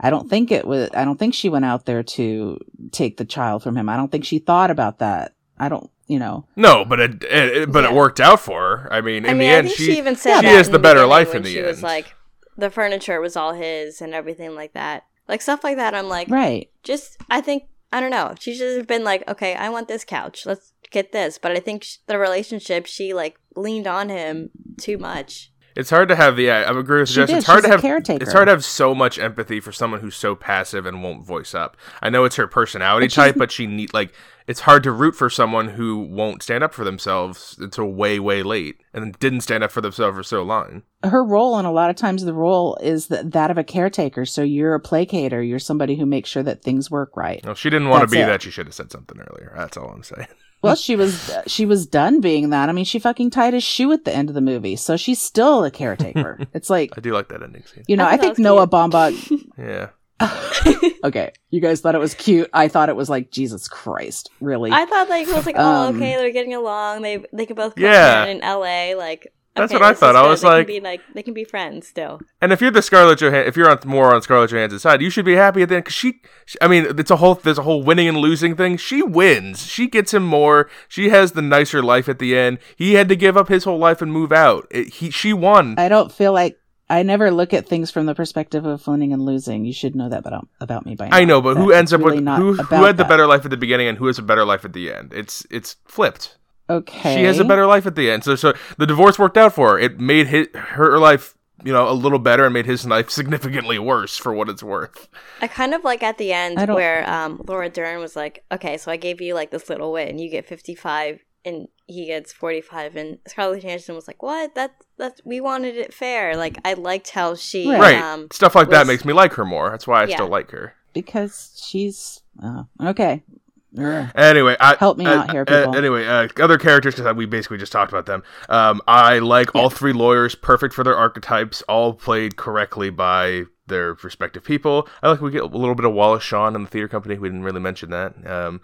I 0.00 0.10
don't 0.10 0.28
think 0.28 0.50
it 0.50 0.66
was, 0.66 0.90
I 0.94 1.04
don't 1.04 1.18
think 1.18 1.34
she 1.34 1.48
went 1.48 1.64
out 1.64 1.84
there 1.86 2.02
to 2.02 2.58
take 2.90 3.16
the 3.16 3.24
child 3.24 3.62
from 3.62 3.76
him. 3.76 3.88
I 3.88 3.96
don't 3.96 4.10
think 4.10 4.24
she 4.24 4.38
thought 4.38 4.70
about 4.70 4.98
that. 4.98 5.34
I 5.58 5.68
don't, 5.68 5.88
you 6.08 6.18
know, 6.18 6.46
No, 6.56 6.84
but 6.84 6.98
it, 7.00 7.22
it, 7.24 7.56
it- 7.56 7.72
but 7.72 7.84
it 7.84 7.92
worked 7.92 8.20
out 8.20 8.40
for 8.40 8.78
her. 8.78 8.92
I 8.92 9.00
mean, 9.00 9.24
in 9.24 9.30
I 9.30 9.32
mean, 9.34 9.38
the 9.40 9.46
I 9.54 9.58
end, 9.58 9.70
she, 9.70 9.84
she, 9.86 9.98
even 9.98 10.16
said 10.16 10.40
she 10.40 10.46
has 10.48 10.66
in 10.66 10.72
the 10.72 10.78
better 10.78 11.06
life 11.06 11.34
in 11.34 11.42
the 11.42 11.50
she 11.52 11.58
end. 11.58 11.68
was 11.68 11.82
like, 11.82 12.14
the 12.56 12.68
furniture 12.70 13.20
was 13.20 13.36
all 13.36 13.52
his 13.54 14.00
and 14.02 14.12
everything 14.12 14.54
like 14.54 14.72
that. 14.74 15.04
Like 15.28 15.40
stuff 15.40 15.62
like 15.62 15.76
that. 15.76 15.94
I'm 15.94 16.08
like, 16.08 16.28
Right. 16.28 16.70
just 16.82 17.16
I 17.30 17.40
think 17.40 17.64
I 17.92 18.00
don't 18.00 18.10
know. 18.10 18.34
She 18.40 18.54
should 18.54 18.76
have 18.78 18.86
been 18.88 19.04
like, 19.04 19.22
okay, 19.30 19.54
I 19.54 19.68
want 19.68 19.86
this 19.86 20.04
couch. 20.04 20.44
Let's 20.46 20.72
get 20.90 21.12
this. 21.12 21.38
But 21.38 21.52
I 21.52 21.60
think 21.60 21.84
sh- 21.84 21.96
the 22.06 22.18
relationship, 22.18 22.86
she 22.86 23.14
like 23.14 23.38
leaned 23.54 23.86
on 23.86 24.08
him 24.08 24.50
too 24.80 24.98
much. 24.98 25.51
It's 25.74 25.90
hard 25.90 26.08
to 26.10 26.16
have 26.16 26.36
the. 26.36 26.44
Yeah, 26.44 26.64
I 26.70 26.78
agree 26.78 27.00
with 27.00 27.08
She 27.08 27.16
Jess. 27.16 27.28
did. 27.28 27.36
It's 27.38 27.46
hard 27.46 27.58
She's 27.60 27.64
to 27.66 27.70
have. 27.72 27.80
caretaker. 27.80 28.22
It's 28.22 28.32
hard 28.32 28.46
to 28.48 28.52
have 28.52 28.64
so 28.64 28.94
much 28.94 29.18
empathy 29.18 29.58
for 29.60 29.72
someone 29.72 30.00
who's 30.00 30.16
so 30.16 30.34
passive 30.34 30.84
and 30.86 31.02
won't 31.02 31.24
voice 31.26 31.54
up. 31.54 31.76
I 32.02 32.10
know 32.10 32.24
it's 32.24 32.36
her 32.36 32.46
personality 32.46 33.06
But 33.06 33.14
type, 33.14 33.34
but 33.38 33.50
she 33.50 33.66
need 33.66 33.92
like 33.94 34.12
it's 34.46 34.60
hard 34.60 34.82
to 34.82 34.90
root 34.92 35.14
for 35.14 35.30
someone 35.30 35.68
who 35.68 36.00
won't 36.00 36.42
stand 36.42 36.62
up 36.64 36.74
for 36.74 36.84
themselves 36.84 37.56
until 37.60 37.86
way 37.86 38.18
way 38.18 38.42
late 38.42 38.76
and 38.92 39.18
didn't 39.20 39.42
stand 39.42 39.62
up 39.64 39.70
for 39.70 39.80
themselves 39.80 40.16
for 40.16 40.22
so 40.24 40.42
long. 40.42 40.82
her 41.04 41.24
role 41.24 41.56
and 41.56 41.66
a 41.66 41.70
lot 41.70 41.90
of 41.90 41.96
times 41.96 42.24
the 42.24 42.34
role 42.34 42.76
is 42.82 43.06
that, 43.06 43.30
that 43.32 43.50
of 43.52 43.56
a 43.56 43.62
caretaker 43.64 44.24
so 44.26 44.42
you're 44.42 44.74
a 44.74 44.82
placater 44.82 45.48
you're 45.48 45.60
somebody 45.60 45.94
who 45.96 46.04
makes 46.04 46.28
sure 46.28 46.42
that 46.42 46.60
things 46.62 46.90
work 46.90 47.16
right 47.16 47.40
Well, 47.46 47.54
she 47.54 47.70
didn't 47.70 47.88
want 47.88 48.02
to 48.02 48.08
be 48.08 48.20
it. 48.20 48.26
that. 48.26 48.42
She 48.42 48.50
should 48.50 48.66
have 48.66 48.74
said 48.74 48.90
something 48.90 49.18
earlier. 49.20 49.52
That's 49.56 49.76
all 49.76 49.88
I'm 49.90 50.02
saying. 50.02 50.26
well 50.62 50.74
she 50.76 50.96
was 50.96 51.30
she 51.46 51.66
was 51.66 51.86
done 51.86 52.20
being 52.20 52.50
that 52.50 52.68
i 52.68 52.72
mean 52.72 52.84
she 52.84 52.98
fucking 52.98 53.30
tied 53.30 53.52
his 53.54 53.62
shoe 53.64 53.92
at 53.92 54.04
the 54.04 54.14
end 54.14 54.28
of 54.28 54.34
the 54.34 54.40
movie 54.40 54.76
so 54.76 54.96
she's 54.96 55.20
still 55.20 55.64
a 55.64 55.70
caretaker 55.70 56.38
it's 56.54 56.70
like 56.70 56.90
I 56.96 57.00
do 57.00 57.12
like 57.12 57.28
that 57.28 57.42
ending 57.42 57.64
scene. 57.64 57.84
you 57.88 57.96
know 57.96 58.04
I 58.04 58.12
i, 58.12 58.16
think 58.16 58.38
noah 58.38 58.66
cute. 58.66 58.70
baumbach 58.70 59.42
Yeah. 59.58 59.90
okay 61.04 61.32
you 61.50 61.60
guys 61.60 61.80
thought 61.80 61.94
it 61.96 61.98
was 61.98 62.14
cute 62.14 62.48
i 62.52 62.68
thought 62.68 62.88
it 62.88 62.94
was 62.96 63.10
like 63.10 63.30
jesus 63.32 63.66
christ 63.68 64.30
really 64.40 64.70
I 64.70 64.84
thought 64.86 65.08
like 65.08 65.26
it 65.26 65.34
was 65.34 65.46
like, 65.46 65.56
oh, 65.58 65.88
Um, 65.88 65.96
okay, 65.96 66.16
they're 66.16 66.30
getting 66.30 66.54
along. 66.54 67.02
They 67.02 67.24
they 67.32 67.44
can 67.46 67.56
both 67.56 67.74
come 67.74 67.82
Yeah. 67.84 68.26
in 68.26 68.40
L.A. 68.42 68.94
Like 68.94 69.32
That's 69.54 69.70
okay, 69.70 69.78
what 69.82 69.90
I 69.90 69.94
thought. 69.94 70.16
I 70.16 70.26
was 70.26 70.40
they 70.40 70.48
like- 70.48 70.66
can 70.66 70.76
be 70.76 70.80
like 70.80 71.00
they 71.14 71.22
can 71.22 71.34
be 71.34 71.44
friends 71.44 71.86
still. 71.86 72.20
And 72.40 72.52
if 72.52 72.60
you're 72.62 72.70
the 72.70 72.80
Scarlett 72.80 73.18
Johansson, 73.20 73.48
if 73.48 73.56
you're 73.56 73.68
on 73.70 73.78
more 73.84 74.14
on 74.14 74.22
Scarlett 74.22 74.50
Johansson's 74.50 74.80
side, 74.82 75.02
you 75.02 75.10
should 75.10 75.26
be 75.26 75.34
happy 75.34 75.62
at 75.62 75.68
the 75.68 75.76
end 75.76 75.84
because 75.84 75.94
she, 75.94 76.20
she- 76.46 76.58
I 76.62 76.68
mean, 76.68 76.86
it's 76.98 77.10
a 77.10 77.16
whole 77.16 77.34
there's 77.34 77.58
a 77.58 77.62
whole 77.62 77.82
winning 77.82 78.08
and 78.08 78.16
losing 78.16 78.56
thing. 78.56 78.78
She 78.78 79.02
wins. 79.02 79.66
She 79.66 79.88
gets 79.88 80.14
him 80.14 80.24
more. 80.24 80.70
She 80.88 81.10
has 81.10 81.32
the 81.32 81.42
nicer 81.42 81.82
life 81.82 82.08
at 82.08 82.18
the 82.18 82.36
end. 82.36 82.58
He 82.76 82.94
had 82.94 83.08
to 83.10 83.16
give 83.16 83.36
up 83.36 83.48
his 83.48 83.64
whole 83.64 83.78
life 83.78 84.00
and 84.00 84.10
move 84.12 84.32
out. 84.32 84.66
It, 84.70 84.94
he 84.94 85.10
she 85.10 85.32
won. 85.34 85.74
i 85.78 85.88
don't 85.88 86.10
feel 86.10 86.32
like 86.32 86.58
i 86.88 87.02
never 87.02 87.30
look 87.30 87.54
at 87.54 87.66
things 87.66 87.90
from 87.90 88.06
the 88.06 88.14
perspective 88.14 88.64
of 88.66 88.86
winning 88.86 89.12
and 89.12 89.22
losing 89.22 89.64
you 89.64 89.72
should 89.72 89.94
know 89.94 90.08
that 90.08 90.26
about, 90.26 90.46
about 90.60 90.84
me 90.84 90.94
by 90.94 91.08
now 91.08 91.16
I 91.16 91.24
know, 91.24 91.40
but 91.40 91.56
who 91.56 91.72
ends 91.72 91.92
up 91.92 92.00
really 92.00 92.20
with 92.20 92.36
who? 92.36 92.54
Who 92.54 92.84
had 92.84 92.96
the 92.96 93.04
better 93.04 93.26
life 93.26 93.44
at 93.44 93.50
the 93.50 93.56
beginning 93.56 93.88
and 93.88 93.98
who 93.98 94.06
has 94.06 94.18
a 94.18 94.22
better 94.22 94.44
life 94.44 94.64
at 94.64 94.72
the 94.72 94.92
end? 94.92 95.12
It's 95.12 95.46
it's 95.50 95.76
flipped. 95.86 96.38
Okay 96.68 97.16
She 97.16 97.24
has 97.24 97.38
a 97.38 97.44
better 97.44 97.66
life 97.66 97.86
at 97.86 97.94
the 97.94 98.10
end. 98.10 98.24
So 98.24 98.34
so 98.34 98.52
the 98.78 98.86
divorce 98.86 99.18
worked 99.18 99.36
out 99.36 99.54
for 99.54 99.72
her. 99.72 99.78
It 99.78 99.98
made 100.00 100.28
his, 100.28 100.48
her 100.54 100.98
life 100.98 101.34
you 101.64 101.72
know 101.72 101.88
a 101.88 101.92
little 101.92 102.18
better 102.18 102.44
and 102.44 102.52
made 102.54 102.66
his 102.66 102.86
life 102.86 103.10
significantly 103.10 103.78
worse 103.78 104.16
for 104.16 104.32
what 104.32 104.48
it's 104.48 104.62
worth. 104.62 105.08
I 105.40 105.46
kind 105.48 105.74
of 105.74 105.84
like 105.84 106.02
at 106.02 106.18
the 106.18 106.32
end 106.32 106.58
where 106.68 107.08
um, 107.08 107.40
Laura 107.46 107.68
Dern 107.68 108.00
was 108.00 108.16
like, 108.16 108.44
okay, 108.50 108.76
so 108.76 108.90
I 108.90 108.96
gave 108.96 109.20
you 109.20 109.34
like 109.34 109.50
this 109.50 109.68
little 109.68 109.92
win. 109.92 110.18
You 110.18 110.28
get 110.28 110.46
55 110.46 111.20
and 111.44 111.68
he 111.86 112.06
gets 112.06 112.32
45. 112.32 112.96
And 112.96 113.18
Scarlett 113.26 113.62
Johansson 113.62 113.94
was 113.94 114.06
like, 114.06 114.22
what? 114.22 114.54
That, 114.54 114.76
that, 114.98 115.20
we 115.24 115.40
wanted 115.40 115.76
it 115.76 115.92
fair. 115.92 116.36
Like, 116.36 116.56
I 116.64 116.74
liked 116.74 117.10
how 117.10 117.34
she, 117.34 117.68
Right. 117.68 117.80
Right. 117.80 117.96
um, 118.02 118.28
Stuff 118.30 118.54
like 118.54 118.70
that 118.70 118.86
makes 118.86 119.04
me 119.04 119.12
like 119.12 119.32
her 119.34 119.44
more. 119.44 119.70
That's 119.70 119.86
why 119.86 120.02
I 120.02 120.06
Yeah. 120.06 120.16
still 120.16 120.28
like 120.28 120.50
her. 120.52 120.74
because 120.92 121.60
she's 121.64 122.20
oh, 122.42 122.66
okay 122.80 123.22
Ugh. 123.30 123.40
Anyway, 123.76 124.56
I, 124.60 124.76
Help 124.76 124.98
me 124.98 125.06
uh, 125.06 125.20
out 125.22 125.30
here, 125.30 125.44
uh, 125.46 125.60
people. 125.62 125.76
anyway, 125.76 126.06
uh, 126.06 126.28
other 126.40 126.58
characters 126.58 126.94
because 126.94 127.14
we 127.16 127.26
basically 127.26 127.58
just 127.58 127.72
talked 127.72 127.92
about 127.92 128.06
them. 128.06 128.22
Um, 128.48 128.80
I 128.86 129.18
like 129.20 129.54
all 129.54 129.70
three 129.70 129.92
lawyers, 129.92 130.34
perfect 130.34 130.74
for 130.74 130.84
their 130.84 130.96
archetypes, 130.96 131.62
all 131.62 131.94
played 131.94 132.36
correctly 132.36 132.90
by 132.90 133.44
their 133.66 133.94
respective 134.02 134.44
people. 134.44 134.88
I 135.02 135.08
like 135.10 135.20
we 135.20 135.30
get 135.30 135.42
a 135.42 135.46
little 135.46 135.74
bit 135.74 135.86
of 135.86 135.92
Wallace 135.94 136.22
Shawn 136.22 136.54
in 136.54 136.64
the 136.64 136.68
theater 136.68 136.88
company. 136.88 137.16
We 137.18 137.28
didn't 137.28 137.44
really 137.44 137.60
mention 137.60 137.90
that. 137.90 138.14
Um, 138.26 138.60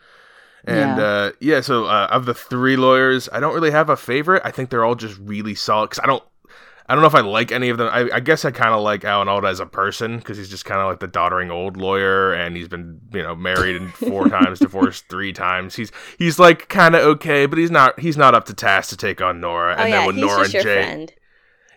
and 0.64 0.98
Yeah. 0.98 1.04
uh, 1.04 1.30
yeah, 1.40 1.60
so 1.62 1.86
uh, 1.86 2.08
of 2.10 2.26
the 2.26 2.34
three 2.34 2.76
lawyers, 2.76 3.28
I 3.32 3.40
don't 3.40 3.54
really 3.54 3.70
have 3.70 3.88
a 3.88 3.96
favorite. 3.96 4.42
I 4.44 4.50
think 4.50 4.68
they're 4.70 4.84
all 4.84 4.96
just 4.96 5.18
really 5.18 5.54
solid. 5.54 5.90
Because 5.90 6.00
I 6.02 6.06
don't, 6.06 6.22
I 6.88 6.94
don't 6.94 7.02
know 7.02 7.08
if 7.08 7.14
I 7.14 7.20
like 7.20 7.52
any 7.52 7.68
of 7.68 7.76
them. 7.76 7.88
I, 7.92 8.08
I 8.14 8.20
guess 8.20 8.44
I 8.46 8.50
kind 8.50 8.70
of 8.74 8.80
like 8.82 9.04
Alan 9.04 9.28
Alda 9.28 9.46
as 9.48 9.60
a 9.60 9.66
person 9.66 10.16
because 10.18 10.38
he's 10.38 10.48
just 10.48 10.64
kind 10.64 10.80
of 10.80 10.86
like 10.88 11.00
the 11.00 11.06
doddering 11.08 11.50
old 11.50 11.76
lawyer, 11.76 12.32
and 12.32 12.56
he's 12.56 12.68
been 12.68 13.00
you 13.12 13.22
know 13.22 13.34
married 13.36 13.76
and 13.76 13.92
four 13.94 14.28
times, 14.28 14.58
divorced 14.58 15.04
three 15.10 15.32
times. 15.32 15.76
He's 15.76 15.92
he's 16.18 16.38
like 16.38 16.68
kind 16.68 16.94
of 16.94 17.02
okay, 17.02 17.44
but 17.46 17.58
he's 17.58 17.70
not 17.70 18.00
he's 18.00 18.16
not 18.16 18.34
up 18.34 18.46
to 18.46 18.54
task 18.54 18.88
to 18.90 18.96
take 18.96 19.20
on 19.20 19.40
Nora. 19.40 19.74
oh 19.78 19.82
And 19.82 19.90
yeah, 19.90 19.96
then 19.98 20.06
when 20.06 20.14
he's 20.16 20.24
Nora 20.24 20.42
just 20.48 20.54
and 20.54 20.54
your 20.54 20.62
Jay, 20.74 20.82
friend. 20.82 21.12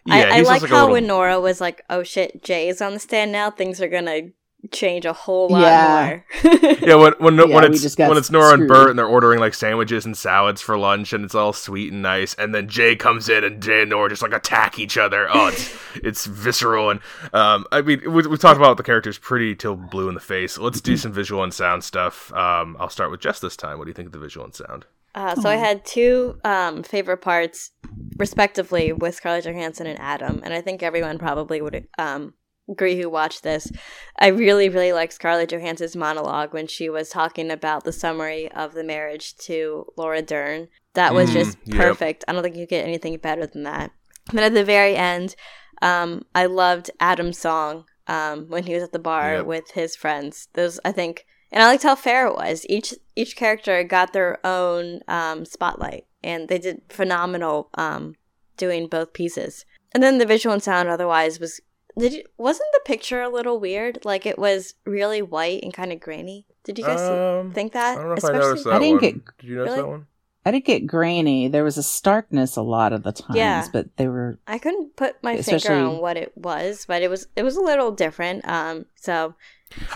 yeah, 0.06 0.16
I, 0.16 0.30
I 0.30 0.38
he's 0.38 0.48
like 0.48 0.62
how 0.64 0.76
little- 0.82 0.92
when 0.94 1.08
Nora 1.08 1.40
was 1.42 1.60
like, 1.60 1.82
"Oh 1.90 2.04
shit, 2.04 2.42
Jay 2.44 2.70
is 2.70 2.82
on 2.82 2.94
the 2.94 3.00
stand 3.00 3.32
now. 3.34 3.52
Things 3.52 3.82
are 3.82 3.90
gonna 3.90 4.30
change 4.72 5.06
a 5.06 5.14
whole 5.14 5.50
lot 5.50 5.62
Yeah. 5.62 6.20
more." 6.44 6.52
yeah, 6.82 6.96
when 6.96 7.14
when, 7.20 7.36
Yeah, 7.38 7.46
when 7.56 7.74
it's 7.74 7.98
when 7.98 8.18
it's 8.18 8.30
Nora 8.30 8.54
and. 8.54 8.68
Bert 8.68 8.90
and 8.90 9.00
they're 9.00 9.08
ordering 9.08 9.40
like 9.40 9.54
sandwiches 9.54 10.06
and 10.06 10.16
salads 10.16 10.62
for 10.62 10.78
lunch 10.78 11.14
and 11.14 11.26
it's 11.26 11.34
all 11.36 11.54
sweet 11.54 11.92
and 11.92 12.02
nice, 12.02 12.34
and 12.36 12.54
then 12.54 12.68
Jay 12.68 12.96
comes 12.96 13.28
in 13.30 13.44
and 13.44 13.62
Jay 13.62 13.82
and 13.82 13.90
Nora 13.90 14.10
just 14.10 14.22
like 14.22 14.34
attack 14.34 14.78
each 14.80 14.98
other. 14.98 15.28
Oh, 15.34 15.48
it's 15.48 15.76
it's 15.96 16.26
visceral 16.26 16.90
and 16.90 17.00
um, 17.34 17.66
I 17.72 17.82
mean 17.82 18.02
we 18.12 18.28
we 18.28 18.38
talked 18.38 18.58
about 18.58 18.78
the 18.78 18.84
characters 18.84 19.18
pretty 19.18 19.56
till 19.56 19.76
blue 19.76 20.08
in 20.08 20.14
the 20.14 20.20
face. 20.22 20.58
Let's 20.58 20.82
do 20.82 20.96
some 20.98 21.12
visual 21.12 21.44
and 21.44 21.54
sound 21.54 21.84
stuff. 21.84 22.32
Um, 22.34 22.78
I'll 22.80 22.90
start 22.90 23.12
with 23.12 23.20
Jess 23.22 23.40
this 23.40 23.56
time. 23.58 23.78
What 23.78 23.86
do 23.86 23.90
you 23.90 23.96
think 23.96 24.08
of 24.08 24.12
the 24.14 24.20
visual 24.20 24.46
and 24.46 24.54
sound? 24.54 24.86
Uh, 25.14 25.36
so 25.36 25.50
I 25.50 25.56
had 25.56 25.84
two 25.84 26.40
um, 26.46 26.84
favorite 26.84 27.18
parts, 27.18 27.72
respectively, 28.18 28.94
with 28.94 29.16
Scarlett 29.16 29.44
Johansson 29.44 29.86
and 29.88 30.00
Adam, 30.00 30.40
and 30.44 30.54
I 30.54 30.62
think 30.62 30.82
everyone 30.84 31.18
probably 31.20 31.62
would 31.62 31.86
um, 31.98 32.34
agree 32.72 33.00
who 33.00 33.10
watched 33.10 33.44
this. 33.44 33.72
I 34.18 34.28
really, 34.28 34.70
really 34.70 34.94
liked 34.94 35.14
Scarlett 35.14 35.50
Johansson's 35.50 35.96
monologue 35.96 36.54
when 36.54 36.68
she 36.68 36.90
was 36.90 37.10
talking 37.10 37.52
about 37.52 37.84
the 37.84 37.92
summary 37.94 38.52
of 38.52 38.74
the 38.74 38.84
marriage 38.84 39.36
to 39.40 39.86
Laura 39.98 40.22
Dern. 40.22 40.70
That 40.94 41.14
was 41.14 41.30
Mm, 41.30 41.34
just 41.34 41.58
yep. 41.66 41.78
perfect. 41.78 42.24
I 42.28 42.34
don't 42.34 42.44
think 42.44 42.56
you 42.56 42.66
get 42.66 42.86
anything 42.86 43.18
better 43.18 43.46
than 43.46 43.64
that. 43.64 43.92
And 44.30 44.38
then 44.38 44.46
at 44.46 44.54
the 44.54 44.64
very 44.64 44.96
end, 44.96 45.36
um, 45.82 46.24
I 46.36 46.46
loved 46.46 46.92
Adam's 47.00 47.38
song 47.40 47.86
um, 48.08 48.48
when 48.50 48.64
he 48.64 48.74
was 48.74 48.84
at 48.84 48.92
the 48.92 49.00
bar 49.00 49.36
Yep. 49.36 49.46
with 49.46 49.72
his 49.72 49.96
friends. 49.96 50.48
Those, 50.54 50.80
I 50.86 50.92
think, 50.92 51.26
and 51.52 51.62
I 51.64 51.68
liked 51.68 51.84
how 51.84 51.96
fair 51.96 52.28
it 52.28 52.36
was. 52.36 52.66
Each 52.70 52.94
each 53.16 53.36
character 53.36 53.84
got 53.84 54.14
their 54.14 54.40
own 54.46 55.02
um, 55.08 55.46
spotlight, 55.46 56.06
and 56.24 56.48
they 56.48 56.58
did 56.60 56.82
phenomenal 56.90 57.70
um, 57.76 58.16
doing 58.58 58.88
both 58.88 59.14
pieces. 59.14 59.66
And 59.94 60.02
then 60.02 60.18
the 60.18 60.26
visual 60.26 60.54
and 60.54 60.64
sound, 60.64 60.88
otherwise, 60.88 61.40
was 61.40 61.60
did 61.98 62.14
you, 62.14 62.24
wasn't 62.38 62.70
the 62.74 62.82
picture 62.86 63.22
a 63.22 63.30
little 63.30 63.60
weird? 63.60 64.04
Like 64.06 64.26
it 64.26 64.38
was 64.40 64.76
really 64.86 65.22
white 65.22 65.64
and 65.64 65.74
kind 65.74 65.92
of 65.92 66.00
grainy. 66.00 66.46
Did 66.64 66.78
you 66.80 66.86
guys 66.86 67.00
Um, 67.02 67.52
think 67.54 67.76
I 67.76 67.80
that? 67.80 67.96
don't 67.96 68.08
know 68.10 68.14
if 68.14 68.26
I 68.26 68.32
noticed 68.34 68.64
that 68.66 68.74
I 68.74 68.80
didn't 68.80 68.92
one. 68.94 69.02
get- 69.02 69.38
Did 69.40 69.48
you 69.50 69.56
notice 69.56 69.70
Really? 69.72 69.82
that 69.82 69.88
one? 69.88 70.08
I 70.46 70.52
didn't 70.52 70.66
get 70.66 70.88
grainy. 70.88 71.48
There 71.48 71.64
was 71.64 71.78
a 71.78 71.84
starkness 71.84 72.56
a 72.56 72.62
lot 72.64 72.94
of 72.94 73.04
the 73.04 73.12
times, 73.12 73.36
Yeah. 73.38 73.66
but 73.72 73.96
they 73.98 74.08
were 74.08 74.40
I 74.48 74.58
couldn't 74.58 74.96
put 74.96 75.22
my 75.22 75.34
Especially- 75.34 75.68
finger 75.70 75.86
on 75.88 75.98
what 76.02 76.18
it 76.18 76.36
was, 76.36 76.86
but 76.88 77.02
it 77.04 77.10
was 77.10 77.28
it 77.36 77.44
was 77.44 77.56
a 77.58 77.62
little 77.62 77.92
different. 77.92 78.48
Um, 78.48 78.86
so, 78.96 79.36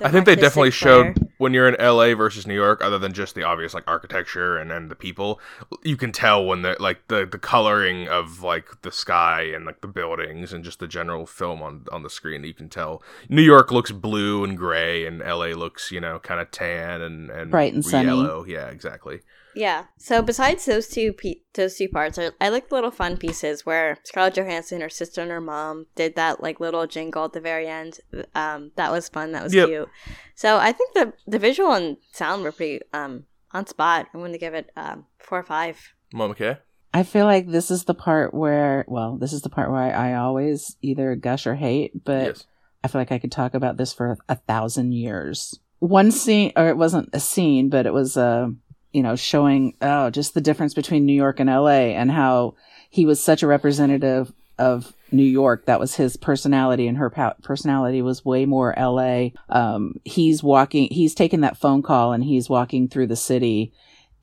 I 0.01 0.09
think 0.09 0.25
they 0.25 0.35
definitely 0.35 0.71
flair. 0.71 1.13
showed 1.13 1.29
when 1.38 1.53
you're 1.53 1.67
in 1.67 1.75
LA 1.83 2.15
versus 2.15 2.47
New 2.47 2.53
York, 2.53 2.83
other 2.83 2.97
than 2.97 3.13
just 3.13 3.35
the 3.35 3.43
obvious 3.43 3.73
like 3.73 3.83
architecture 3.88 4.57
and, 4.57 4.71
and 4.71 4.89
the 4.89 4.95
people, 4.95 5.39
you 5.83 5.97
can 5.97 6.11
tell 6.11 6.45
when 6.45 6.61
the 6.61 6.75
like 6.79 7.07
the, 7.07 7.25
the 7.25 7.38
coloring 7.38 8.07
of 8.07 8.41
like 8.41 8.81
the 8.83 8.91
sky 8.91 9.41
and 9.53 9.65
like 9.65 9.81
the 9.81 9.88
buildings 9.88 10.53
and 10.53 10.63
just 10.63 10.79
the 10.79 10.88
general 10.88 11.25
film 11.25 11.61
on 11.61 11.85
on 11.91 12.03
the 12.03 12.09
screen. 12.09 12.43
You 12.43 12.53
can 12.53 12.69
tell 12.69 13.01
New 13.29 13.41
York 13.41 13.71
looks 13.71 13.91
blue 13.91 14.43
and 14.43 14.57
gray, 14.57 15.05
and 15.05 15.19
LA 15.19 15.47
looks 15.47 15.91
you 15.91 15.99
know 15.99 16.19
kind 16.19 16.39
of 16.39 16.51
tan 16.51 17.01
and 17.01 17.29
and 17.29 17.51
Bright 17.51 17.73
and 17.73 17.83
sunny. 17.83 18.07
yellow. 18.07 18.45
Yeah, 18.45 18.67
exactly. 18.67 19.21
Yeah. 19.56 19.86
So 19.98 20.22
besides 20.22 20.65
those 20.65 20.88
two 20.88 21.13
pe- 21.13 21.41
those 21.54 21.76
two 21.78 21.88
parts, 21.89 22.20
I, 22.20 22.32
I 22.41 22.50
like 22.50 22.70
the 22.70 22.76
little 22.76 22.91
fun 22.91 23.18
pieces 23.18 23.65
where 23.65 23.98
Scarlett 24.04 24.36
Johansson, 24.36 24.82
her 24.82 24.89
sister, 24.89 25.22
and 25.22 25.32
her 25.32 25.41
mom 25.41 25.88
did 25.96 26.15
that 26.15 26.44
like 26.44 26.60
little 26.60 26.86
jingle 26.88 27.26
at 27.26 27.34
the 27.34 27.41
very 27.41 27.68
end. 27.68 28.00
Um, 28.34 28.72
that 28.76 28.91
was 28.91 29.10
fun. 29.10 29.32
That 29.32 29.44
was 29.44 29.54
Yep. 29.54 29.68
cute. 29.68 29.89
So 30.36 30.58
I 30.58 30.72
think 30.72 30.94
the 30.94 31.13
the 31.26 31.39
visual 31.39 31.72
and 31.72 31.98
sound 32.12 32.44
were 32.44 32.52
pretty 32.52 32.82
um 32.94 33.26
on 33.52 33.65
spot. 33.68 34.08
I'm 34.13 34.20
going 34.20 34.34
to 34.34 34.38
give 34.38 34.54
it 34.54 34.70
um 34.76 35.06
four 35.20 35.39
or 35.39 35.44
five. 35.44 35.80
Mom, 36.13 36.32
okay. 36.32 36.58
I 36.94 37.04
feel 37.04 37.26
like 37.26 37.50
this 37.50 37.72
is 37.72 37.84
the 37.84 37.94
part 37.94 38.34
where, 38.34 38.86
well, 38.88 39.18
this 39.18 39.34
is 39.34 39.41
the 39.41 39.50
part 39.50 39.70
where 39.70 39.82
I, 39.82 40.12
I 40.12 40.13
always 40.15 40.78
either 40.82 41.13
gush 41.15 41.46
or 41.46 41.56
hate, 41.56 42.06
but 42.06 42.28
yes. 42.28 42.46
I 42.86 42.88
feel 42.88 43.02
like 43.02 43.12
I 43.12 43.20
could 43.20 43.34
talk 43.34 43.54
about 43.54 43.76
this 43.76 43.91
for 43.91 44.18
a 44.30 44.36
thousand 44.36 44.94
years. 44.94 45.60
One 45.80 46.10
scene, 46.10 46.54
or 46.56 46.70
it 46.70 46.78
wasn't 46.78 47.10
a 47.12 47.20
scene, 47.20 47.70
but 47.70 47.86
it 47.86 47.91
was, 47.94 48.15
uh, 48.15 48.48
you 48.95 49.03
know, 49.03 49.15
showing, 49.15 49.75
oh, 49.81 50.10
just 50.10 50.34
the 50.34 50.41
difference 50.41 50.73
between 50.73 51.05
New 51.05 51.13
York 51.13 51.39
and 51.39 51.49
LA 51.49 51.91
and 51.93 52.10
how 52.10 52.55
he 52.89 53.05
was 53.05 53.21
such 53.21 53.43
a 53.43 53.47
representative 53.47 54.31
of 54.58 54.93
New 55.12 55.23
York. 55.23 55.65
That 55.65 55.81
was 55.81 55.95
his 55.95 56.15
personality, 56.15 56.88
and 56.88 56.97
her 56.97 57.10
personality 57.43 58.01
was 58.01 58.23
way 58.23 58.45
more 58.45 58.73
LA. 58.77 59.31
Um, 59.49 59.99
he's 60.05 60.41
walking, 60.41 60.88
he's 60.91 61.13
taking 61.13 61.41
that 61.41 61.58
phone 61.58 61.81
call 61.81 62.13
and 62.13 62.23
he's 62.23 62.49
walking 62.49 62.88
through 62.88 63.08
the 63.08 63.17
city 63.17 63.73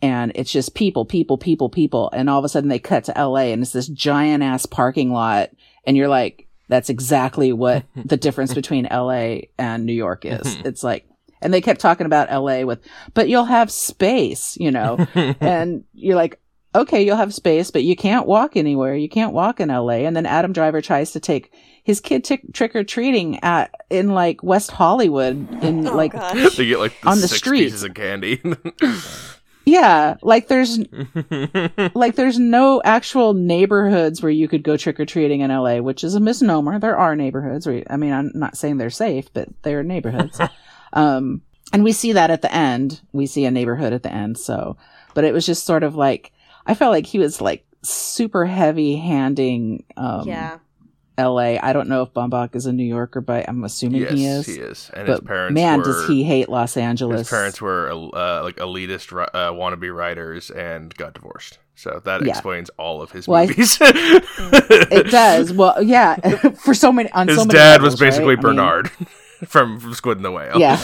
and 0.00 0.32
it's 0.35 0.50
just 0.50 0.74
people, 0.74 1.04
people, 1.04 1.38
people, 1.38 1.68
people. 1.68 2.11
And 2.12 2.28
all 2.28 2.38
of 2.38 2.44
a 2.44 2.48
sudden 2.48 2.68
they 2.68 2.80
cut 2.80 3.04
to 3.04 3.12
LA 3.12 3.52
and 3.52 3.62
it's 3.62 3.72
this 3.72 3.87
giant 3.87 4.42
ass 4.42 4.66
parking 4.66 5.12
lot. 5.12 5.50
And 5.85 5.96
you're 5.96 6.08
like, 6.08 6.48
That's 6.68 6.90
exactly 6.90 7.52
what 7.52 7.85
the 8.04 8.16
difference 8.16 8.52
between 8.52 8.88
LA 8.90 9.42
and 9.58 9.87
New 9.87 9.92
York 9.92 10.24
is. 10.24 10.40
Mm-hmm. 10.40 10.66
It's 10.66 10.82
like, 10.82 11.06
and 11.42 11.52
they 11.52 11.61
kept 11.61 11.81
talking 11.81 12.07
about 12.07 12.31
LA 12.31 12.62
with, 12.62 12.81
but 13.14 13.28
you'll 13.28 13.44
have 13.44 13.70
space, 13.70 14.57
you 14.61 14.70
know, 14.70 14.96
and 15.40 15.85
you're 15.92 16.16
like, 16.16 16.40
okay, 16.74 17.05
you'll 17.05 17.16
have 17.16 17.35
space, 17.35 17.70
but 17.70 17.83
you 17.83 17.94
can't 17.94 18.26
walk 18.26 18.57
anywhere. 18.57 18.94
You 18.94 19.09
can't 19.09 19.35
walk 19.35 19.61
in 19.61 19.68
LA. 19.68 20.05
And 20.07 20.16
then 20.16 20.24
Adam 20.24 20.52
Driver 20.55 20.81
tries 20.81 21.12
to 21.12 21.20
take 21.20 21.52
his 21.85 22.00
kid 22.00 22.24
t- 22.24 22.40
trick 22.55 22.74
or 22.74 22.85
treating 22.85 23.38
at 23.44 23.70
in 23.90 24.11
like 24.11 24.42
West 24.42 24.70
Hollywood 24.70 25.62
in 25.62 25.87
Oh, 25.87 25.94
like 25.96 26.12
gosh. 26.12 26.57
they 26.57 26.66
get 26.66 26.78
like 26.78 26.98
the 27.02 27.09
On 27.09 27.20
the 27.20 27.28
six 27.28 27.38
streets. 27.38 27.64
pieces 27.72 27.83
of 27.83 27.92
candy. 27.94 28.40
yeah, 29.64 30.16
like 30.22 30.48
there's 30.48 30.78
like 31.94 32.14
there's 32.16 32.38
no 32.38 32.81
actual 32.85 33.35
neighborhoods 33.35 34.22
where 34.22 34.31
you 34.33 34.48
could 34.48 34.62
go 34.62 34.76
trick 34.76 34.98
or 34.98 35.05
treating 35.05 35.40
in 35.40 35.50
LA, 35.50 35.78
which 35.78 36.02
is 36.05 36.14
a 36.14 36.20
misnomer. 36.20 36.78
There 36.78 36.96
are 36.96 37.14
neighborhoods. 37.14 37.66
Where, 37.66 37.83
I 37.90 37.96
mean, 37.96 38.12
I'm 38.12 38.31
not 38.35 38.57
saying 38.57 38.78
they're 38.78 38.90
safe, 38.90 39.33
but 39.33 39.48
they're 39.62 39.83
neighborhoods. 39.83 40.40
Um, 40.92 41.42
and 41.72 41.83
we 41.85 41.92
see 41.92 42.12
that 42.12 42.31
at 42.31 42.42
the 42.42 42.52
end. 42.55 43.00
We 43.12 43.26
see 43.26 43.44
a 43.44 43.50
neighborhood 43.50 43.92
at 43.92 44.02
the 44.02 44.12
end. 44.12 44.38
So, 44.38 44.76
but 45.14 45.24
it 45.24 45.33
was 45.33 45.46
just 45.46 45.64
sort 45.64 45.83
of 45.83 45.94
like 45.94 46.33
I 46.66 46.74
felt 46.74 46.92
like 46.92 47.07
he 47.07 47.18
was 47.18 47.40
like 47.40 47.64
super 47.83 48.44
heavy 48.44 48.96
handing. 48.96 49.85
Um, 49.96 50.26
yeah. 50.28 50.59
LA. 51.18 51.59
I 51.62 51.74
don't 51.74 51.88
know 51.88 52.00
if 52.02 52.14
Baumbach 52.14 52.57
is 52.57 52.64
a 52.64 52.72
New 52.72 52.85
Yorker, 52.87 53.20
but 53.20 53.46
I'm 53.46 53.64
assuming 53.64 54.00
yes, 54.00 54.12
he 54.12 54.24
is. 54.26 54.46
he 54.46 54.52
is. 54.55 54.90
And 54.94 55.07
his 55.07 55.18
But 55.20 55.26
parents 55.26 55.55
man, 55.55 55.78
were, 55.81 55.85
does 55.85 56.09
he 56.09 56.24
hate 56.24 56.48
Los 56.48 56.74
Angeles? 56.78 57.20
His 57.20 57.28
parents 57.28 57.61
were 57.61 57.90
uh, 57.90 58.42
like 58.42 58.57
elitist 58.57 59.12
uh, 59.35 59.52
wannabe 59.52 59.94
writers 59.94 60.50
and 60.50 60.92
got 60.96 61.12
divorced. 61.12 61.59
So 61.74 62.00
that 62.07 62.24
Yeah. 62.24 62.31
explains 62.31 62.70
all 62.78 63.02
of 63.02 63.12
his 63.12 63.28
Well, 63.28 63.42
I- 63.42 63.46
movies. 63.46 63.78
It 63.81 65.11
does. 65.11 65.52
Well, 65.52 65.83
yeah, 65.83 66.16
for 66.64 66.72
so 66.74 66.90
many 66.90 67.11
on 67.12 67.28
His 67.28 67.37
so 67.37 67.44
many 67.44 67.59
dad 67.59 67.83
was 67.83 67.92
levels, 67.94 68.00
right? 68.00 68.07
basically 68.07 68.33
I 68.33 68.37
mean, 68.37 68.40
Bernard 68.42 68.90
from, 69.46 69.78
from 69.81 69.94
Squid 69.94 70.18
and 70.18 70.24
the 70.24 70.31
Whale. 70.33 70.59
Yeah. 70.59 70.81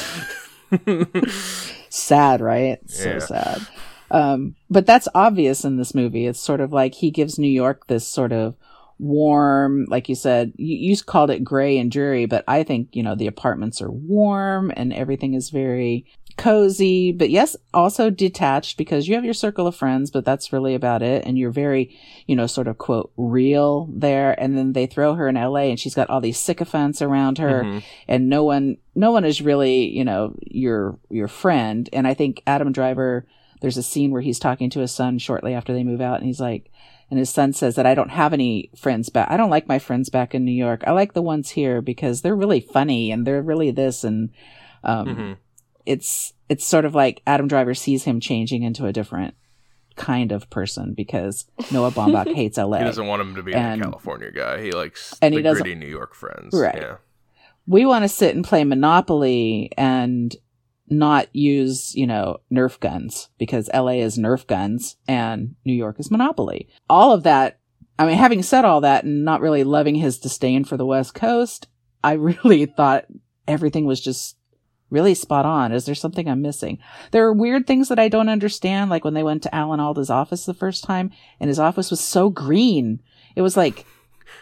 sad, 1.89 2.41
right? 2.41 2.79
So 2.91 3.11
Yeah. 3.11 3.19
sad. 3.19 3.67
Um, 4.11 4.55
but 4.71 4.87
that's 4.87 5.09
obvious 5.15 5.65
in 5.65 5.77
this 5.77 5.95
movie. 5.95 6.27
It's 6.27 6.41
sort 6.41 6.61
of 6.61 6.73
like 6.73 6.95
he 6.95 7.11
gives 7.11 7.39
New 7.39 7.51
York 7.51 7.87
this 7.87 8.07
sort 8.07 8.33
of 8.33 8.55
warm, 8.99 9.87
like 9.89 10.09
you 10.09 10.15
said, 10.15 10.53
you, 10.57 10.91
you 10.91 10.97
called 11.03 11.31
it 11.31 11.45
gray 11.45 11.79
and 11.79 11.91
dreary, 11.91 12.27
but 12.27 12.45
I 12.49 12.63
think, 12.65 12.89
you 12.97 13.03
know, 13.03 13.15
the 13.15 13.27
apartments 13.27 13.81
are 13.81 13.91
warm 13.91 14.73
and 14.77 14.93
everything 14.93 15.35
is 15.35 15.51
very 15.51 16.07
cozy, 16.39 17.13
but 17.13 17.29
yes, 17.31 17.57
also 17.75 18.09
detached 18.11 18.79
because 18.79 19.07
you 19.09 19.15
have 19.17 19.25
your 19.25 19.35
circle 19.35 19.67
of 19.67 19.77
friends, 19.77 20.11
but 20.11 20.25
that's 20.25 20.53
really 20.53 20.75
about 20.75 21.03
it. 21.03 21.25
And 21.27 21.37
you're 21.37 21.51
very, 21.51 21.95
you 22.27 22.35
know, 22.37 22.47
sort 22.47 22.69
of 22.69 22.79
quote, 22.79 23.13
real 23.17 23.89
there. 23.93 24.35
And 24.41 24.57
then 24.57 24.73
they 24.73 24.87
throw 24.87 25.15
her 25.15 25.29
in 25.29 25.35
LA 25.35 25.65
and 25.71 25.79
she's 25.79 25.95
got 25.95 26.09
all 26.09 26.21
these 26.21 26.39
sycophants 26.39 27.03
around 27.03 27.39
her 27.39 27.65
Mhm. 27.65 27.83
and 28.07 28.29
no 28.29 28.45
one 28.45 28.77
no 28.95 29.11
one 29.13 29.25
is 29.25 29.43
really 29.43 29.89
you 29.97 30.05
know 30.05 30.35
your 30.41 30.99
your 31.11 31.29
friend 31.29 31.89
and 31.93 32.07
i 32.09 32.15
think 32.15 32.43
adam 32.49 32.73
driver 32.73 33.25
there's 33.61 33.77
a 33.77 33.83
scene 33.83 34.11
where 34.11 34.23
he's 34.23 34.39
talking 34.41 34.71
to 34.71 34.81
his 34.81 34.91
son 34.93 35.19
shortly 35.19 35.55
after 35.55 35.73
they 35.73 35.85
move 35.85 36.01
out 36.01 36.19
and 36.19 36.27
he's 36.27 36.41
like 36.41 36.71
and 37.11 37.19
his 37.19 37.31
son 37.31 37.53
says 37.53 37.77
that 37.77 37.87
i 37.87 37.95
don't 37.95 38.11
have 38.11 38.33
any 38.33 38.71
friends 38.77 39.09
back 39.09 39.31
i 39.31 39.37
don't 39.37 39.51
like 39.51 39.69
my 39.69 39.79
friends 39.79 40.09
back 40.09 40.35
in 40.35 40.45
new 40.45 40.51
york 40.67 40.83
i 40.87 40.91
like 40.91 41.13
the 41.13 41.23
ones 41.23 41.51
here 41.51 41.81
because 41.81 42.23
they're 42.23 42.35
really 42.35 42.61
funny 42.61 43.13
and 43.13 43.25
they're 43.27 43.43
really 43.43 43.71
this 43.71 44.03
and 44.03 44.31
um 44.83 45.07
Mhm. 45.09 45.37
It's 45.89 46.33
it's 46.49 46.65
sort 46.67 46.85
of 46.85 46.95
like 46.95 47.23
adam 47.27 47.49
driver 47.49 47.75
sees 47.75 48.05
him 48.05 48.21
changing 48.21 48.63
into 48.63 48.87
a 48.87 48.93
different 48.93 49.35
kind 49.97 50.31
of 50.33 50.49
person 50.51 50.95
because 50.95 51.47
noah 51.73 51.91
baumbach 51.91 52.33
hates 52.41 52.57
la 52.59 52.79
He 52.79 52.85
doesn't 52.85 53.07
want 53.07 53.21
him 53.23 53.35
to 53.35 53.43
be 53.43 53.53
And- 53.55 53.81
a 53.81 53.85
California 53.85 54.31
guy. 54.31 54.63
He 54.63 54.71
likes 54.73 55.15
and 55.21 55.33
the 55.35 55.39
he 55.39 55.43
doesn't- 55.43 55.63
gritty 55.65 55.75
New 55.79 55.89
York 56.01 56.15
friends. 56.15 56.51
Right. 56.55 56.77
Yeah. 56.81 56.97
we 57.67 57.85
want 57.85 58.05
to 58.05 58.09
sit 58.09 58.35
and 58.35 58.45
play 58.45 58.63
Monopoly 58.65 59.71
and 59.77 60.35
not 60.91 61.29
use, 61.35 61.95
you 61.95 62.07
know, 62.07 62.39
Nerf 62.51 62.81
guns 62.81 63.29
because 63.39 63.69
LA 63.75 63.99
is 64.07 64.17
Nerf 64.17 64.47
guns 64.47 64.97
and 65.07 65.55
New 65.67 65.75
York 65.75 66.01
is 66.01 66.11
Monopoly. 66.11 66.67
All 66.89 67.13
of 67.13 67.25
that, 67.25 67.59
I 67.99 68.07
mean, 68.07 68.17
having 68.17 68.43
said 68.43 68.65
all 68.65 68.81
that 68.81 69.05
and 69.05 69.23
not 69.23 69.43
really 69.43 69.65
loving 69.65 69.97
his 69.97 70.19
disdain 70.19 70.65
for 70.65 70.79
the 70.79 70.87
West 70.87 71.13
Coast, 71.13 71.69
I 72.03 72.13
really 72.45 72.65
thought 72.65 73.05
everything 73.47 73.85
was 73.85 74.01
just 74.01 74.38
really 74.91 75.15
spot 75.15 75.45
on. 75.45 75.73
Is 75.73 75.85
there 75.87 75.95
something 75.95 76.29
I'm 76.29 76.43
missing? 76.43 76.79
There 77.11 77.25
are 77.27 77.33
weird 77.33 77.67
things 77.67 77.89
that 77.89 77.99
I 77.99 78.09
don't 78.09 78.29
understand, 78.29 78.91
like 78.91 79.05
when 79.05 79.15
they 79.15 79.23
went 79.23 79.43
to 79.45 79.55
Alan 79.55 79.81
Alda's 79.81 80.11
office 80.11 80.45
the 80.47 80.55
first 80.55 80.85
time 80.85 81.11
and 81.41 81.49
his 81.49 81.59
office 81.59 81.91
was 81.91 82.01
so 82.01 82.31
green. 82.31 83.01
It 83.37 83.43
was 83.43 83.57
like 83.57 83.85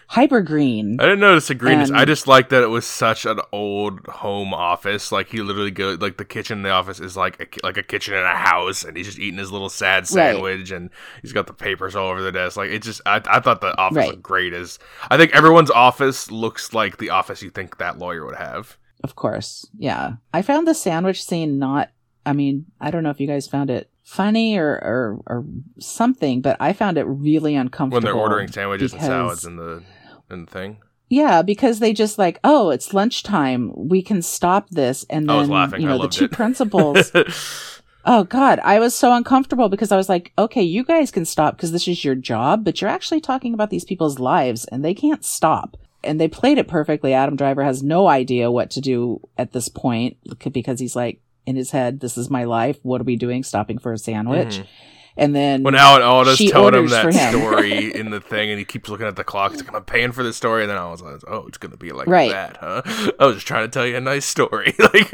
hyper 0.08 0.40
green. 0.40 0.96
I 1.00 1.04
didn't 1.04 1.20
notice 1.20 1.48
the 1.48 1.54
greenness. 1.54 1.88
And- 1.90 1.98
I 1.98 2.04
just 2.04 2.26
like 2.28 2.48
that 2.50 2.62
it 2.62 2.68
was 2.68 2.86
such 2.86 3.24
an 3.26 3.40
old 3.52 4.06
home 4.06 4.54
office. 4.54 5.10
Like 5.12 5.28
he 5.28 5.40
literally 5.42 5.70
go 5.72 5.96
like 6.00 6.16
the 6.16 6.24
kitchen 6.24 6.58
in 6.58 6.62
the 6.62 6.70
office 6.70 7.00
is 7.00 7.16
like 7.16 7.40
a, 7.40 7.66
like 7.66 7.76
a 7.76 7.82
kitchen 7.82 8.14
in 8.14 8.22
a 8.24 8.36
house, 8.36 8.84
and 8.84 8.96
he's 8.96 9.06
just 9.06 9.18
eating 9.18 9.38
his 9.38 9.50
little 9.52 9.68
sad 9.68 10.02
Right. 10.02 10.08
sandwich, 10.08 10.70
and 10.70 10.90
he's 11.22 11.32
got 11.32 11.46
the 11.48 11.52
papers 11.52 11.96
all 11.96 12.08
over 12.08 12.22
the 12.22 12.32
desk. 12.32 12.56
Like 12.56 12.70
it 12.70 12.82
just, 12.82 13.00
I, 13.06 13.20
I 13.26 13.40
thought 13.40 13.60
the 13.60 13.76
office 13.78 13.96
Right. 13.96 14.10
looked 14.10 14.22
great. 14.22 14.52
As 14.52 14.78
I 15.10 15.16
think 15.16 15.34
everyone's 15.34 15.70
office 15.70 16.30
looks 16.30 16.72
like 16.72 16.98
the 16.98 17.10
office 17.10 17.42
you 17.42 17.50
think 17.50 17.78
that 17.78 17.98
lawyer 17.98 18.24
would 18.24 18.36
have. 18.36 18.76
Of 19.02 19.16
course. 19.16 19.66
Yeah. 19.78 20.14
I 20.32 20.42
found 20.42 20.66
the 20.66 20.74
sandwich 20.74 21.22
scene 21.22 21.58
not, 21.58 21.90
I 22.24 22.32
mean, 22.32 22.66
I 22.80 22.90
don't 22.90 23.02
know 23.02 23.10
if 23.10 23.20
you 23.20 23.26
guys 23.26 23.46
found 23.46 23.70
it 23.70 23.90
funny 24.02 24.56
or, 24.56 24.68
or, 24.68 25.20
or 25.26 25.44
something, 25.78 26.40
but 26.40 26.56
I 26.60 26.72
found 26.72 26.98
it 26.98 27.04
really 27.04 27.54
uncomfortable. 27.54 27.96
When 27.96 28.04
they're 28.04 28.20
ordering 28.20 28.48
sandwiches 28.48 28.92
and 28.92 29.02
salads 29.02 29.44
in 29.44 29.56
the 29.56 29.82
in 30.30 30.44
the 30.44 30.50
thing. 30.50 30.78
Yeah, 31.08 31.42
because 31.42 31.78
they 31.78 31.92
just 31.92 32.18
like, 32.18 32.40
oh, 32.42 32.70
it's 32.70 32.92
lunchtime. 32.92 33.72
We 33.74 34.02
can 34.02 34.22
stop 34.22 34.70
this. 34.70 35.04
And 35.08 35.28
then, 35.28 35.48
you 35.80 35.86
know, 35.86 36.02
the 36.02 36.08
two 36.08 36.24
it. 36.24 36.32
principals. 36.32 37.12
oh, 38.04 38.24
God. 38.24 38.58
I 38.64 38.80
was 38.80 38.94
so 38.94 39.12
uncomfortable 39.12 39.68
because 39.68 39.92
I 39.92 39.96
was 39.96 40.08
like, 40.08 40.32
okay, 40.36 40.62
you 40.62 40.82
guys 40.82 41.12
can 41.12 41.24
stop 41.24 41.56
because 41.56 41.70
this 41.70 41.86
is 41.86 42.04
your 42.04 42.16
job, 42.16 42.64
but 42.64 42.80
you're 42.80 42.90
actually 42.90 43.20
talking 43.20 43.54
about 43.54 43.70
these 43.70 43.84
people's 43.84 44.18
lives 44.18 44.64
and 44.64 44.84
they 44.84 44.94
can't 44.94 45.24
stop. 45.24 45.76
And 46.06 46.20
they 46.20 46.28
played 46.28 46.58
it 46.58 46.68
perfectly. 46.68 47.12
Adam 47.12 47.36
Driver 47.36 47.64
has 47.64 47.82
no 47.82 48.06
idea 48.06 48.50
what 48.50 48.70
to 48.70 48.80
do 48.80 49.20
at 49.36 49.52
this 49.52 49.68
point 49.68 50.16
because 50.52 50.80
he's 50.80 50.96
like, 50.96 51.20
in 51.44 51.56
his 51.56 51.70
head, 51.70 52.00
this 52.00 52.16
is 52.18 52.28
my 52.30 52.44
life. 52.44 52.78
What 52.82 53.00
are 53.00 53.04
we 53.04 53.16
doing? 53.16 53.42
Stopping 53.44 53.78
for 53.78 53.92
a 53.92 53.98
sandwich. 53.98 54.58
Mhm. 54.58 54.66
And 55.18 55.34
then 55.34 55.62
When 55.62 55.74
Alan 55.74 56.02
Alda's 56.02 56.36
she 56.36 56.50
telling 56.50 56.74
him 56.74 56.88
that 56.88 57.06
him. 57.14 57.30
story 57.40 57.94
in 57.94 58.10
the 58.10 58.20
thing, 58.20 58.50
and 58.50 58.58
he 58.58 58.66
keeps 58.66 58.90
looking 58.90 59.06
at 59.06 59.16
the 59.16 59.24
clock, 59.24 59.52
he's 59.52 59.62
like, 59.64 59.74
"I'm 59.74 59.82
paying 59.84 60.12
for 60.12 60.22
this 60.22 60.36
story," 60.36 60.62
and 60.62 60.70
then 60.70 60.76
I 60.76 60.90
was 60.90 61.00
like, 61.00 61.20
"Oh, 61.26 61.46
it's 61.48 61.56
gonna 61.56 61.78
be 61.78 61.90
like 61.92 62.06
Right. 62.06 62.30
that, 62.32 62.58
huh?" 62.60 62.82
I 63.18 63.24
was 63.26 63.36
just 63.36 63.46
trying 63.46 63.64
to 63.64 63.68
tell 63.70 63.86
you 63.86 63.96
a 63.96 64.00
nice 64.00 64.26
story. 64.26 64.74
like, 64.78 65.10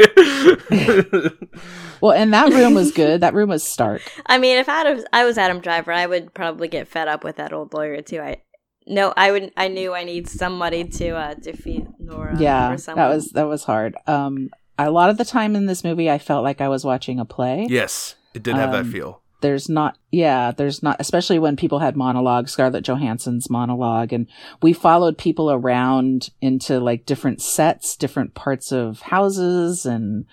well, 2.01 2.13
and 2.13 2.33
that 2.33 2.53
room 2.53 2.75
was 2.75 2.91
good. 2.93 3.21
That 3.21 3.35
room 3.35 3.51
was 3.51 3.63
stark. 3.63 4.03
I 4.27 4.39
mean, 4.39 4.59
if 4.59 4.69
Adam, 4.69 5.05
I 5.13 5.25
was 5.25 5.39
Adam 5.39 5.61
Driver, 5.61 5.93
I 5.93 6.07
would 6.07 6.35
probably 6.35 6.69
get 6.69 6.89
fed 6.89 7.07
up 7.09 7.23
with 7.25 7.37
that 7.37 7.53
old 7.53 7.73
lawyer 7.75 8.03
too. 8.03 8.21
I 8.21 8.39
no, 8.87 9.13
I 9.17 9.31
would. 9.31 9.53
I 9.57 9.69
knew 9.69 9.95
I 9.95 10.05
need 10.05 10.29
somebody 10.29 10.85
to 10.85 11.11
uh, 11.17 11.35
defeat 11.35 11.87
Nora. 11.99 12.37
yeah 12.39 12.73
or 12.73 12.77
that 12.77 13.09
was 13.09 13.31
that 13.31 13.47
was 13.49 13.65
hard 13.65 13.95
um 14.07 14.51
a 14.79 14.91
lot 14.91 15.11
of 15.11 15.19
the 15.19 15.25
time 15.25 15.55
in 15.55 15.67
this 15.67 15.85
movie 15.85 16.11
i 16.11 16.19
felt 16.19 16.43
like 16.43 16.61
i 16.61 16.69
was 16.69 16.85
watching 16.85 17.21
a 17.21 17.25
play 17.25 17.67
yes, 17.69 18.17
it 18.35 18.43
did 18.43 18.55
have 18.57 18.73
that 18.73 18.81
Um, 18.87 18.91
feel. 18.93 19.21
there's 19.43 19.69
not 19.69 19.97
yeah 20.11 20.51
there's 20.51 20.83
not 20.83 20.97
especially 20.99 21.39
when 21.39 21.57
people 21.57 21.79
had 21.81 21.97
monologues 21.97 22.53
scarlett 22.53 22.85
johansson's 22.85 23.49
monologue 23.51 24.13
and 24.13 24.27
we 24.63 24.73
followed 24.73 25.17
people 25.19 25.51
around 25.51 26.31
into 26.41 26.81
like 26.81 27.07
different 27.07 27.41
sets 27.43 27.97
different 27.97 28.35
parts 28.35 28.73
of 28.73 29.01
houses 29.03 29.85
and 29.87 30.25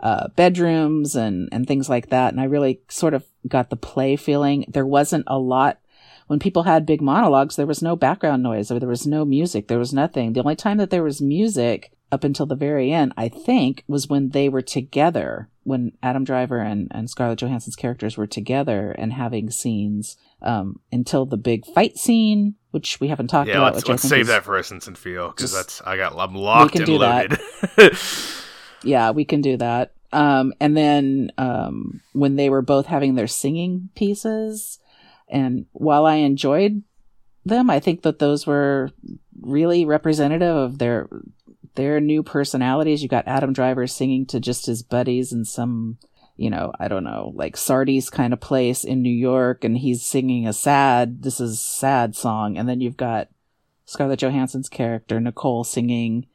uh, 0.00 0.28
bedrooms 0.36 1.16
and 1.16 1.48
and 1.52 1.66
things 1.66 1.88
like 1.88 2.10
that 2.10 2.32
and 2.32 2.40
i 2.40 2.44
really 2.44 2.80
sort 2.88 3.14
of 3.14 3.24
got 3.48 3.70
the 3.70 3.76
play 3.76 4.16
feeling 4.16 4.64
there 4.68 4.86
wasn't 4.86 5.24
a 5.26 5.38
lot 5.38 5.78
when 6.26 6.38
people 6.38 6.64
had 6.64 6.84
big 6.86 7.00
monologues 7.00 7.56
there 7.56 7.66
was 7.66 7.82
no 7.82 7.96
background 7.96 8.42
noise 8.42 8.70
or 8.70 8.78
there 8.78 8.88
was 8.88 9.06
no 9.06 9.24
music 9.24 9.68
there 9.68 9.78
was 9.78 9.92
nothing 9.94 10.32
the 10.32 10.40
only 10.40 10.56
time 10.56 10.76
that 10.78 10.90
there 10.90 11.02
was 11.02 11.20
music 11.20 11.92
up 12.12 12.22
until 12.24 12.46
the 12.46 12.54
very 12.56 12.92
end 12.92 13.12
i 13.16 13.28
think 13.28 13.82
was 13.88 14.08
when 14.08 14.30
they 14.30 14.48
were 14.48 14.62
together 14.62 15.48
when 15.64 15.90
adam 16.02 16.24
driver 16.24 16.58
and, 16.58 16.88
and 16.92 17.10
scarlett 17.10 17.38
johansson's 17.38 17.76
characters 17.76 18.16
were 18.16 18.26
together 18.26 18.92
and 18.92 19.12
having 19.12 19.50
scenes 19.50 20.16
um, 20.42 20.78
until 20.92 21.24
the 21.26 21.36
big 21.36 21.64
fight 21.74 21.96
scene 21.96 22.54
which 22.70 23.00
we 23.00 23.08
haven't 23.08 23.28
talked 23.28 23.48
Yeah, 23.48 23.56
about 23.56 23.74
let's, 23.74 23.88
let's 23.88 24.02
save 24.02 24.26
that 24.26 24.44
for 24.44 24.54
Essence 24.56 24.86
and 24.86 24.96
Feel 24.98 25.28
because 25.30 25.52
that's 25.52 25.80
I 25.80 25.96
got 25.96 26.12
I'm 26.16 26.34
locked 26.34 26.72
can 26.72 26.82
and 26.82 26.86
do 26.86 26.98
that. 26.98 27.40
loaded. 27.78 27.98
yeah 28.82 29.10
we 29.10 29.24
can 29.24 29.40
do 29.40 29.56
that 29.56 29.92
um 30.12 30.52
and 30.60 30.76
then 30.76 31.32
um 31.38 32.00
when 32.12 32.36
they 32.36 32.50
were 32.50 32.62
both 32.62 32.86
having 32.86 33.14
their 33.14 33.26
singing 33.26 33.88
pieces 33.96 34.78
and 35.28 35.66
while 35.72 36.06
i 36.06 36.16
enjoyed 36.16 36.82
them 37.44 37.70
i 37.70 37.80
think 37.80 38.02
that 38.02 38.18
those 38.18 38.46
were 38.46 38.90
really 39.40 39.84
representative 39.84 40.56
of 40.56 40.78
their 40.78 41.08
their 41.76 42.00
new 42.00 42.22
personalities. 42.22 43.02
You 43.02 43.08
got 43.08 43.28
adam 43.28 43.52
driver 43.52 43.86
singing 43.86 44.26
to 44.26 44.40
just 44.40 44.66
his 44.66 44.82
buddies 44.82 45.32
in 45.32 45.44
some 45.44 45.98
you 46.36 46.50
know 46.50 46.72
i 46.78 46.88
don't 46.88 47.04
know 47.04 47.32
like 47.34 47.56
sardi's 47.56 48.10
kind 48.10 48.34
of 48.34 48.40
place 48.40 48.84
in 48.84 49.00
new 49.00 49.08
york 49.08 49.64
and 49.64 49.78
he's 49.78 50.04
singing 50.04 50.46
a 50.46 50.52
sad 50.52 51.22
this 51.22 51.40
is 51.40 51.62
sad 51.62 52.16
song. 52.16 52.58
And 52.58 52.68
then 52.68 52.80
you've 52.80 52.96
got 52.96 53.28
Scarlett 53.84 54.18
Johansson's 54.18 54.68
character 54.68 55.20
Nicole 55.20 55.64
singing 55.64 56.26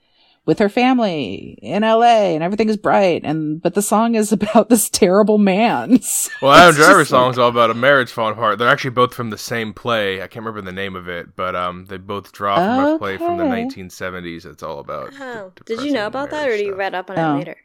with 0.46 0.58
her 0.60 0.70
family 0.70 1.58
in 1.62 1.84
LA 1.84 2.34
and 2.34 2.44
everything 2.44 2.68
is 2.68 2.76
bright 2.78 3.22
and 3.24 3.62
but 3.62 3.74
the 3.76 3.82
song 3.82 4.16
is 4.16 4.32
about 4.32 4.70
this 4.70 4.90
terrible 4.90 5.38
man. 5.38 6.00
So 6.12 6.32
Well, 6.42 6.52
Adam 6.54 6.70
it's 6.70 6.78
just 6.78 6.88
Driver's 6.90 7.12
like- 7.12 7.20
song's 7.20 7.38
all 7.38 7.50
about 7.50 7.70
a 7.70 7.76
marriage 7.76 8.12
falling 8.12 8.34
apart. 8.34 8.58
They're 8.58 8.68
actually 8.68 8.90
both 8.92 9.14
from 9.14 9.30
the 9.30 9.38
same 9.38 9.74
play. 9.74 10.18
I 10.22 10.28
can't 10.28 10.46
remember 10.46 10.62
the 10.62 10.72
name 10.76 10.96
of 10.96 11.08
it, 11.08 11.36
but 11.36 11.56
um, 11.56 11.86
they 11.86 11.98
both 11.98 12.32
draw 12.32 12.56
from 12.56 12.96
a 12.96 12.98
play 12.98 13.18
from 13.18 13.38
the 13.38 13.44
1970s. 13.44 14.46
It's 14.46 14.64
all 14.64 14.80
about. 14.80 15.14
Oh, 15.20 15.52
de- 15.56 15.64
did 15.76 15.82
you 15.86 15.92
know 15.94 16.08
about 16.08 16.32
that, 16.32 16.48
or 16.48 16.58
did 16.58 16.66
you 16.66 16.76
read 16.76 16.96
up 16.96 17.10
on 17.10 17.20
Oh. 17.20 17.36
it 17.36 17.38
later? 17.38 17.58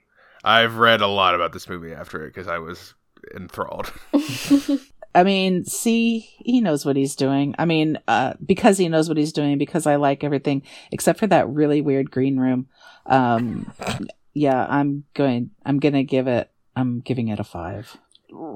I've 0.44 0.76
read 0.76 1.00
a 1.00 1.06
lot 1.06 1.34
about 1.34 1.52
this 1.52 1.68
movie 1.68 1.92
after 1.92 2.24
it 2.24 2.28
because 2.34 2.46
I 2.46 2.58
was 2.58 2.94
enthralled. 3.34 3.92
I 5.16 5.24
mean, 5.24 5.64
see, 5.64 6.18
he 6.44 6.60
knows 6.60 6.84
what 6.84 6.94
he's 6.96 7.16
doing. 7.16 7.54
I 7.58 7.64
mean, 7.64 7.98
uh, 8.06 8.34
because 8.44 8.76
he 8.76 8.88
knows 8.88 9.08
what 9.08 9.16
he's 9.16 9.32
doing, 9.32 9.56
because 9.58 9.86
I 9.86 9.96
like 9.96 10.22
everything 10.22 10.62
except 10.92 11.18
for 11.18 11.26
that 11.28 11.48
really 11.48 11.80
weird 11.80 12.10
green 12.10 12.38
room. 12.38 12.68
Um, 13.06 13.72
yeah, 14.34 14.66
I'm 14.68 15.04
going, 15.14 15.50
I'm 15.64 15.78
going 15.78 15.94
to 15.94 16.04
give 16.04 16.26
it, 16.26 16.50
I'm 16.76 17.00
giving 17.00 17.28
it 17.28 17.40
a 17.40 17.44
five. 17.44 17.96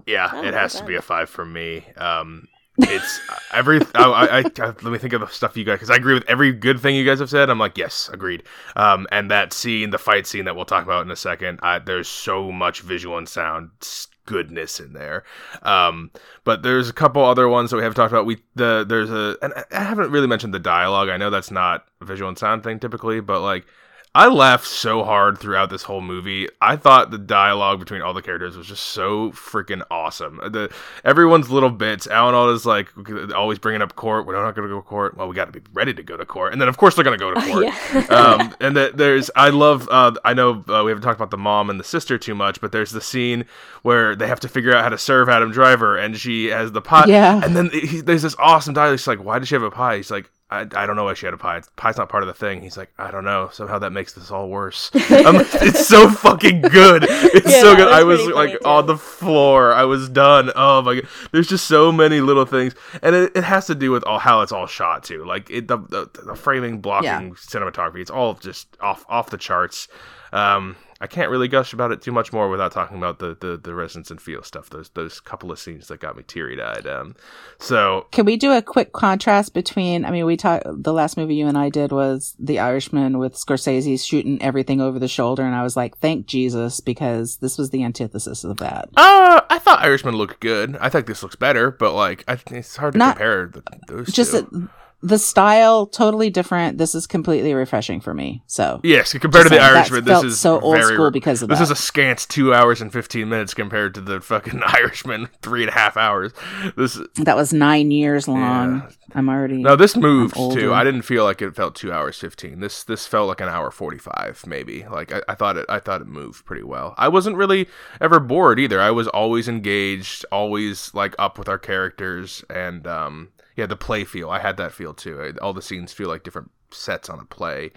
Yeah, 0.06 0.30
Oh, 0.32 0.40
it 0.42 0.52
well 0.52 0.52
has 0.52 0.74
to 0.74 0.84
be 0.84 0.96
a 0.96 1.02
five 1.02 1.30
for 1.30 1.46
me. 1.46 1.84
Um, 1.96 2.46
it's 2.78 3.20
every. 3.52 3.80
I, 3.94 4.02
I, 4.04 4.38
I 4.40 4.66
let 4.66 4.84
me 4.84 4.98
think 4.98 5.14
of 5.14 5.20
the 5.22 5.28
stuff 5.28 5.56
you 5.56 5.64
guys 5.64 5.76
because 5.76 5.90
I 5.90 5.96
agree 5.96 6.14
with 6.14 6.28
every 6.28 6.52
good 6.52 6.80
thing 6.80 6.94
you 6.94 7.04
guys 7.06 7.20
have 7.20 7.30
said. 7.30 7.48
I'm 7.48 7.58
like, 7.58 7.78
yes, 7.78 8.10
agreed. 8.12 8.42
Um, 8.76 9.06
and 9.10 9.30
that 9.30 9.52
scene, 9.54 9.90
the 9.90 9.98
fight 9.98 10.26
scene 10.26 10.44
that 10.44 10.56
we'll 10.56 10.64
talk 10.66 10.84
about 10.84 11.04
in 11.06 11.10
a 11.10 11.16
second, 11.16 11.60
I, 11.62 11.78
there's 11.78 12.08
so 12.08 12.52
much 12.52 12.82
visual 12.82 13.16
and 13.16 13.28
sound 13.28 13.70
s- 13.80 14.08
goodness 14.30 14.78
in 14.78 14.92
there. 14.92 15.24
Um, 15.62 16.12
but 16.44 16.62
there's 16.62 16.88
a 16.88 16.92
couple 16.92 17.24
other 17.24 17.48
ones 17.48 17.70
that 17.70 17.76
we 17.76 17.82
have 17.82 17.94
talked 17.94 18.12
about. 18.12 18.26
We 18.26 18.38
the 18.54 18.84
there's 18.88 19.10
a 19.10 19.36
and 19.42 19.52
I- 19.72 19.82
haven't 19.84 20.12
really 20.12 20.28
mentioned 20.28 20.54
the 20.54 20.60
dialogue. 20.60 21.08
I 21.08 21.16
know 21.16 21.30
that's 21.30 21.50
not 21.50 21.86
a 22.00 22.04
visual 22.04 22.28
and 22.28 22.38
sound 22.38 22.62
thing 22.62 22.78
typically, 22.78 23.20
but 23.20 23.40
like. 23.40 23.66
I 24.12 24.26
laughed 24.26 24.66
so 24.66 25.04
hard 25.04 25.38
throughout 25.38 25.70
this 25.70 25.84
whole 25.84 26.00
movie. 26.00 26.48
I 26.60 26.74
thought 26.74 27.12
the 27.12 27.18
dialogue 27.18 27.78
between 27.78 28.02
all 28.02 28.12
the 28.12 28.22
characters 28.22 28.56
was 28.56 28.66
just 28.66 28.86
so 28.86 29.30
freaking 29.30 29.82
awesome. 29.88 30.38
The 30.38 30.74
everyone's 31.04 31.48
little 31.48 31.70
bits. 31.70 32.08
Alan 32.08 32.34
Alda's 32.34 32.66
like 32.66 32.88
always 33.32 33.60
bringing 33.60 33.82
up 33.82 33.94
court. 33.94 34.26
We're 34.26 34.34
not 34.34 34.56
going 34.56 34.66
to 34.68 34.74
go 34.74 34.80
to 34.80 34.86
court. 34.86 35.16
Well, 35.16 35.28
we 35.28 35.36
got 35.36 35.44
to 35.44 35.52
be 35.52 35.64
ready 35.72 35.94
to 35.94 36.02
go 36.02 36.16
to 36.16 36.26
court, 36.26 36.52
and 36.52 36.60
then 36.60 36.68
of 36.68 36.76
course 36.76 36.96
they're 36.96 37.04
going 37.04 37.16
to 37.16 37.24
go 37.24 37.32
to 37.32 37.40
court. 37.52 37.66
yeah. 37.66 38.04
um, 38.08 38.56
and 38.60 38.76
that 38.76 38.96
there's, 38.96 39.30
I 39.36 39.50
love. 39.50 39.88
Uh, 39.88 40.12
I 40.24 40.34
know 40.34 40.64
uh, 40.68 40.82
we 40.84 40.90
haven't 40.90 41.02
talked 41.02 41.18
about 41.20 41.30
the 41.30 41.38
mom 41.38 41.70
and 41.70 41.78
the 41.78 41.84
sister 41.84 42.18
too 42.18 42.34
much, 42.34 42.60
but 42.60 42.72
there's 42.72 42.90
the 42.90 43.00
scene 43.00 43.44
where 43.82 44.16
they 44.16 44.26
have 44.26 44.40
to 44.40 44.48
figure 44.48 44.74
out 44.74 44.82
how 44.82 44.88
to 44.88 44.98
serve 44.98 45.28
Adam 45.28 45.52
Driver, 45.52 45.96
and 45.96 46.16
she 46.16 46.46
has 46.46 46.72
the 46.72 46.82
pie. 46.82 47.04
Yeah. 47.06 47.40
And 47.44 47.54
then 47.54 47.70
he, 47.70 48.00
there's 48.00 48.22
this 48.22 48.34
awesome 48.40 48.74
dialogue. 48.74 48.98
She's 48.98 49.06
like, 49.06 49.22
"Why 49.22 49.38
did 49.38 49.46
she 49.46 49.54
have 49.54 49.62
a 49.62 49.70
pie?" 49.70 49.98
He's 49.98 50.10
like. 50.10 50.28
I, 50.52 50.62
I 50.62 50.84
don't 50.86 50.96
know 50.96 51.04
why 51.04 51.14
she 51.14 51.26
had 51.26 51.32
a 51.34 51.38
pie. 51.38 51.60
Pie's 51.76 51.96
not 51.96 52.08
part 52.08 52.24
of 52.24 52.26
the 52.26 52.34
thing. 52.34 52.60
He's 52.60 52.76
like, 52.76 52.90
I 52.98 53.12
don't 53.12 53.22
know. 53.24 53.50
Somehow 53.52 53.78
that 53.78 53.92
makes 53.92 54.14
this 54.14 54.32
all 54.32 54.48
worse. 54.48 54.90
I'm 54.94 55.36
it's 55.36 55.86
so 55.86 56.10
fucking 56.10 56.62
good. 56.62 57.04
It's 57.08 57.48
Yeah, 57.50 57.60
so 57.60 57.76
good. 57.76 57.86
was 57.86 57.94
I 57.94 58.02
was 58.02 58.26
like 58.26 58.50
funny, 58.60 58.64
on 58.64 58.86
the 58.86 58.96
floor. 58.96 59.72
I 59.72 59.84
was 59.84 60.08
done. 60.08 60.50
Oh 60.56 60.82
my 60.82 60.96
god. 60.96 61.08
There's 61.30 61.46
just 61.48 61.68
so 61.68 61.92
many 61.92 62.20
little 62.20 62.46
things, 62.46 62.74
and 63.02 63.14
it, 63.14 63.32
it 63.36 63.44
has 63.44 63.66
to 63.68 63.76
do 63.76 63.92
with 63.92 64.02
all 64.04 64.18
how 64.18 64.40
it's 64.40 64.50
all 64.50 64.66
shot 64.66 65.04
too. 65.04 65.24
Like 65.24 65.48
it, 65.50 65.68
the, 65.68 65.78
the 65.78 66.10
the 66.24 66.34
framing, 66.34 66.80
blocking, 66.80 67.06
Yeah. 67.06 67.20
cinematography. 67.36 68.00
It's 68.00 68.10
all 68.10 68.34
just 68.34 68.66
off 68.80 69.04
off 69.08 69.30
the 69.30 69.38
charts. 69.38 69.86
Um, 70.32 70.74
I 71.02 71.06
can't 71.06 71.30
really 71.30 71.48
gush 71.48 71.72
about 71.72 71.92
it 71.92 72.02
too 72.02 72.12
much 72.12 72.30
more 72.32 72.50
without 72.50 72.72
talking 72.72 72.98
about 72.98 73.18
the 73.20 73.36
the, 73.40 73.56
the 73.56 73.74
resonance 73.74 74.10
and 74.10 74.20
feel 74.20 74.42
stuff. 74.42 74.68
Those 74.70 74.90
those 74.90 75.18
couple 75.20 75.50
of 75.50 75.58
scenes 75.58 75.88
that 75.88 75.98
got 76.00 76.16
me 76.16 76.22
teary 76.22 76.60
eyed. 76.62 76.86
Um, 76.86 77.16
so 77.58 78.06
Can 78.12 78.24
we 78.26 78.36
do 78.36 78.52
a 78.52 78.60
quick 78.62 78.92
contrast 78.92 79.54
between? 79.54 80.04
I 80.04 80.10
mean, 80.10 80.26
we 80.26 80.36
talked. 80.36 80.64
The 80.66 80.92
last 80.92 81.16
movie 81.16 81.34
you 81.36 81.46
and 81.46 81.56
I 81.56 81.70
did 81.70 81.90
was 81.92 82.34
The 82.38 82.58
Irishman 82.58 83.18
with 83.18 83.34
Scorsese 83.34 84.04
shooting 84.06 84.42
everything 84.42 84.80
over 84.80 84.98
the 84.98 85.08
shoulder, 85.08 85.42
and 85.42 85.54
I 85.54 85.62
was 85.62 85.76
like, 85.76 85.96
"Thank 85.98 86.26
Jesus," 86.26 86.80
because 86.80 87.38
this 87.38 87.56
was 87.56 87.70
the 87.70 87.82
antithesis 87.82 88.44
of 88.44 88.58
that. 88.58 88.88
Uh, 88.96 89.40
I 89.48 89.58
thought 89.58 89.80
Irishman 89.82 90.14
looked 90.16 90.40
good. 90.40 90.76
I 90.80 90.88
think 90.90 91.06
this 91.06 91.22
looks 91.22 91.36
better, 91.36 91.70
but 91.70 91.94
like, 91.94 92.24
I, 92.28 92.38
it's 92.50 92.76
hard 92.76 92.92
to 92.92 92.98
Not- 92.98 93.16
compare 93.16 93.46
the, 93.48 93.62
those 93.88 94.08
Just 94.12 94.32
two. 94.32 94.38
uh, 94.64 94.79
the 95.02 95.18
style 95.18 95.86
totally 95.86 96.28
different. 96.28 96.78
This 96.78 96.94
is 96.94 97.06
completely 97.06 97.54
refreshing 97.54 98.00
for 98.00 98.12
me. 98.12 98.42
So 98.46 98.80
yes, 98.82 99.12
compared 99.14 99.44
to 99.44 99.48
the 99.48 99.56
Just 99.56 99.60
saying, 99.60 99.74
that 99.74 99.76
Irishman, 99.76 100.04
this 100.04 100.22
is 100.24 100.38
so 100.38 100.60
old 100.60 100.76
very, 100.76 100.94
school 100.94 101.10
because 101.10 101.42
of 101.42 101.48
this 101.48 101.58
that. 101.58 101.64
is 101.64 101.70
a 101.70 101.76
scant 101.76 102.26
two 102.28 102.52
hours 102.52 102.80
and 102.80 102.92
fifteen 102.92 103.28
minutes 103.28 103.54
compared 103.54 103.94
to 103.94 104.00
the 104.00 104.20
fucking 104.20 104.62
Irishman 104.66 105.28
three 105.42 105.62
and 105.62 105.70
a 105.70 105.74
half 105.74 105.96
hours. 105.96 106.32
This 106.76 107.00
that 107.16 107.36
was 107.36 107.52
nine 107.52 107.90
years 107.90 108.28
long. 108.28 108.80
Yeah. 108.80 108.90
I'm 109.14 109.28
already 109.28 109.62
no, 109.62 109.74
this 109.74 109.96
moved 109.96 110.36
too. 110.36 110.72
I 110.72 110.84
didn't 110.84 111.02
feel 111.02 111.24
like 111.24 111.42
it 111.42 111.56
felt 111.56 111.74
two 111.74 111.92
hours 111.92 112.18
fifteen. 112.18 112.60
This 112.60 112.84
this 112.84 113.06
felt 113.06 113.28
like 113.28 113.40
an 113.40 113.48
hour 113.48 113.70
forty 113.70 113.98
five, 113.98 114.44
maybe. 114.46 114.84
Like 114.86 115.12
I, 115.12 115.22
I 115.28 115.34
thought 115.34 115.56
it. 115.56 115.66
I 115.68 115.78
thought 115.78 116.02
it 116.02 116.06
moved 116.06 116.44
pretty 116.44 116.62
well. 116.62 116.94
I 116.98 117.08
wasn't 117.08 117.36
really 117.36 117.68
ever 118.00 118.20
bored 118.20 118.60
either. 118.60 118.80
I 118.80 118.90
was 118.90 119.08
always 119.08 119.48
engaged, 119.48 120.24
always 120.30 120.92
like 120.94 121.14
up 121.18 121.38
with 121.38 121.48
our 121.48 121.58
characters, 121.58 122.44
and 122.50 122.86
um, 122.86 123.30
yeah, 123.60 123.66
the 123.66 123.76
play 123.76 124.04
feel. 124.04 124.28
I 124.30 124.40
had 124.40 124.56
that 124.56 124.72
feel 124.72 124.94
too. 124.94 125.34
All 125.42 125.52
the 125.52 125.62
scenes 125.62 125.92
feel 125.92 126.08
like 126.08 126.22
different 126.24 126.50
sets 126.70 127.08
on 127.08 127.18
a 127.20 127.24
play. 127.24 127.70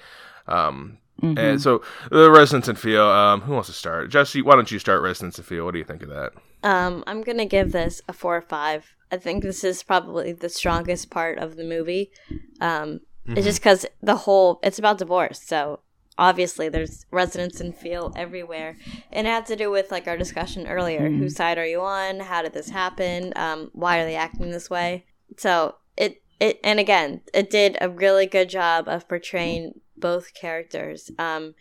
Um, 0.47 0.97
Mhm. 1.21 1.37
and 1.39 1.61
so 1.61 1.81
the 2.09 2.31
resonance 2.31 2.67
and 2.67 2.77
feel. 2.79 3.05
Um, 3.05 3.41
who 3.41 3.53
wants 3.53 3.69
to 3.69 3.73
start? 3.75 4.09
Jesse, 4.09 4.41
why 4.41 4.55
don't 4.55 4.71
you 4.71 4.79
start 4.79 5.01
resonance 5.01 5.37
and 5.37 5.45
feel? 5.45 5.63
What 5.65 5.73
do 5.73 5.77
you 5.79 5.85
think 5.85 6.01
of 6.01 6.09
that? 6.09 6.31
Um, 6.63 7.03
I'm 7.05 7.21
gonna 7.21 7.45
give 7.45 7.71
this 7.71 8.01
a 8.07 8.13
four 8.13 8.35
or 8.35 8.41
five. 8.41 8.95
I 9.11 9.17
think 9.17 9.43
this 9.43 9.63
is 9.63 9.83
probably 9.83 10.31
the 10.31 10.49
strongest 10.49 11.09
part 11.11 11.37
of 11.37 11.55
the 11.55 11.63
movie. 11.63 12.11
Um, 12.59 13.01
It's 13.25 13.45
just 13.45 13.61
because 13.61 13.85
the 14.01 14.17
whole 14.25 14.59
it's 14.63 14.79
about 14.79 14.97
divorce, 14.97 15.41
so 15.41 15.79
obviously 16.17 16.67
there's 16.67 17.05
resonance 17.09 17.61
and 17.61 17.73
feel 17.73 18.11
everywhere, 18.17 18.75
and 19.13 19.25
it 19.27 19.29
had 19.29 19.45
to 19.45 19.55
do 19.55 19.71
with 19.71 19.91
like 19.91 20.07
our 20.09 20.17
discussion 20.17 20.67
earlier. 20.67 21.09
Whose 21.09 21.35
side 21.35 21.57
are 21.57 21.65
you 21.65 21.79
on? 21.81 22.19
How 22.19 22.41
did 22.41 22.51
this 22.53 22.69
happen? 22.69 23.31
Um, 23.37 23.69
why 23.73 23.99
are 23.99 24.05
they 24.05 24.15
acting 24.15 24.51
this 24.51 24.69
way? 24.69 25.05
So 25.37 25.75
it 25.97 26.21
it 26.39 26.59
and 26.63 26.79
again 26.79 27.21
it 27.33 27.49
did 27.49 27.77
a 27.79 27.89
really 27.89 28.25
good 28.25 28.49
job 28.49 28.87
of 28.87 29.07
portraying 29.07 29.81
both 29.97 30.33
characters. 30.33 31.11
Um, 31.17 31.55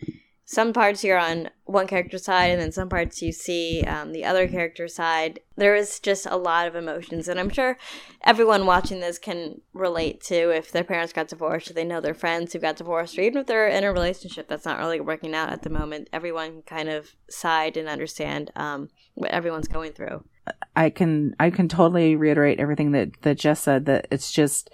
some 0.45 0.73
parts 0.73 1.03
you're 1.03 1.17
on 1.17 1.49
one 1.63 1.87
character's 1.87 2.25
side, 2.25 2.51
and 2.51 2.61
then 2.61 2.71
some 2.71 2.89
parts 2.89 3.21
you 3.21 3.31
see 3.31 3.81
um, 3.83 4.11
the 4.11 4.25
other 4.25 4.47
character's 4.47 4.93
side. 4.93 5.39
There 5.55 5.73
is 5.73 6.01
just 6.01 6.25
a 6.25 6.35
lot 6.35 6.67
of 6.67 6.75
emotions, 6.75 7.29
and 7.29 7.39
I'm 7.39 7.49
sure 7.49 7.77
everyone 8.25 8.65
watching 8.65 8.99
this 8.99 9.17
can 9.17 9.61
relate 9.73 10.21
to 10.25 10.51
if 10.51 10.71
their 10.71 10.83
parents 10.83 11.13
got 11.13 11.29
divorced, 11.29 11.71
or 11.71 11.73
they 11.73 11.85
know 11.85 12.01
their 12.01 12.13
friends 12.13 12.51
who 12.51 12.59
got 12.59 12.75
divorced, 12.75 13.17
or 13.17 13.21
even 13.21 13.39
if 13.39 13.47
they're 13.47 13.69
in 13.69 13.85
a 13.85 13.93
relationship 13.93 14.49
that's 14.49 14.65
not 14.65 14.79
really 14.79 14.99
working 14.99 15.33
out 15.33 15.49
at 15.49 15.61
the 15.61 15.69
moment. 15.69 16.09
Everyone 16.11 16.61
kind 16.63 16.89
of 16.89 17.15
side 17.29 17.77
and 17.77 17.87
understand 17.87 18.51
um, 18.57 18.89
what 19.13 19.31
everyone's 19.31 19.69
going 19.69 19.93
through. 19.93 20.25
I 20.75 20.89
can 20.89 21.35
I 21.39 21.49
can 21.49 21.67
totally 21.67 22.15
reiterate 22.15 22.59
everything 22.59 22.91
that 22.91 23.11
that 23.21 23.37
Jess 23.37 23.61
said. 23.61 23.85
That 23.85 24.07
it's 24.11 24.31
just 24.31 24.69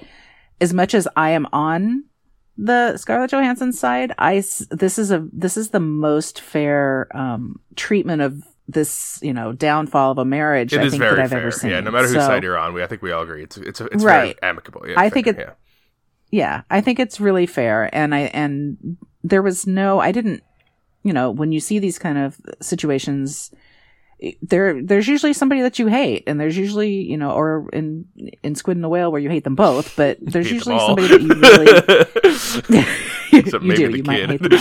as 0.61 0.74
much 0.74 0.93
as 0.93 1.07
I 1.15 1.32
am 1.32 1.47
on 1.53 2.05
the 2.57 2.97
Scarlett 2.97 3.32
Johansson 3.32 3.72
side, 3.72 4.13
I 4.17 4.36
this 4.72 4.97
is 4.99 5.11
a 5.11 5.28
this 5.32 5.57
is 5.57 5.70
the 5.70 5.80
most 5.80 6.41
fair 6.41 7.07
um, 7.15 7.59
treatment 7.76 8.22
of 8.22 8.43
this 8.67 9.20
you 9.22 9.34
know 9.34 9.51
downfall 9.53 10.11
of 10.11 10.17
a 10.17 10.26
marriage. 10.26 10.74
It 10.74 10.80
I 10.82 10.84
is 10.86 10.91
think 10.93 11.01
very 11.01 11.15
that 11.15 11.24
I've 11.24 11.30
fair. 11.30 11.39
ever 11.39 11.51
seen. 11.51 11.72
Yeah, 11.72 11.80
no 11.82 11.91
matter 11.91 12.07
whose 12.07 12.15
So- 12.15 12.20
side 12.22 12.43
you're 12.43 12.57
on, 12.57 12.74
we 12.74 12.84
I 12.84 12.88
think 12.88 13.01
we 13.01 13.11
all 13.11 13.24
agree 13.24 13.43
it's 13.43 13.57
it's 13.57 13.82
it's 13.82 14.03
Right. 14.03 14.36
very 14.36 14.36
amicable. 14.41 14.84
Yeah, 14.88 14.93
I 14.99 15.03
fair, 15.03 15.09
think 15.09 15.28
it- 15.28 15.38
yeah. 15.39 15.51
yeah 16.32 16.61
i 16.70 16.80
think 16.82 16.99
it's 16.99 17.20
really 17.20 17.47
fair 17.47 17.89
and 17.91 18.13
i 18.13 18.20
and 18.20 18.97
there 19.24 19.41
was 19.41 19.65
no 19.65 19.99
i 19.99 20.11
didn't 20.11 20.43
you 21.01 21.11
know 21.11 21.32
when 21.32 21.51
you 21.51 21.59
see 21.59 21.80
these 21.80 21.97
kind 21.97 22.17
of 22.20 22.39
situations 22.61 23.51
there 24.41 24.82
there's 24.84 25.07
usually 25.07 25.32
somebody 25.34 25.61
that 25.61 25.80
you 25.80 25.88
hate 25.88 26.24
and 26.28 26.39
there's 26.39 26.57
usually 26.57 26.91
you 26.91 27.15
know 27.15 27.32
or 27.32 27.70
in 27.72 28.05
in 28.43 28.53
squid 28.55 28.76
and 28.76 28.84
the 28.84 28.89
whale 28.89 29.11
where 29.11 29.22
you 29.22 29.30
hate 29.30 29.43
them 29.45 29.55
both 29.55 29.95
but 29.95 30.17
there's 30.22 30.51
usually 30.51 30.78
somebody 30.78 31.07
that 31.07 31.22
you 31.22 31.34
really 32.76 32.86
Except 33.32 33.63
you 33.63 33.70
maybe 33.70 33.84
do 33.84 33.91
the 33.91 33.97
you 33.97 34.03
might 34.03 34.30
hate 34.30 34.41
them 34.41 34.53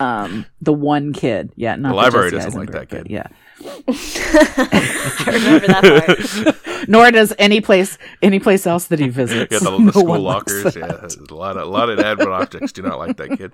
all. 0.00 0.06
um 0.06 0.46
the 0.60 0.72
one 0.72 1.12
kid 1.12 1.50
yeah 1.56 1.76
not 1.76 1.90
The 1.90 1.94
library 1.94 2.30
Jesse 2.30 2.44
doesn't 2.44 2.60
like 2.60 2.70
that 2.72 2.88
kid. 2.90 3.06
yeah 3.08 3.26
I 3.64 5.30
remember 5.32 5.66
that 5.68 6.54
part. 6.74 6.88
nor 6.88 7.10
does 7.12 7.32
any 7.38 7.60
place 7.60 7.96
any 8.20 8.40
place 8.40 8.66
else 8.66 8.86
that 8.88 8.98
he 8.98 9.08
visits 9.08 9.52
Yeah, 9.52 9.60
the, 9.60 9.78
No 9.78 9.90
school 9.92 10.18
lockers. 10.18 10.74
Yeah, 10.74 11.06
a 11.30 11.34
lot 11.34 11.56
of 11.56 11.62
a 11.68 11.70
lot 11.70 11.88
of 11.88 11.98
inanimate 12.00 12.28
objects 12.28 12.72
do 12.72 12.82
not 12.82 12.98
like 12.98 13.16
that 13.18 13.38
kid. 13.38 13.52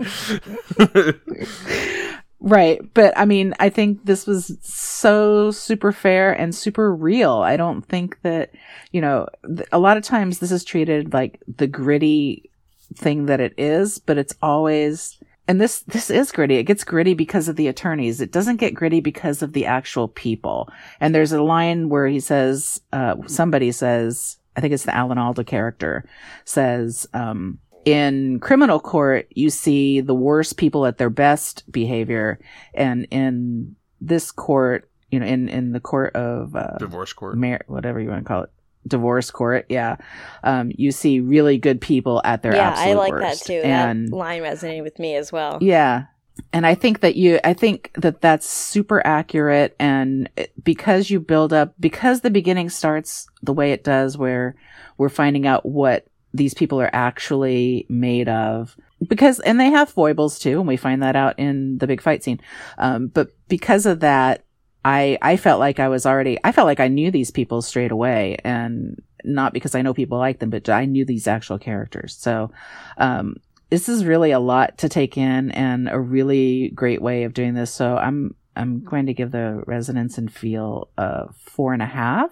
Right. 2.41 2.81
But 2.95 3.19
I 3.19 3.25
mean, 3.25 3.55
I 3.59 3.69
think 3.69 4.05
this 4.05 4.27
was 4.27 4.57
so 4.61 5.51
super 5.51 5.91
fair 5.91 6.33
and 6.33 6.55
super 6.55 6.95
real. 6.95 7.33
I 7.33 7.57
don't 7.57 7.83
think 7.83 8.21
that, 8.23 8.53
you 8.93 9.01
know, 9.01 9.27
th- 9.45 9.69
a 9.73 9.79
lot 9.79 9.97
of 9.97 10.05
times 10.05 10.39
this 10.39 10.53
is 10.53 10.63
treated 10.63 11.13
like 11.13 11.43
the 11.57 11.67
gritty 11.67 12.49
thing 12.95 13.27
that 13.27 13.41
it 13.41 13.55
is, 13.59 13.99
but 13.99 14.19
it's 14.19 14.35
always, 14.41 15.19
and 15.49 15.61
this, 15.61 15.81
this 15.81 16.11
is 16.11 16.31
gritty. 16.31 16.57
It 16.57 16.65
gets 16.65 16.85
gritty 16.85 17.15
because 17.15 17.49
of 17.49 17.57
the 17.57 17.67
attorneys. 17.67 18.21
It 18.21 18.31
doesn't 18.31 18.59
get 18.59 18.73
gritty 18.75 19.01
because 19.01 19.43
of 19.43 19.53
the 19.53 19.67
actual 19.67 20.07
people. 20.07 20.71
And 21.01 21.13
there's 21.13 21.33
a 21.33 21.43
line 21.43 21.89
where 21.89 22.07
he 22.07 22.21
says, 22.21 22.81
uh, 22.93 23.17
somebody 23.27 23.73
says, 23.73 24.37
I 24.57 24.61
think 24.61 24.75
it's 24.75 24.85
the 24.85 24.95
Alan 24.95 25.19
Alda 25.19 25.43
character 25.43 26.09
says, 26.45 27.09
um, 27.15 27.59
in 27.93 28.41
criminal 28.41 28.81
court, 28.81 29.27
you 29.31 29.51
see 29.51 30.01
the 30.01 30.15
worst 30.15 30.57
people 30.57 30.87
at 30.87 30.99
their 30.99 31.11
best 31.11 31.71
behavior. 31.71 32.39
And 32.75 33.07
in 33.11 33.77
this 34.01 34.31
court, 34.31 34.89
you 35.11 35.19
know, 35.21 35.27
in, 35.27 35.49
in 35.49 35.73
the 35.73 35.81
court 35.81 36.15
of, 36.15 36.55
uh, 36.55 36.77
Divorce 36.79 37.13
court. 37.13 37.37
mar- 37.39 37.65
whatever 37.67 37.99
you 38.01 38.09
want 38.11 38.25
to 38.25 38.29
call 38.29 38.43
it, 38.45 38.51
divorce 38.87 39.31
court. 39.31 39.67
Yeah. 39.69 39.97
Um, 40.45 40.71
you 40.77 40.93
see 40.93 41.21
really 41.21 41.59
good 41.59 41.81
people 41.81 42.21
at 42.25 42.43
their 42.43 42.55
yeah, 42.55 42.75
I 42.77 42.93
like 42.95 43.13
worst. 43.13 43.47
that 43.47 43.47
too. 43.47 43.61
And 43.65 44.09
that 44.09 44.15
line 44.17 44.43
resonated 44.43 44.83
with 44.83 44.99
me 44.99 45.15
as 45.17 45.33
well. 45.33 45.59
yeah. 45.61 46.05
And 46.53 46.65
I 46.67 46.77
think 46.77 47.01
that 47.01 47.17
you, 47.17 47.41
I 47.43 47.53
think 47.53 47.91
that 47.95 48.21
that's 48.21 48.49
super 48.49 49.05
accurate. 49.07 49.75
And 49.81 50.31
it- 50.37 50.53
because 50.63 51.11
you 51.11 51.21
build 51.21 51.53
up, 51.53 51.75
because 51.81 52.21
the 52.21 52.31
beginning 52.31 52.69
starts 52.71 53.29
the 53.43 53.53
way 53.53 53.73
it 53.73 53.83
does, 53.83 54.17
where 54.19 54.55
we're 54.99 55.09
finding 55.09 55.47
out 55.47 55.67
what 55.67 56.07
these 56.35 56.55
people 56.55 56.81
are 56.81 56.91
actually 56.93 57.87
made 57.89 58.29
of, 58.29 58.77
because, 59.09 59.41
and 59.41 59.59
they 59.59 59.71
have 59.71 59.89
foibles 59.89 60.39
too. 60.39 60.59
And 60.59 60.69
we 60.69 60.77
find 60.77 61.03
that 61.03 61.17
out 61.17 61.39
in 61.39 61.79
the 61.79 61.87
big 61.87 62.01
fight 62.01 62.23
scene. 62.23 62.41
Um, 62.79 63.09
but 63.09 63.29
because 63.49 63.87
of 63.87 64.01
that, 64.01 64.45
I, 64.85 65.19
I 65.23 65.37
felt 65.37 65.61
like 65.61 65.81
I 65.81 65.89
was 65.89 66.07
already, 66.07 66.39
I 66.45 66.53
felt 66.53 66.67
like 66.67 66.81
I 66.81 66.89
knew 66.89 67.11
these 67.11 67.31
people 67.31 67.63
straight 67.63 67.93
away 67.93 68.37
and 68.45 69.03
not 69.25 69.53
because 69.53 69.75
I 69.75 69.83
know 69.83 69.95
people 69.95 70.19
like 70.19 70.39
them, 70.39 70.51
but 70.51 70.69
I 70.69 70.85
knew 70.85 71.05
these 71.05 71.27
actual 71.27 71.59
characters. 71.59 72.17
So, 72.17 72.53
um, 72.97 73.37
this 73.71 73.89
is 73.89 74.05
really 74.05 74.31
a 74.31 74.39
lot 74.39 74.79
to 74.79 74.89
take 74.89 75.17
in 75.17 75.51
and 75.51 75.89
a 75.89 75.99
really 75.99 76.71
great 76.71 77.03
way 77.03 77.25
of 77.25 77.35
doing 77.35 77.55
this. 77.55 77.73
So 77.73 77.97
I'm 77.97 78.35
I'm 78.57 78.83
going 78.83 79.07
to 79.07 79.15
give 79.15 79.31
the 79.31 79.63
resonance 79.67 80.19
and 80.19 80.33
feel 80.33 80.91
a 80.97 81.33
four 81.35 81.73
and 81.73 81.83
a 81.83 81.87
half, 81.87 82.31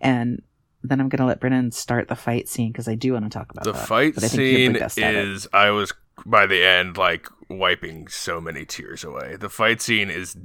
and 0.00 0.42
then 0.84 1.00
I'm 1.00 1.08
going 1.08 1.18
to 1.18 1.24
let 1.26 1.40
Brennan 1.40 1.72
start 1.72 2.08
the 2.08 2.14
fight 2.14 2.48
scene 2.48 2.70
because 2.70 2.86
I 2.88 2.94
do 2.94 3.14
want 3.14 3.24
to 3.24 3.30
talk 3.30 3.50
about 3.50 3.64
The 3.64 3.72
that. 3.72 3.88
fight 3.88 4.14
But 4.14 4.24
I 4.24 4.28
think 4.28 4.42
you're 4.42 4.56
scene 4.58 4.72
the 4.74 4.78
best 4.78 4.98
at 4.98 5.14
it. 5.14 5.28
is 5.28 5.48
I 5.52 5.70
was 5.70 5.92
by 6.26 6.46
the 6.46 6.64
end 6.64 6.96
like 6.96 7.28
wiping 7.48 8.08
so 8.08 8.40
many 8.40 8.64
tears 8.64 9.04
away. 9.04 9.36
The 9.36 9.48
fight 9.48 9.80
scene 9.80 10.10
is 10.10 10.36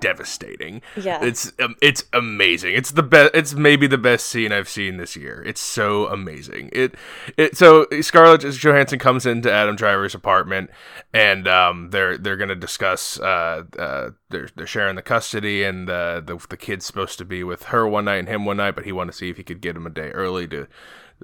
devastating. 0.00 0.82
Yeah. 0.96 1.22
It's 1.22 1.52
um, 1.60 1.74
it's 1.82 2.04
amazing. 2.12 2.74
It's 2.74 2.90
the 2.90 3.02
best. 3.02 3.32
It's 3.34 3.54
maybe 3.54 3.86
the 3.86 3.98
best 3.98 4.26
scene 4.26 4.52
I've 4.52 4.68
seen 4.68 4.96
this 4.96 5.16
year. 5.16 5.42
It's 5.44 5.60
so 5.60 6.06
amazing. 6.06 6.70
It 6.72 6.94
it 7.36 7.56
so 7.56 7.86
Scarlett 8.00 8.42
Johansson 8.42 8.98
comes 8.98 9.26
into 9.26 9.52
Adam 9.52 9.76
Driver's 9.76 10.14
apartment, 10.14 10.70
and 11.12 11.48
um 11.48 11.90
they're 11.90 12.18
they're 12.18 12.36
gonna 12.36 12.54
discuss 12.54 13.18
uh 13.20 13.64
uh 13.78 14.10
they're 14.30 14.48
they're 14.56 14.66
sharing 14.66 14.96
the 14.96 15.02
custody, 15.02 15.64
and 15.64 15.88
uh, 15.88 16.20
the 16.20 16.44
the 16.48 16.56
kid's 16.56 16.86
supposed 16.86 17.18
to 17.18 17.24
be 17.24 17.44
with 17.44 17.64
her 17.64 17.86
one 17.86 18.06
night 18.06 18.16
and 18.16 18.28
him 18.28 18.44
one 18.44 18.56
night, 18.58 18.74
but 18.74 18.84
he 18.84 18.92
wanted 18.92 19.12
to 19.12 19.18
see 19.18 19.30
if 19.30 19.36
he 19.36 19.44
could 19.44 19.60
get 19.60 19.76
him 19.76 19.86
a 19.86 19.90
day 19.90 20.10
early 20.10 20.46
to 20.48 20.66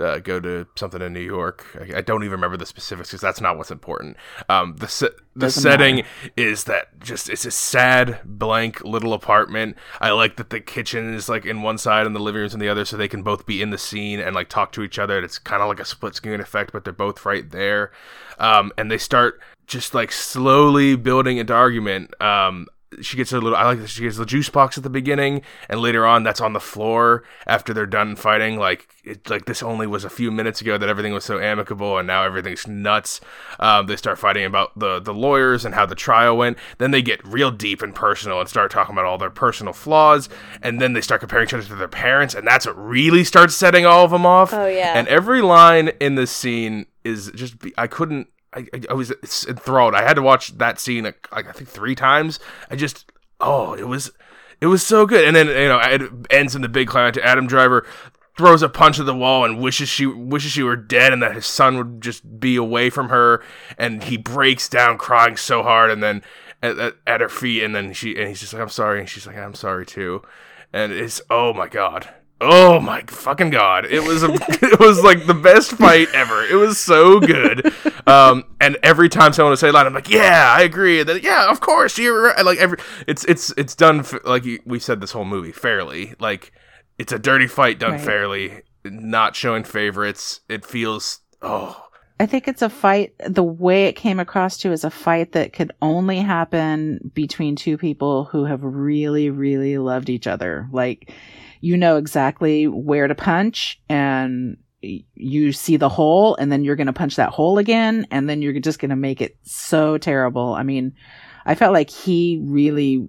uh, 0.00 0.18
go 0.18 0.40
to 0.40 0.66
something 0.76 1.02
in 1.02 1.12
New 1.12 1.20
York. 1.20 1.66
I, 1.78 1.98
I 1.98 2.00
don't 2.00 2.22
even 2.22 2.32
remember 2.32 2.56
the 2.56 2.66
specifics 2.66 3.10
because 3.10 3.20
that's 3.20 3.40
not 3.40 3.56
what's 3.58 3.70
important. 3.70 4.16
Um, 4.48 4.76
the 4.76 4.88
se- 4.88 5.10
the 5.34 5.46
Doesn't 5.46 5.62
setting 5.62 5.96
matter. 5.96 6.08
is 6.36 6.64
that 6.64 6.98
just 7.00 7.28
it's 7.28 7.44
a 7.44 7.50
sad 7.50 8.20
blank 8.24 8.82
little 8.84 9.12
apartment. 9.14 9.76
I 10.00 10.10
like 10.10 10.36
that 10.36 10.50
the 10.50 10.60
kitchen 10.60 11.14
is 11.14 11.28
like 11.28 11.44
in 11.44 11.62
one 11.62 11.78
side 11.78 12.06
and 12.06 12.14
the 12.14 12.20
living 12.20 12.40
room's 12.40 12.54
in 12.54 12.60
the 12.60 12.68
other, 12.68 12.84
so 12.84 12.96
they 12.96 13.08
can 13.08 13.22
both 13.22 13.46
be 13.46 13.60
in 13.62 13.70
the 13.70 13.78
scene 13.78 14.20
and 14.20 14.34
like 14.34 14.48
talk 14.48 14.72
to 14.72 14.82
each 14.82 14.98
other. 14.98 15.18
It's 15.18 15.38
kind 15.38 15.62
of 15.62 15.68
like 15.68 15.80
a 15.80 15.84
split 15.84 16.14
screen 16.14 16.40
effect, 16.40 16.72
but 16.72 16.84
they're 16.84 16.92
both 16.92 17.24
right 17.24 17.48
there. 17.50 17.92
Um, 18.38 18.72
and 18.78 18.90
they 18.90 18.98
start 18.98 19.40
just 19.66 19.94
like 19.94 20.12
slowly 20.12 20.96
building 20.96 21.38
into 21.38 21.52
argument. 21.54 22.20
Um, 22.20 22.66
she 23.00 23.16
gets 23.16 23.32
a 23.32 23.40
little. 23.40 23.56
I 23.56 23.64
like 23.64 23.80
that 23.80 23.88
she 23.88 24.02
gets 24.02 24.16
the 24.16 24.26
juice 24.26 24.48
box 24.48 24.76
at 24.76 24.84
the 24.84 24.90
beginning, 24.90 25.42
and 25.68 25.80
later 25.80 26.06
on, 26.06 26.22
that's 26.22 26.40
on 26.40 26.52
the 26.52 26.60
floor 26.60 27.24
after 27.46 27.72
they're 27.72 27.86
done 27.86 28.16
fighting. 28.16 28.58
Like 28.58 28.88
it, 29.04 29.28
like 29.30 29.46
this 29.46 29.62
only 29.62 29.86
was 29.86 30.04
a 30.04 30.10
few 30.10 30.30
minutes 30.30 30.60
ago 30.60 30.78
that 30.78 30.88
everything 30.88 31.12
was 31.12 31.24
so 31.24 31.38
amicable, 31.38 31.98
and 31.98 32.06
now 32.06 32.24
everything's 32.24 32.66
nuts. 32.66 33.20
Um, 33.58 33.86
they 33.86 33.96
start 33.96 34.18
fighting 34.18 34.44
about 34.44 34.78
the 34.78 35.00
the 35.00 35.14
lawyers 35.14 35.64
and 35.64 35.74
how 35.74 35.86
the 35.86 35.94
trial 35.94 36.36
went. 36.36 36.58
Then 36.78 36.90
they 36.90 37.02
get 37.02 37.24
real 37.26 37.50
deep 37.50 37.82
and 37.82 37.94
personal 37.94 38.40
and 38.40 38.48
start 38.48 38.70
talking 38.70 38.94
about 38.94 39.04
all 39.04 39.18
their 39.18 39.30
personal 39.30 39.72
flaws, 39.72 40.28
and 40.62 40.80
then 40.80 40.92
they 40.92 41.00
start 41.00 41.20
comparing 41.20 41.46
each 41.46 41.54
other 41.54 41.64
to 41.64 41.74
their 41.74 41.88
parents, 41.88 42.34
and 42.34 42.46
that's 42.46 42.66
what 42.66 42.76
really 42.76 43.24
starts 43.24 43.56
setting 43.56 43.86
all 43.86 44.04
of 44.04 44.10
them 44.10 44.26
off. 44.26 44.52
Oh, 44.52 44.66
yeah. 44.66 44.92
And 44.96 45.08
every 45.08 45.42
line 45.42 45.88
in 46.00 46.14
this 46.14 46.30
scene 46.30 46.86
is 47.04 47.30
just. 47.34 47.54
I 47.76 47.86
couldn't. 47.86 48.28
I, 48.54 48.66
I- 48.90 48.94
was 48.94 49.12
enthralled. 49.48 49.94
I 49.94 50.02
had 50.02 50.14
to 50.14 50.22
watch 50.22 50.56
that 50.58 50.78
scene 50.78 51.04
like, 51.04 51.28
like 51.32 51.48
I 51.48 51.52
think 51.52 51.68
three 51.68 51.94
times. 51.94 52.38
I 52.70 52.76
just 52.76 53.10
oh, 53.40 53.74
it 53.74 53.88
was 53.88 54.10
it 54.60 54.66
was 54.66 54.86
so 54.86 55.06
good. 55.06 55.24
And 55.24 55.34
then 55.34 55.48
you 55.48 55.68
know 55.68 55.80
it 55.80 56.02
ends 56.30 56.54
in 56.54 56.62
the 56.62 56.68
big 56.68 56.88
climax. 56.88 57.18
Adam 57.18 57.46
Driver 57.46 57.86
throws 58.36 58.62
a 58.62 58.68
punch 58.68 58.98
at 58.98 59.06
the 59.06 59.14
wall 59.14 59.44
and 59.44 59.60
wishes 59.60 59.88
she 59.88 60.06
wishes 60.06 60.52
she 60.52 60.62
were 60.62 60.76
dead 60.76 61.12
and 61.12 61.22
that 61.22 61.34
his 61.34 61.46
son 61.46 61.76
would 61.76 62.00
just 62.00 62.40
be 62.40 62.56
away 62.56 62.90
from 62.90 63.08
her. 63.08 63.42
And 63.76 64.02
he 64.04 64.16
breaks 64.16 64.68
down 64.68 64.98
crying 64.98 65.36
so 65.36 65.62
hard. 65.62 65.90
And 65.90 66.02
then 66.02 66.22
at, 66.62 66.78
at, 66.78 66.94
at 67.06 67.20
her 67.20 67.28
feet, 67.28 67.62
and 67.62 67.74
then 67.74 67.92
she 67.92 68.16
and 68.16 68.28
he's 68.28 68.40
just 68.40 68.52
like 68.52 68.62
I'm 68.62 68.68
sorry, 68.68 69.00
and 69.00 69.08
she's 69.08 69.26
like 69.26 69.36
I'm 69.36 69.54
sorry 69.54 69.84
too. 69.84 70.22
And 70.72 70.92
it's 70.92 71.20
oh 71.28 71.52
my 71.52 71.68
god. 71.68 72.08
Oh 72.44 72.80
my 72.80 73.02
fucking 73.06 73.50
god! 73.50 73.86
It 73.86 74.02
was 74.02 74.22
a, 74.22 74.32
it 74.32 74.80
was 74.80 75.02
like 75.04 75.26
the 75.26 75.34
best 75.34 75.72
fight 75.72 76.08
ever. 76.12 76.44
It 76.44 76.56
was 76.56 76.78
so 76.78 77.20
good. 77.20 77.72
Um, 78.06 78.44
and 78.60 78.76
every 78.82 79.08
time 79.08 79.32
someone 79.32 79.50
would 79.50 79.58
say 79.60 79.70
line, 79.70 79.86
I'm 79.86 79.94
like, 79.94 80.10
yeah, 80.10 80.52
I 80.56 80.62
agree. 80.62 81.00
And 81.00 81.08
then, 81.08 81.20
yeah, 81.22 81.50
of 81.50 81.60
course, 81.60 81.96
you're 81.98 82.20
right. 82.22 82.44
Like 82.44 82.58
every, 82.58 82.78
it's 83.06 83.24
it's 83.26 83.52
it's 83.56 83.74
done 83.76 84.00
f- 84.00 84.24
like 84.24 84.44
we 84.66 84.78
said 84.78 85.00
this 85.00 85.12
whole 85.12 85.24
movie 85.24 85.52
fairly. 85.52 86.14
Like 86.18 86.52
it's 86.98 87.12
a 87.12 87.18
dirty 87.18 87.46
fight 87.46 87.78
done 87.78 87.92
Right. 87.92 88.00
fairly, 88.00 88.62
not 88.84 89.36
showing 89.36 89.62
favorites. 89.64 90.40
It 90.48 90.64
feels 90.64 91.20
oh 91.42 91.86
I 92.20 92.26
think 92.26 92.46
it's 92.46 92.62
a 92.62 92.68
fight. 92.68 93.14
The 93.26 93.42
way 93.42 93.86
it 93.86 93.94
came 93.96 94.20
across 94.20 94.58
to 94.58 94.70
is 94.72 94.84
a 94.84 94.90
fight 94.90 95.32
that 95.32 95.52
could 95.52 95.72
only 95.82 96.18
happen 96.18 97.10
between 97.14 97.56
two 97.56 97.76
people 97.76 98.24
who 98.26 98.44
have 98.44 98.62
really, 98.62 99.28
really 99.30 99.76
loved 99.78 100.08
each 100.08 100.28
other. 100.28 100.68
Like, 100.70 101.12
you 101.62 101.76
know 101.78 101.96
exactly 101.96 102.66
where 102.68 103.08
to 103.08 103.14
punch 103.14 103.80
and 103.88 104.58
you 104.82 105.52
see 105.52 105.76
the 105.76 105.88
hole 105.88 106.34
and 106.36 106.50
then 106.50 106.64
you're 106.64 106.74
going 106.76 106.88
to 106.88 106.92
punch 106.92 107.14
that 107.16 107.30
hole 107.30 107.56
again 107.58 108.04
and 108.10 108.28
then 108.28 108.42
you're 108.42 108.58
just 108.58 108.80
going 108.80 108.90
to 108.90 108.96
make 108.96 109.20
it 109.22 109.36
so 109.44 109.96
terrible. 109.96 110.54
I 110.54 110.64
mean, 110.64 110.92
I 111.46 111.54
felt 111.54 111.72
like 111.72 111.88
he 111.88 112.40
really, 112.42 113.06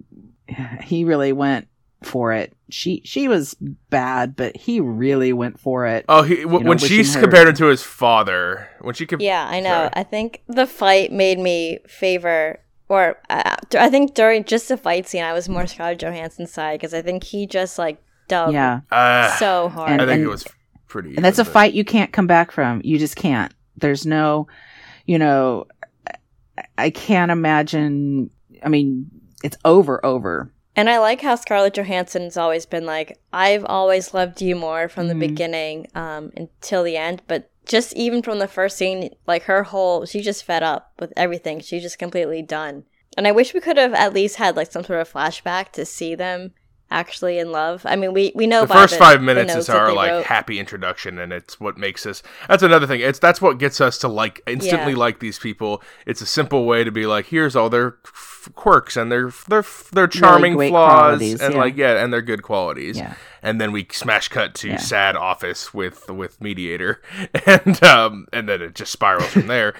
he 0.82 1.04
really 1.04 1.32
went 1.32 1.66
for 2.04 2.32
it. 2.32 2.52
She, 2.70 3.02
she 3.04 3.26
was 3.26 3.54
bad, 3.90 4.36
but 4.36 4.56
he 4.56 4.78
really 4.78 5.32
went 5.32 5.58
for 5.58 5.86
it. 5.86 6.04
oh 6.08 6.22
he 6.22 6.42
w- 6.42 6.60
know, 6.60 6.68
when 6.68 6.78
wishing 6.78 7.02
she 7.04 7.12
her- 7.12 7.20
compared 7.20 7.48
him 7.48 7.54
to 7.56 7.66
his 7.66 7.82
father 7.82 8.68
when 8.80 8.94
she 8.94 9.04
com- 9.06 9.20
Yeah, 9.20 9.44
I 9.48 9.58
know. 9.58 9.70
Sorry. 9.70 9.90
I 9.94 10.02
think 10.04 10.42
the 10.46 10.66
fight 10.66 11.10
made 11.10 11.38
me 11.40 11.78
favor, 11.88 12.60
or 12.88 13.16
uh, 13.30 13.56
I 13.76 13.88
think 13.90 14.14
during 14.14 14.44
just 14.44 14.68
the 14.68 14.76
fight 14.76 15.08
scene, 15.08 15.24
I 15.24 15.32
was 15.32 15.48
more 15.48 15.66
Scarlett 15.66 15.98
Johansson's 15.98 16.52
side 16.52 16.78
because 16.78 16.94
I 16.94 17.02
think 17.02 17.24
he 17.24 17.46
just 17.46 17.78
like 17.78 18.03
dug 18.28 18.52
Yeah. 18.52 18.80
uh, 18.90 19.28
so 19.36 19.68
hard. 19.68 19.90
And- 19.92 20.02
I 20.02 20.06
think 20.06 20.16
and- 20.20 20.24
it 20.24 20.28
was 20.28 20.46
pretty. 20.88 21.14
and 21.16 21.24
that's 21.24 21.38
a 21.38 21.44
but- 21.44 21.52
fight 21.52 21.74
you 21.74 21.84
can't 21.84 22.12
come 22.12 22.26
back 22.26 22.50
from. 22.52 22.80
You 22.84 22.98
just 22.98 23.16
can't. 23.16 23.52
There's 23.76 24.06
no, 24.06 24.46
you 25.06 25.18
know, 25.18 25.66
I- 26.58 26.64
I 26.78 26.90
can't 26.90 27.30
imagine. 27.30 28.30
I 28.62 28.68
mean, 28.68 29.10
it's 29.42 29.56
over, 29.64 30.04
over. 30.04 30.50
And 30.76 30.88
I 30.90 30.98
like 30.98 31.20
how 31.20 31.36
Scarlett 31.36 31.74
Johansson's 31.74 32.36
always 32.36 32.66
been 32.66 32.84
like, 32.86 33.18
I've 33.32 33.64
always 33.64 34.12
loved 34.14 34.42
you 34.42 34.56
more 34.56 34.88
from 34.88 35.06
the 35.08 35.14
Mhm. 35.14 35.20
beginning 35.20 35.86
um, 35.94 36.32
until 36.36 36.82
the 36.82 36.96
end. 36.96 37.22
But 37.28 37.48
just 37.66 37.92
even 37.94 38.22
from 38.22 38.38
the 38.40 38.48
first 38.48 38.76
scene, 38.76 39.10
like 39.26 39.44
her 39.44 39.62
whole, 39.64 40.04
she 40.04 40.20
just 40.20 40.44
fed 40.44 40.62
up 40.64 40.92
with 40.98 41.12
everything. 41.16 41.60
She's 41.60 41.82
just 41.82 41.98
completely 41.98 42.42
done. 42.42 42.84
And 43.16 43.28
I 43.28 43.32
wish 43.32 43.54
we 43.54 43.60
could 43.60 43.76
have 43.76 43.94
at 43.94 44.12
least 44.12 44.36
had 44.36 44.56
like 44.56 44.70
some 44.72 44.82
sort 44.82 45.00
of 45.00 45.12
flashback 45.12 45.70
to 45.72 45.84
see 45.84 46.14
them 46.16 46.52
actually 46.90 47.38
in 47.38 47.50
love. 47.50 47.82
I 47.86 47.96
mean, 47.96 48.12
we, 48.12 48.30
we 48.34 48.46
know 48.46 48.66
the 48.66 48.74
first 48.74 48.94
the- 48.94 48.98
five 48.98 49.20
minutes 49.22 49.54
is 49.54 49.68
our 49.68 49.92
like 49.92 50.10
wrote. 50.10 50.24
happy 50.26 50.58
introduction 50.58 51.18
and 51.18 51.32
it's 51.32 51.58
what 51.58 51.76
makes 51.78 52.06
us 52.06 52.22
that's 52.48 52.62
another 52.62 52.86
thing 52.86 53.00
it's 53.00 53.18
that's 53.18 53.40
what 53.40 53.58
gets 53.58 53.80
us 53.80 53.98
to 53.98 54.08
like 54.08 54.40
instantly 54.46 54.92
Yeah. 54.92 54.98
like 54.98 55.18
these 55.18 55.38
people 55.38 55.82
it's 56.06 56.20
a 56.20 56.26
simple 56.26 56.66
way 56.66 56.84
to 56.84 56.92
be 56.92 57.06
like 57.06 57.26
here's 57.26 57.56
all 57.56 57.68
their 57.70 57.96
f- 58.04 58.48
quirks 58.54 58.96
and 58.96 59.10
their 59.10 59.30
their 59.48 59.64
their 59.92 60.06
charming 60.06 60.56
flaws 60.56 61.20
and 61.20 61.40
yeah. 61.54 61.58
like 61.60 61.76
yeah 61.76 62.02
and 62.04 62.12
their 62.12 62.22
good 62.22 62.42
qualities 62.42 62.98
Yeah. 62.98 63.14
and 63.42 63.60
then 63.60 63.72
we 63.72 63.86
smash 63.90 64.28
cut 64.28 64.54
to 64.56 64.78
sad 64.78 65.16
office 65.16 65.72
with 65.74 66.08
with 66.10 66.40
mediator 66.40 67.00
and 67.46 67.82
um 67.82 68.26
and 68.32 68.48
then 68.48 68.60
it 68.62 68.74
just 68.74 68.92
spirals 68.92 69.28
from 69.28 69.46
there 69.48 69.74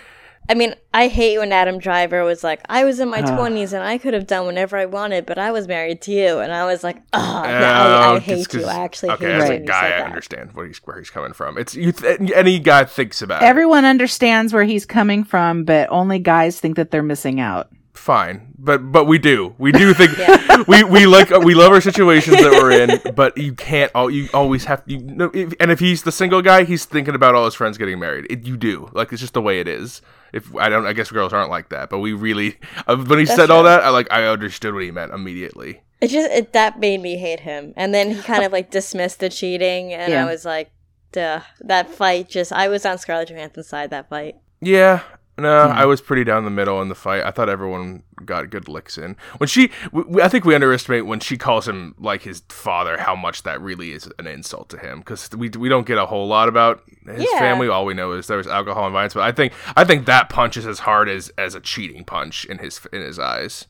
I 0.48 0.54
mean, 0.54 0.74
I 0.92 1.08
hate 1.08 1.38
when 1.38 1.52
Adam 1.52 1.78
Driver 1.78 2.22
was 2.22 2.44
like, 2.44 2.60
I 2.68 2.84
was 2.84 3.00
in 3.00 3.08
my 3.08 3.20
Ugh. 3.20 3.26
20s 3.38 3.72
and 3.72 3.82
I 3.82 3.96
could 3.98 4.12
have 4.12 4.26
done 4.26 4.44
whatever 4.44 4.76
I 4.76 4.84
wanted, 4.86 5.24
but 5.24 5.38
I 5.38 5.50
was 5.52 5.66
married 5.66 6.02
to 6.02 6.12
you. 6.12 6.38
And 6.40 6.52
I 6.52 6.66
was 6.66 6.84
like, 6.84 6.98
oh, 7.14 7.18
now 7.18 7.84
I, 7.86 8.06
Oh, 8.08 8.12
I 8.12 8.16
it's 8.16 8.24
hate 8.26 8.48
'cause- 8.50 8.60
you. 8.62 8.66
I 8.66 8.74
actually 8.84 9.10
okay 9.12 9.24
hate 9.26 9.32
as 9.32 9.42
you. 9.42 9.44
a 9.44 9.48
when 9.54 9.60
you 9.62 9.66
guy 9.68 9.86
i 9.86 9.88
that. 9.90 10.06
understand 10.06 10.52
what 10.52 10.66
he's 10.66 10.78
where 10.84 10.98
he's 10.98 11.10
coming 11.10 11.32
from 11.32 11.56
it's 11.56 11.74
you 11.74 11.92
th- 11.92 12.32
any 12.34 12.58
guy 12.58 12.84
thinks 12.84 13.22
about 13.22 13.42
it. 13.42 13.46
Everyone 13.46 13.84
understands 13.84 14.52
where 14.52 14.64
he's 14.64 14.84
coming 14.84 15.24
from, 15.24 15.64
but 15.64 15.88
only 15.90 16.18
guys 16.18 16.60
think 16.60 16.76
that 16.76 16.90
they're 16.90 17.02
missing 17.02 17.40
out. 17.40 17.70
fine. 17.94 18.52
But 18.58 18.90
but 18.92 19.04
we 19.06 19.18
do. 19.18 19.54
We 19.58 19.72
do 19.72 19.94
think 19.94 20.12
we 20.68 20.84
we 20.84 21.06
like 21.06 21.30
we 21.30 21.54
love 21.54 21.72
our 21.72 21.80
situations 21.80 22.36
that 22.38 22.52
we're 22.52 22.72
in, 22.72 23.14
but 23.14 23.36
you 23.38 23.54
can't 23.54 23.90
all 23.94 24.10
you 24.10 24.28
always 24.34 24.64
have 24.66 24.82
you 24.86 24.98
know 25.00 25.30
if, 25.34 25.54
and 25.60 25.70
if 25.70 25.80
he's 25.80 26.02
the 26.02 26.12
single 26.12 26.42
guy, 26.42 26.64
he's 26.64 26.84
thinking 26.84 27.14
about 27.14 27.34
all 27.34 27.44
his 27.46 27.54
friends 27.54 27.78
getting 27.78 27.98
married. 27.98 28.26
It, 28.30 28.46
you 28.46 28.56
do. 28.56 28.90
Like 28.92 29.12
it's 29.12 29.20
just 29.22 29.34
the 29.34 29.42
way 29.42 29.60
it 29.60 29.68
is. 29.68 30.00
If 30.34 30.54
I 30.56 30.68
don't 30.68 30.84
I 30.86 30.92
guess 30.92 31.10
girls 31.10 31.32
aren't 31.32 31.48
like 31.48 31.68
that, 31.70 31.88
but 31.90 32.00
we 32.00 32.12
really 32.12 32.58
uh, 32.86 32.96
when 32.96 33.20
he 33.20 33.24
That's 33.24 33.36
said 33.36 33.50
all 33.50 33.62
that, 33.62 33.82
I 33.82 33.88
like 33.90 34.08
I 34.10 34.24
understood 34.26 34.74
what 34.74 34.82
he 34.82 34.90
meant 34.90 35.12
immediately. 35.14 35.80
It 36.00 36.08
just 36.08 36.30
it, 36.30 36.52
that 36.52 36.78
made 36.80 37.00
me 37.00 37.16
hate 37.16 37.40
him, 37.40 37.72
and 37.76 37.94
then 37.94 38.10
he 38.10 38.20
kind 38.20 38.44
of 38.48 38.52
like 38.52 38.70
dismissed 38.70 39.20
the 39.20 39.28
cheating, 39.30 39.92
and 39.94 40.12
Yeah. 40.12 40.26
I 40.26 40.30
was 40.30 40.44
like, 40.44 40.70
"Duh." 41.12 41.40
That 41.60 41.88
fight 41.88 42.28
just 42.28 42.52
I 42.52 42.68
was 42.68 42.84
on 42.84 42.98
Scarlett 42.98 43.28
Johansson's 43.30 43.68
side. 43.68 43.90
That 43.90 44.08
fight. 44.10 44.34
Yeah. 44.60 45.02
No, 45.36 45.66
Hmm. 45.66 45.72
I 45.76 45.84
was 45.86 46.00
pretty 46.00 46.22
down 46.22 46.44
the 46.44 46.50
middle 46.50 46.80
in 46.80 46.88
the 46.88 46.94
fight. 46.94 47.24
I 47.24 47.32
thought 47.32 47.48
everyone 47.48 48.04
got 48.24 48.50
good 48.50 48.68
licks 48.68 48.96
in. 48.96 49.16
When 49.38 49.48
she, 49.48 49.70
we, 49.90 50.02
we- 50.04 50.22
I 50.22 50.28
think 50.28 50.44
we 50.44 50.54
underestimate 50.54 51.06
when 51.06 51.18
she 51.18 51.36
calls 51.36 51.66
him 51.66 51.94
like 51.98 52.22
his 52.22 52.42
father, 52.48 52.98
how 52.98 53.16
much 53.16 53.42
that 53.42 53.60
really 53.60 53.90
is 53.92 54.08
an 54.20 54.28
insult 54.28 54.68
to 54.70 54.78
him. 54.78 55.00
Because 55.00 55.28
we 55.36 55.48
we 55.50 55.68
don't 55.68 55.86
get 55.86 55.98
a 55.98 56.06
whole 56.06 56.28
lot 56.28 56.48
about 56.48 56.82
his 57.06 57.26
Yeah. 57.32 57.38
family. 57.40 57.66
All 57.68 57.84
we 57.84 57.94
know 57.94 58.12
is 58.12 58.28
there 58.28 58.36
was 58.36 58.46
alcohol 58.46 58.84
and 58.86 58.92
violence. 58.92 59.14
But 59.14 59.24
I 59.24 59.32
think 59.32 59.52
I 59.76 59.82
think 59.84 60.06
that 60.06 60.28
punch 60.28 60.56
is 60.56 60.66
as 60.66 60.78
hard 60.78 61.08
as 61.08 61.30
as 61.36 61.54
a 61.56 61.60
cheating 61.60 62.04
punch 62.04 62.44
in 62.44 62.58
his 62.58 62.80
in 62.92 63.00
his 63.02 63.18
eyes. 63.18 63.66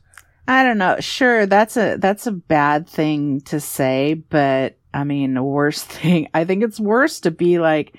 I 0.47 0.61
don't 0.63 0.77
know. 0.77 0.97
Sure, 0.99 1.47
that's 1.47 1.75
a 1.77 1.97
that's 1.97 2.27
a 2.27 2.31
bad 2.31 2.87
thing 2.87 3.41
to 3.45 3.59
say, 3.59 4.13
but 4.13 4.77
I 4.93 5.03
mean, 5.03 5.33
the 5.33 5.41
worst 5.41 5.85
thing. 5.91 6.27
I 6.35 6.45
think 6.45 6.63
it's 6.63 6.79
worse 6.79 7.19
to 7.21 7.31
be 7.31 7.57
like, 7.57 7.95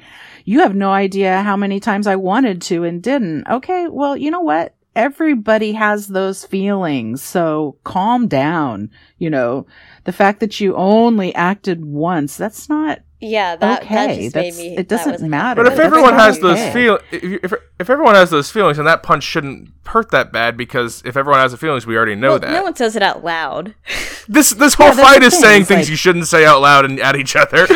you 0.47 0.61
have 0.61 0.77
no 0.77 0.93
idea 0.93 1.43
how 1.43 1.57
many 1.57 1.81
times 1.81 2.07
I 2.07 2.15
wanted 2.17 2.63
to 2.63 2.85
and 2.85 3.03
didn't. 3.03 3.49
Okay, 3.49 3.89
well, 3.89 4.17
you 4.17 4.31
know 4.31 4.41
what? 4.41 4.75
Everybody 4.95 5.73
has 5.73 6.07
those 6.07 6.47
feelings, 6.47 7.21
so 7.21 7.77
calm 7.83 8.29
down. 8.29 8.91
You 9.19 9.29
know, 9.29 9.67
the 10.05 10.13
fact 10.13 10.39
that 10.41 10.61
you 10.61 10.75
only 10.77 11.35
acted 11.35 11.85
once, 11.85 12.37
that's 12.37 12.69
not 12.69 13.01
Yeah, 13.29 13.57
that 13.57 13.83
okay. 13.83 13.95
that 13.95 14.17
just 14.17 14.35
That's 14.35 14.57
made 14.59 14.71
me. 14.71 14.77
it 14.77 14.89
doesn't 14.89 15.13
was 15.13 15.23
matter. 15.23 15.63
But 15.63 15.73
if 15.73 15.77
That's 15.77 15.87
everyone 15.87 16.13
not 16.17 16.21
has 16.27 16.39
those 16.41 16.73
feel, 16.73 16.99
if, 17.11 17.45
if 17.45 17.53
if 17.79 17.91
everyone 17.91 18.15
has 18.15 18.31
those 18.31 18.51
feelings, 18.51 18.77
then 18.77 18.87
that 18.87 19.03
punch 19.03 19.25
shouldn't 19.25 19.71
hurt 19.87 20.11
that 20.11 20.33
bad. 20.33 20.57
Because 20.57 21.03
if 21.05 21.17
everyone 21.17 21.41
has 21.41 21.53
the 21.53 21.59
feelings, 21.59 21.87
we 21.87 21.97
already 21.97 22.15
know 22.15 22.31
Well, 22.31 22.39
that. 22.41 22.51
no 22.53 22.63
one 22.63 22.77
says 22.77 22.97
it 22.97 23.03
out 23.03 23.25
loud. 23.25 23.75
This 24.29 24.51
this 24.51 24.75
whole 24.75 24.89
that's 24.89 25.01
fight 25.01 25.23
is 25.23 25.35
thing, 25.35 25.43
saying 25.43 25.61
it's 25.61 25.69
things 25.69 25.81
like- 25.83 25.91
you 25.91 25.95
shouldn't 25.97 26.27
say 26.27 26.45
out 26.45 26.61
loud 26.61 26.85
and 26.85 26.99
at 26.99 27.15
each 27.15 27.37
other. 27.37 27.65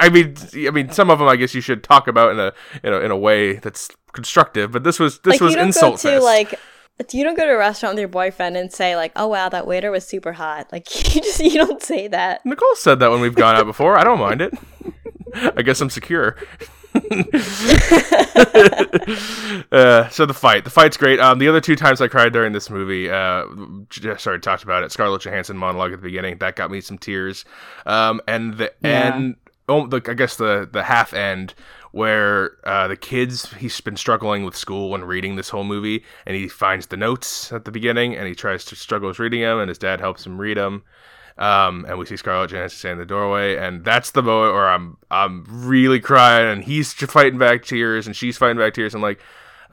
I 0.00 0.08
mean, 0.12 0.34
I 0.66 0.70
mean, 0.70 0.90
some 0.90 1.10
of 1.10 1.20
them 1.20 1.28
I 1.28 1.36
guess 1.36 1.54
you 1.54 1.60
should 1.60 1.84
talk 1.84 2.08
about 2.08 2.32
in 2.32 2.40
a 2.40 2.52
in 2.82 2.92
a, 2.92 2.98
in 2.98 3.10
a 3.12 3.16
way 3.16 3.52
that's 3.54 3.88
constructive. 4.12 4.72
But 4.72 4.82
this 4.82 4.98
was 4.98 5.20
this 5.20 5.34
like 5.34 5.40
was 5.40 5.52
you 5.52 5.58
don't 5.58 5.68
insult 5.68 6.02
go 6.02 6.10
to 6.10 6.14
fest. 6.16 6.24
like. 6.24 6.60
You 7.12 7.24
don't 7.24 7.36
go 7.36 7.44
to 7.46 7.52
a 7.52 7.56
restaurant 7.58 7.94
with 7.94 8.00
your 8.00 8.08
boyfriend 8.08 8.56
and 8.56 8.72
say 8.72 8.94
like, 8.96 9.12
"Oh 9.16 9.26
wow, 9.28 9.48
that 9.48 9.66
waiter 9.66 9.90
was 9.90 10.06
super 10.06 10.32
hot." 10.32 10.70
Like 10.72 10.86
you 11.14 11.20
just 11.20 11.40
you 11.40 11.54
don't 11.54 11.82
say 11.82 12.08
that. 12.08 12.44
Nicole 12.46 12.74
said 12.76 12.98
that 13.00 13.10
when 13.10 13.20
we've 13.20 13.34
gone 13.34 13.56
out 13.56 13.66
before. 13.66 13.98
I 13.98 14.04
don't 14.04 14.18
mind 14.20 14.40
it. 14.42 14.54
I 15.56 15.62
guess 15.62 15.80
I'm 15.80 15.90
secure. 15.90 16.36
uh, 19.72 20.08
so 20.08 20.26
the 20.26 20.34
fight, 20.34 20.64
the 20.64 20.70
fight's 20.70 20.96
great. 20.96 21.20
Um, 21.20 21.38
the 21.38 21.48
other 21.48 21.60
two 21.60 21.76
times 21.76 22.00
I 22.00 22.08
cried 22.08 22.32
during 22.32 22.52
this 22.52 22.70
movie, 22.70 23.10
uh, 23.10 23.44
j- 23.88 24.16
sorry, 24.18 24.40
talked 24.40 24.62
about 24.64 24.82
it. 24.82 24.92
Scarlett 24.92 25.22
Johansson 25.22 25.56
monologue 25.56 25.92
at 25.92 26.00
the 26.00 26.02
beginning 26.08 26.38
that 26.38 26.56
got 26.56 26.70
me 26.70 26.80
some 26.80 26.98
tears. 26.98 27.44
Um, 27.86 28.20
and 28.26 28.54
the 28.58 28.72
Yeah. 28.82 29.14
end, 29.14 29.36
oh, 29.68 29.86
the 29.86 30.02
I 30.08 30.14
guess 30.14 30.36
the 30.36 30.68
the 30.70 30.82
half 30.82 31.14
end 31.14 31.54
where 31.92 32.56
uh, 32.64 32.88
the 32.88 32.96
kids 32.96 33.52
he's 33.54 33.80
been 33.80 33.96
struggling 33.96 34.44
with 34.44 34.56
school 34.56 34.94
and 34.94 35.06
reading 35.06 35.36
this 35.36 35.48
whole 35.48 35.64
movie, 35.64 36.04
and 36.26 36.36
he 36.36 36.48
finds 36.48 36.86
the 36.86 36.96
notes 36.96 37.52
at 37.52 37.64
the 37.64 37.72
beginning, 37.72 38.16
and 38.16 38.28
he 38.28 38.34
tries 38.34 38.64
to 38.66 38.76
struggles 38.76 39.18
reading 39.18 39.40
them, 39.40 39.58
and 39.58 39.68
his 39.68 39.78
dad 39.78 40.00
helps 40.00 40.24
him 40.24 40.40
read 40.40 40.56
them. 40.56 40.82
Um, 41.38 41.86
and 41.88 41.98
we 41.98 42.04
see 42.04 42.18
Scarlett 42.18 42.50
Johansson 42.50 42.78
stand 42.78 42.92
in 42.92 42.98
the 42.98 43.06
doorway, 43.06 43.56
and 43.56 43.84
that's 43.84 44.10
the 44.10 44.22
moment 44.22 44.52
where 44.52 44.68
I'm 44.68 44.98
I'm 45.10 45.44
really 45.48 46.00
crying, 46.00 46.46
and 46.46 46.62
he's 46.62 46.92
fighting 46.92 47.38
back 47.38 47.64
tears, 47.64 48.06
and 48.06 48.14
she's 48.14 48.36
fighting 48.36 48.58
back 48.58 48.74
tears. 48.74 48.94
I'm 48.94 49.00
like, 49.00 49.20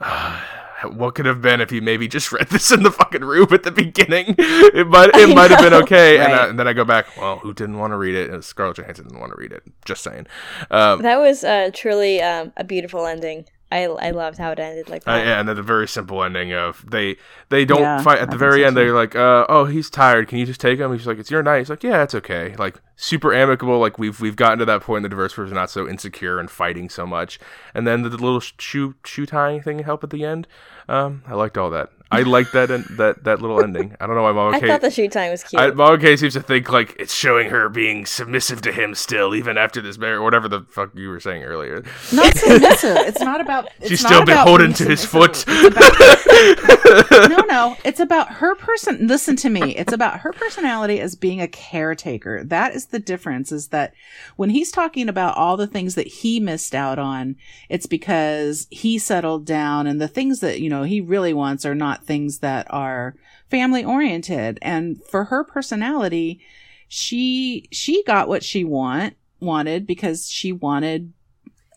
what 0.84 1.14
could 1.14 1.26
have 1.26 1.42
been 1.42 1.60
if 1.60 1.72
you 1.72 1.82
maybe 1.82 2.08
just 2.08 2.32
read 2.32 2.48
this 2.48 2.70
in 2.70 2.82
the 2.82 2.90
fucking 2.90 3.24
room 3.24 3.48
at 3.52 3.62
the 3.62 3.70
beginning? 3.70 4.34
It 4.38 4.86
might 4.86 5.10
it 5.14 5.30
I 5.30 5.34
might 5.34 5.50
have 5.50 5.60
been 5.60 5.74
okay. 5.82 6.18
And, 6.18 6.32
I, 6.32 6.46
and 6.48 6.58
then 6.58 6.68
I 6.68 6.72
go 6.72 6.84
back, 6.84 7.16
well, 7.16 7.38
who 7.38 7.52
didn't 7.52 7.78
want 7.78 7.92
to 7.92 7.96
read 7.96 8.14
it? 8.14 8.30
And 8.30 8.44
Scarlett 8.44 8.76
Johansson 8.76 9.06
didn't 9.06 9.20
want 9.20 9.32
to 9.32 9.38
read 9.38 9.52
it. 9.52 9.62
Just 9.84 10.02
saying. 10.02 10.26
Um, 10.70 11.02
That 11.02 11.18
was 11.18 11.44
uh, 11.44 11.70
truly 11.74 12.20
um, 12.20 12.52
a 12.56 12.64
beautiful 12.64 13.06
ending. 13.06 13.46
I 13.70 13.84
I 13.84 14.10
loved 14.12 14.38
how 14.38 14.50
it 14.52 14.58
ended 14.58 14.88
like 14.88 15.02
Uh, 15.06 15.12
that. 15.18 15.26
yeah, 15.26 15.40
and 15.40 15.48
then 15.48 15.56
the 15.56 15.62
very 15.62 15.86
simple 15.86 16.22
ending 16.24 16.52
of 16.54 16.84
they 16.90 17.16
they 17.50 17.64
don't 17.64 17.80
Yeah, 17.80 18.00
fight 18.02 18.18
at 18.18 18.30
the 18.30 18.36
very 18.38 18.64
end. 18.64 18.76
They're 18.76 18.94
like, 18.94 19.14
uh, 19.14 19.44
"Oh, 19.48 19.66
he's 19.66 19.90
tired. 19.90 20.28
Can 20.28 20.38
you 20.38 20.46
just 20.46 20.60
take 20.60 20.78
him?" 20.78 20.92
He's 20.92 21.06
like, 21.06 21.18
"It's 21.18 21.30
your 21.30 21.42
night." 21.42 21.58
He's 21.58 21.70
like, 21.70 21.82
"Yeah, 21.84 22.02
it's 22.02 22.14
okay." 22.14 22.54
Like 22.58 22.80
super 22.96 23.34
amicable. 23.34 23.78
Like 23.78 23.98
we've 23.98 24.20
we've 24.20 24.36
gotten 24.36 24.58
to 24.60 24.64
that 24.64 24.82
point 24.82 24.98
in 24.98 25.02
the 25.04 25.08
diverse 25.10 25.36
where 25.36 25.46
we're 25.46 25.52
not 25.52 25.70
so 25.70 25.86
insecure 25.88 26.38
and 26.40 26.50
fighting 26.50 26.88
so 26.88 27.06
much. 27.06 27.38
And 27.74 27.86
then 27.86 28.02
the, 28.02 28.08
little 28.10 28.40
shoe 28.40 28.94
shoe 29.04 29.26
tying 29.26 29.60
thing 29.62 29.80
help 29.80 30.02
at 30.02 30.10
the 30.10 30.24
end. 30.24 30.46
Um, 30.88 31.22
I 31.26 31.34
liked 31.34 31.58
all 31.58 31.68
that. 31.70 31.90
I 32.10 32.22
like 32.22 32.50
that 32.52 32.70
en- 32.70 32.86
that 32.92 33.24
that 33.24 33.42
little 33.42 33.62
ending. 33.62 33.94
I 34.00 34.06
don't 34.06 34.16
know 34.16 34.22
why 34.22 34.32
Mama 34.40 34.56
I 34.56 34.60
Kay. 34.60 34.68
thought 34.68 34.80
the 34.80 34.90
shoot 34.90 35.12
time 35.12 35.30
was 35.30 35.44
cute. 35.44 35.60
I, 35.60 35.70
Mama 35.72 35.98
Kay 35.98 36.16
seems 36.16 36.32
to 36.34 36.40
think 36.42 36.70
like 36.72 36.96
it's 36.98 37.12
showing 37.14 37.50
her 37.50 37.68
being 37.68 38.06
submissive 38.06 38.62
to 38.62 38.72
him 38.72 38.94
still, 38.94 39.34
even 39.34 39.58
after 39.58 39.80
this 39.82 39.98
marriage, 39.98 40.22
whatever 40.22 40.48
the 40.48 40.62
fuck 40.70 40.90
you 40.94 41.08
were 41.10 41.20
saying 41.20 41.42
earlier. 41.42 41.84
not 42.12 42.34
submissive. 42.36 42.96
It's 42.98 43.20
not 43.20 43.40
about. 43.40 43.68
It's 43.80 43.88
She's 43.90 44.02
not 44.02 44.08
still 44.08 44.22
about 44.22 44.44
beholden 44.44 44.72
to 44.74 44.84
his 44.84 45.04
foot. 45.04 45.42
About- 45.46 47.28
no, 47.28 47.44
no. 47.46 47.76
It's 47.84 48.00
about 48.00 48.32
her 48.34 48.54
person. 48.54 49.06
Listen 49.06 49.36
to 49.36 49.50
me. 49.50 49.76
It's 49.76 49.92
about 49.92 50.20
her 50.20 50.32
personality 50.32 51.00
as 51.00 51.14
being 51.14 51.40
a 51.40 51.48
caretaker. 51.48 52.42
That 52.44 52.74
is 52.74 52.86
the 52.86 52.98
difference. 52.98 53.52
Is 53.52 53.68
that 53.68 53.92
when 54.36 54.50
he's 54.50 54.70
talking 54.70 55.08
about 55.08 55.36
all 55.36 55.56
the 55.56 55.66
things 55.66 55.94
that 55.94 56.06
he 56.06 56.40
missed 56.40 56.74
out 56.74 56.98
on, 56.98 57.36
it's 57.68 57.86
because 57.86 58.66
he 58.70 58.98
settled 58.98 59.44
down, 59.44 59.86
and 59.86 60.00
the 60.00 60.08
things 60.08 60.40
that 60.40 60.60
you 60.60 60.70
know 60.70 60.84
he 60.84 61.00
really 61.00 61.34
wants 61.34 61.66
are 61.66 61.74
not 61.74 61.97
things 62.04 62.38
that 62.38 62.66
are 62.70 63.14
family 63.50 63.84
oriented. 63.84 64.58
And 64.62 65.02
for 65.04 65.24
her 65.24 65.44
personality, 65.44 66.40
she 66.88 67.68
she 67.70 68.02
got 68.04 68.28
what 68.28 68.42
she 68.42 68.64
want 68.64 69.14
wanted 69.40 69.86
because 69.86 70.30
she 70.30 70.52
wanted 70.52 71.12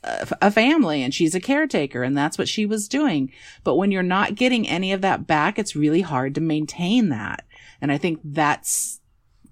a 0.04 0.50
family 0.50 1.04
and 1.04 1.14
she's 1.14 1.36
a 1.36 1.40
caretaker 1.40 2.02
and 2.02 2.18
that's 2.18 2.38
what 2.38 2.50
she 2.50 2.66
was 2.66 2.88
doing. 2.88 3.32
But 3.64 3.76
when 3.76 3.92
you're 3.92 4.02
not 4.02 4.36
getting 4.36 4.68
any 4.68 4.94
of 4.94 5.02
that 5.02 5.28
back, 5.28 5.60
it's 5.60 5.76
really 5.76 6.02
hard 6.02 6.34
to 6.36 6.42
maintain 6.42 7.10
that. 7.10 7.46
And 7.82 7.92
I 7.92 7.98
think 7.98 8.20
that's 8.24 9.00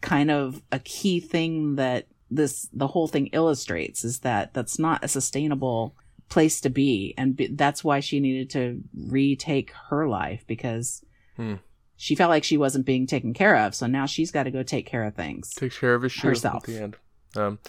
kind 0.02 0.32
of 0.32 0.64
a 0.72 0.80
key 0.80 1.20
thing 1.20 1.76
that 1.76 2.08
this, 2.32 2.68
the 2.74 2.88
whole 2.88 3.08
thing 3.08 3.28
illustrates 3.28 4.04
is 4.04 4.20
that 4.20 4.54
that's 4.54 4.80
not 4.80 5.04
a 5.04 5.08
sustainable 5.08 5.96
place 6.30 6.62
to 6.62 6.70
be. 6.70 7.14
And 7.18 7.36
be, 7.36 7.48
that's 7.48 7.84
why 7.84 8.00
she 8.00 8.20
needed 8.20 8.50
to 8.52 8.82
retake 9.08 9.72
her 9.90 10.08
life 10.08 10.44
because 10.48 11.04
Hmm. 11.36 11.56
she 11.98 12.16
felt 12.16 12.30
like 12.30 12.44
she 12.44 12.58
wasn't 12.58 12.86
being 12.86 13.08
taken 13.08 13.34
care 13.34 13.56
of. 13.58 13.74
So 13.76 13.88
now 13.88 14.06
she's 14.06 14.32
got 14.32 14.44
to 14.44 14.52
go 14.52 14.64
take 14.64 14.86
care 14.86 15.04
of 15.06 15.16
things. 15.16 15.54
takes 15.54 15.78
care 15.80 15.96
of 15.96 16.04
his 16.04 16.16
Herself. 16.16 16.64
at 16.70 16.76
the 16.76 16.82
end. 16.82 16.98
Um, 17.36 17.60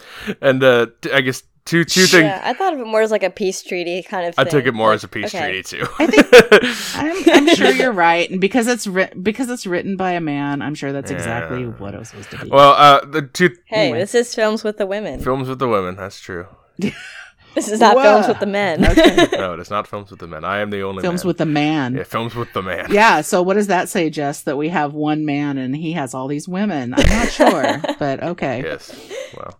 and 0.40 0.62
uh, 0.64 0.86
t- 1.02 1.12
I 1.12 1.20
guess 1.20 1.42
two 1.66 1.84
two 1.84 2.06
things. 2.06 2.22
yeah, 2.24 2.40
I 2.42 2.54
thought 2.54 2.72
of 2.72 2.80
it 2.80 2.86
more 2.86 3.02
as 3.02 3.10
like 3.10 3.22
a 3.22 3.28
peace 3.28 3.62
treaty 3.62 4.02
kind 4.02 4.26
of. 4.26 4.34
Thing. 4.34 4.42
I 4.46 4.50
thing. 4.50 4.58
took 4.60 4.66
it 4.66 4.72
more 4.72 4.88
Like, 4.88 4.94
as 4.96 5.04
a 5.04 5.08
peace 5.08 5.34
okay. 5.34 5.62
treaty 5.62 5.62
too. 5.62 5.86
I 5.98 6.06
I'm, 7.34 7.48
I'm 7.48 7.54
sure 7.54 7.70
you're 7.70 7.92
right, 7.92 8.28
and 8.30 8.40
because 8.40 8.66
it's 8.66 8.86
writ- 8.86 9.22
because 9.22 9.50
it's 9.50 9.66
written 9.66 9.96
by 9.98 10.12
a 10.12 10.20
man, 10.20 10.62
I'm 10.62 10.74
sure 10.74 10.92
that's 10.92 11.10
exactly 11.10 11.66
what 11.66 11.92
it 11.94 11.98
was 11.98 12.08
supposed 12.08 12.30
to 12.30 12.38
be. 12.44 12.48
well, 12.50 12.72
uh, 12.72 13.04
the 13.04 13.20
two 13.22 13.50
Hey, 13.66 13.82
Anyway. 13.88 13.98
this 13.98 14.14
is 14.14 14.34
films 14.34 14.64
with 14.64 14.78
the 14.78 14.86
women. 14.86 15.20
films 15.20 15.46
with 15.48 15.58
the 15.58 15.68
women. 15.68 15.94
That's 15.96 16.18
true. 16.20 16.46
This 17.54 17.68
is 17.68 17.80
not 17.80 17.96
Whoa. 17.96 18.02
films 18.02 18.28
with 18.28 18.38
the 18.40 18.46
men. 18.46 18.84
Okay. 18.84 19.26
No, 19.40 19.54
it 19.54 19.60
is 19.60 19.70
not 19.70 19.86
films 19.88 20.10
with 20.10 20.20
the 20.20 20.26
men. 20.26 20.44
I 20.44 20.58
am 20.60 20.70
the 20.70 20.82
only 20.82 21.02
Films 21.02 21.24
man. 21.24 21.28
with 21.28 21.38
the 21.38 21.46
man. 21.46 21.94
yeah, 21.96 22.04
films 22.04 22.34
with 22.34 22.52
the 22.52 22.62
man. 22.62 22.86
Yeah. 22.90 23.22
So 23.22 23.42
what 23.42 23.54
does 23.54 23.66
that 23.68 23.88
say, 23.88 24.10
Jess? 24.10 24.42
That 24.42 24.56
we 24.56 24.68
have 24.68 24.94
one 24.94 25.24
man 25.24 25.58
and 25.58 25.74
he 25.74 25.92
has 25.92 26.14
all 26.14 26.28
these 26.28 26.46
women? 26.48 26.94
I'm 26.94 27.08
not 27.08 27.28
sure, 27.30 27.80
but 27.98 28.22
okay. 28.22 28.62
Yes. 28.62 29.10
Well. 29.36 29.58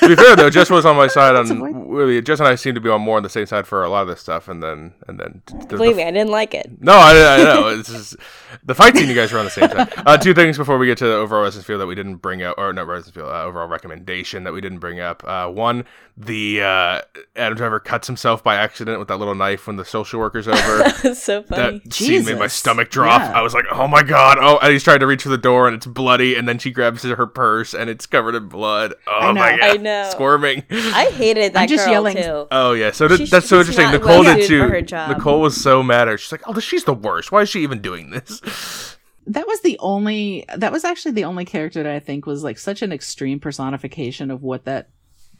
to 0.00 0.08
be 0.08 0.16
fair 0.16 0.34
though, 0.34 0.48
Jess 0.50 0.70
was 0.70 0.86
on 0.86 0.96
my 0.96 1.06
side 1.08 1.36
on. 1.36 1.88
Really, 1.88 2.20
Jess 2.22 2.38
and 2.40 2.48
I 2.48 2.54
seem 2.54 2.74
to 2.74 2.80
be 2.80 2.88
on 2.88 3.02
more 3.02 3.18
on 3.18 3.22
the 3.22 3.28
same 3.28 3.44
side 3.46 3.66
for 3.66 3.84
a 3.84 3.88
lot 3.90 4.02
of 4.02 4.08
this 4.08 4.20
stuff, 4.20 4.48
and 4.48 4.62
then 4.62 4.94
and 5.08 5.20
then. 5.20 5.42
the- 5.46 5.76
Believe 5.76 5.96
the- 5.96 6.02
me, 6.02 6.08
I 6.08 6.10
didn't 6.10 6.30
like 6.30 6.54
it. 6.54 6.70
No, 6.80 6.92
I, 6.94 7.10
I 7.34 7.36
know. 7.44 7.68
It's 7.68 7.90
just, 7.92 8.16
the 8.64 8.74
fight 8.74 8.96
scene. 8.96 9.08
You 9.08 9.14
guys 9.14 9.30
were 9.32 9.38
on 9.40 9.44
the 9.44 9.50
same 9.50 9.68
side. 9.68 9.92
Uh, 10.06 10.16
two 10.16 10.32
things 10.32 10.56
before 10.56 10.78
we 10.78 10.86
get 10.86 10.96
to 10.98 11.06
the 11.06 11.14
overall 11.14 11.42
Resident 11.42 11.66
Feel 11.66 11.78
that 11.78 11.86
we 11.86 11.94
didn't 11.94 12.16
bring 12.16 12.42
up, 12.42 12.56
or 12.56 12.72
no, 12.72 12.84
Resident 12.84 13.14
Feel, 13.14 13.26
uh, 13.28 13.42
overall 13.42 13.68
recommendation 13.68 14.44
that 14.44 14.52
we 14.52 14.60
didn't 14.62 14.78
bring 14.78 15.00
up. 15.00 15.22
Uh, 15.26 15.48
one, 15.48 15.84
the 16.16 16.62
uh, 16.62 17.00
Adam 17.34 17.56
Driver 17.56 17.80
cuts 17.80 18.06
himself 18.06 18.44
by 18.44 18.54
accident 18.54 19.00
with 19.00 19.08
that 19.08 19.16
little 19.16 19.34
knife 19.34 19.66
when 19.66 19.74
the 19.76 19.84
social 19.84 20.20
worker's 20.20 20.46
over. 20.46 20.84
So 21.14 21.42
funny. 21.42 21.80
that 21.80 21.92
scene 21.92 22.24
made 22.24 22.38
my 22.38 22.46
stomach 22.46 22.88
drop. 22.90 23.20
Yeah. 23.20 23.38
I 23.38 23.42
was 23.42 23.52
like, 23.54 23.64
"Oh 23.72 23.86
my 23.88 24.02
god!" 24.02 24.38
Oh, 24.40 24.58
and 24.62 24.72
he's 24.72 24.82
trying 24.84 25.00
to 25.00 25.06
reach 25.06 25.22
for 25.24 25.28
the 25.28 25.36
door, 25.38 25.66
and 25.66 25.74
it's 25.76 25.86
bloody. 25.86 26.34
And 26.36 26.46
then 26.48 26.58
she 26.58 26.70
grabs 26.70 27.02
her 27.02 27.26
purse, 27.26 27.74
and 27.74 27.90
it's 27.90 28.06
covered 28.06 28.34
in 28.34 28.48
blood. 28.48 28.94
Oh 29.06 29.12
I 29.12 29.32
know. 29.32 29.40
my 29.40 29.50
god! 29.58 29.60
I 29.62 29.76
know. 29.76 30.08
squirming. 30.10 30.62
I 30.70 31.06
hated 31.14 31.52
that 31.54 31.62
I'm 31.62 31.68
just 31.68 31.84
girl 31.84 31.92
yelling- 31.94 32.16
too. 32.16 32.46
Oh 32.50 32.72
yeah, 32.72 32.90
so 32.90 33.06
th- 33.08 33.18
She's- 33.18 33.30
that's 33.30 33.48
so 33.48 33.58
interesting. 33.58 33.90
Nicole 33.90 34.20
well 34.22 34.36
did 34.36 34.46
too. 34.46 34.60
for 34.60 34.68
her 34.68 34.82
job. 34.82 35.10
Nicole 35.16 35.40
was 35.40 35.60
so 35.60 35.82
mad. 35.82 36.02
at 36.02 36.08
her. 36.08 36.18
She's 36.18 36.32
like, 36.32 36.42
"Oh, 36.46 36.58
she's 36.60 36.84
the 36.84 36.94
worst. 36.94 37.32
Why 37.32 37.42
is 37.42 37.48
she 37.48 37.62
even 37.62 37.80
doing 37.82 38.10
this?" 38.10 38.40
that 39.26 39.46
was 39.46 39.60
the 39.62 39.76
only 39.80 40.44
that 40.56 40.72
was 40.72 40.84
actually 40.84 41.12
the 41.12 41.24
only 41.24 41.44
character 41.44 41.82
that 41.82 41.92
I 41.92 41.98
think 42.00 42.24
was 42.26 42.42
like 42.44 42.58
such 42.58 42.82
an 42.82 42.92
extreme 42.92 43.40
personification 43.40 44.30
of 44.30 44.42
what 44.42 44.64
that 44.64 44.88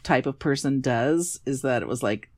type 0.04 0.26
of 0.26 0.38
person 0.38 0.80
does 0.80 1.40
is 1.46 1.62
that 1.62 1.82
it 1.82 1.88
was 1.88 2.02
like 2.02 2.30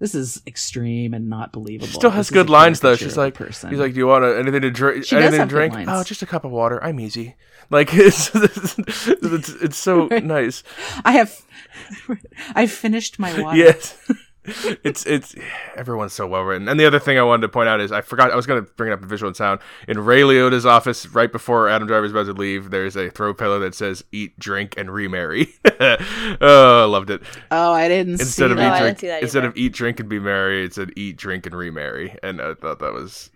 this 0.00 0.14
is 0.14 0.40
extreme 0.46 1.12
and 1.12 1.28
not 1.28 1.50
believable. 1.52 1.88
She 1.88 1.94
still 1.94 2.10
has 2.10 2.28
This 2.28 2.34
good 2.34 2.48
lines 2.48 2.78
though. 2.78 2.94
She's 2.94 3.16
like, 3.16 3.34
person. 3.34 3.70
he's 3.70 3.80
like, 3.80 3.94
"Do 3.94 3.98
you 3.98 4.06
want 4.06 4.24
a- 4.24 4.38
anything 4.38 4.60
to 4.62 4.70
drink? 4.70 5.04
She 5.04 5.16
does 5.16 5.24
anything 5.24 5.32
to 5.32 5.38
have 5.40 5.48
good 5.48 5.54
drink? 5.56 5.74
lines. 5.74 5.88
Oh, 5.90 6.04
just 6.04 6.22
a 6.22 6.26
cup 6.26 6.44
of 6.44 6.52
water. 6.52 6.82
I'm 6.84 7.00
easy." 7.00 7.34
Like 7.68 7.88
it's 7.92 8.30
it's, 8.34 9.48
it's 9.48 9.76
so 9.76 10.06
nice. 10.22 10.62
I 11.04 11.12
have 11.12 11.40
I've 12.54 12.70
finished 12.70 13.18
my 13.18 13.40
water. 13.42 13.56
Yes. 13.58 13.98
It's 14.84 15.04
it's 15.06 15.34
everyone's 15.76 16.12
so 16.12 16.26
well 16.26 16.42
written. 16.42 16.68
And 16.68 16.78
the 16.78 16.86
other 16.86 16.98
thing 16.98 17.18
I 17.18 17.22
wanted 17.22 17.42
to 17.42 17.48
point 17.48 17.68
out 17.68 17.80
is 17.80 17.92
I 17.92 18.00
forgot 18.00 18.30
I 18.32 18.36
was 18.36 18.46
going 18.46 18.64
to 18.64 18.70
bring 18.72 18.90
it 18.90 18.94
up 18.94 19.02
in 19.02 19.08
visual 19.08 19.28
and 19.28 19.36
sound. 19.36 19.60
In 19.86 19.98
Ray 19.98 20.22
Liotta's 20.22 20.66
office, 20.66 21.06
right 21.08 21.30
before 21.30 21.68
Adam 21.68 21.86
Driver's 21.88 22.10
about 22.10 22.26
to 22.26 22.32
leave, 22.32 22.70
there's 22.70 22.96
a 22.96 23.10
throw 23.10 23.34
pillow 23.34 23.58
that 23.60 23.74
says 23.74 24.04
"Eat, 24.12 24.38
drink, 24.38 24.74
and 24.76 24.90
remarry." 24.92 25.54
oh, 25.80 26.82
I 26.82 26.84
loved 26.84 27.10
it. 27.10 27.22
Oh, 27.50 27.72
I 27.72 27.88
didn't 27.88 28.18
see 28.18 28.22
Instead 28.22 28.50
of 28.50 28.56
No, 28.58 28.64
eat, 28.64 28.66
I 28.66 28.70
that. 28.70 28.74
didn't 28.78 28.84
drink, 28.84 28.98
see 29.00 29.06
that 29.08 29.22
instead 29.22 29.38
either. 29.40 29.48
of 29.48 29.56
eat, 29.56 29.72
drink, 29.72 30.00
and 30.00 30.08
be 30.08 30.18
merry, 30.18 30.64
it 30.64 30.74
said 30.74 30.90
eat, 30.96 31.16
drink, 31.16 31.46
and 31.46 31.54
remarry, 31.56 32.16
and 32.22 32.40
I 32.40 32.54
thought 32.54 32.78
that 32.80 32.92
was 32.92 33.30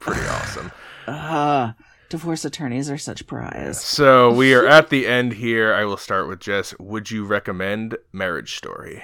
pretty 0.00 0.20
awesome. 0.26 0.72
Ah, 1.08 1.74
divorce 2.08 2.44
attorneys 2.44 2.90
are 2.90 2.98
such 2.98 3.26
pariahs. 3.26 3.80
So 3.80 4.30
we 4.32 4.54
are 4.54 4.66
at 4.66 4.90
the 4.90 5.06
end 5.06 5.34
here. 5.34 5.74
I 5.74 5.84
will 5.84 5.96
start 5.96 6.28
with 6.28 6.40
Jess. 6.40 6.74
Would 6.78 7.10
you 7.10 7.24
recommend 7.24 7.96
Marriage 8.12 8.56
Story? 8.56 9.02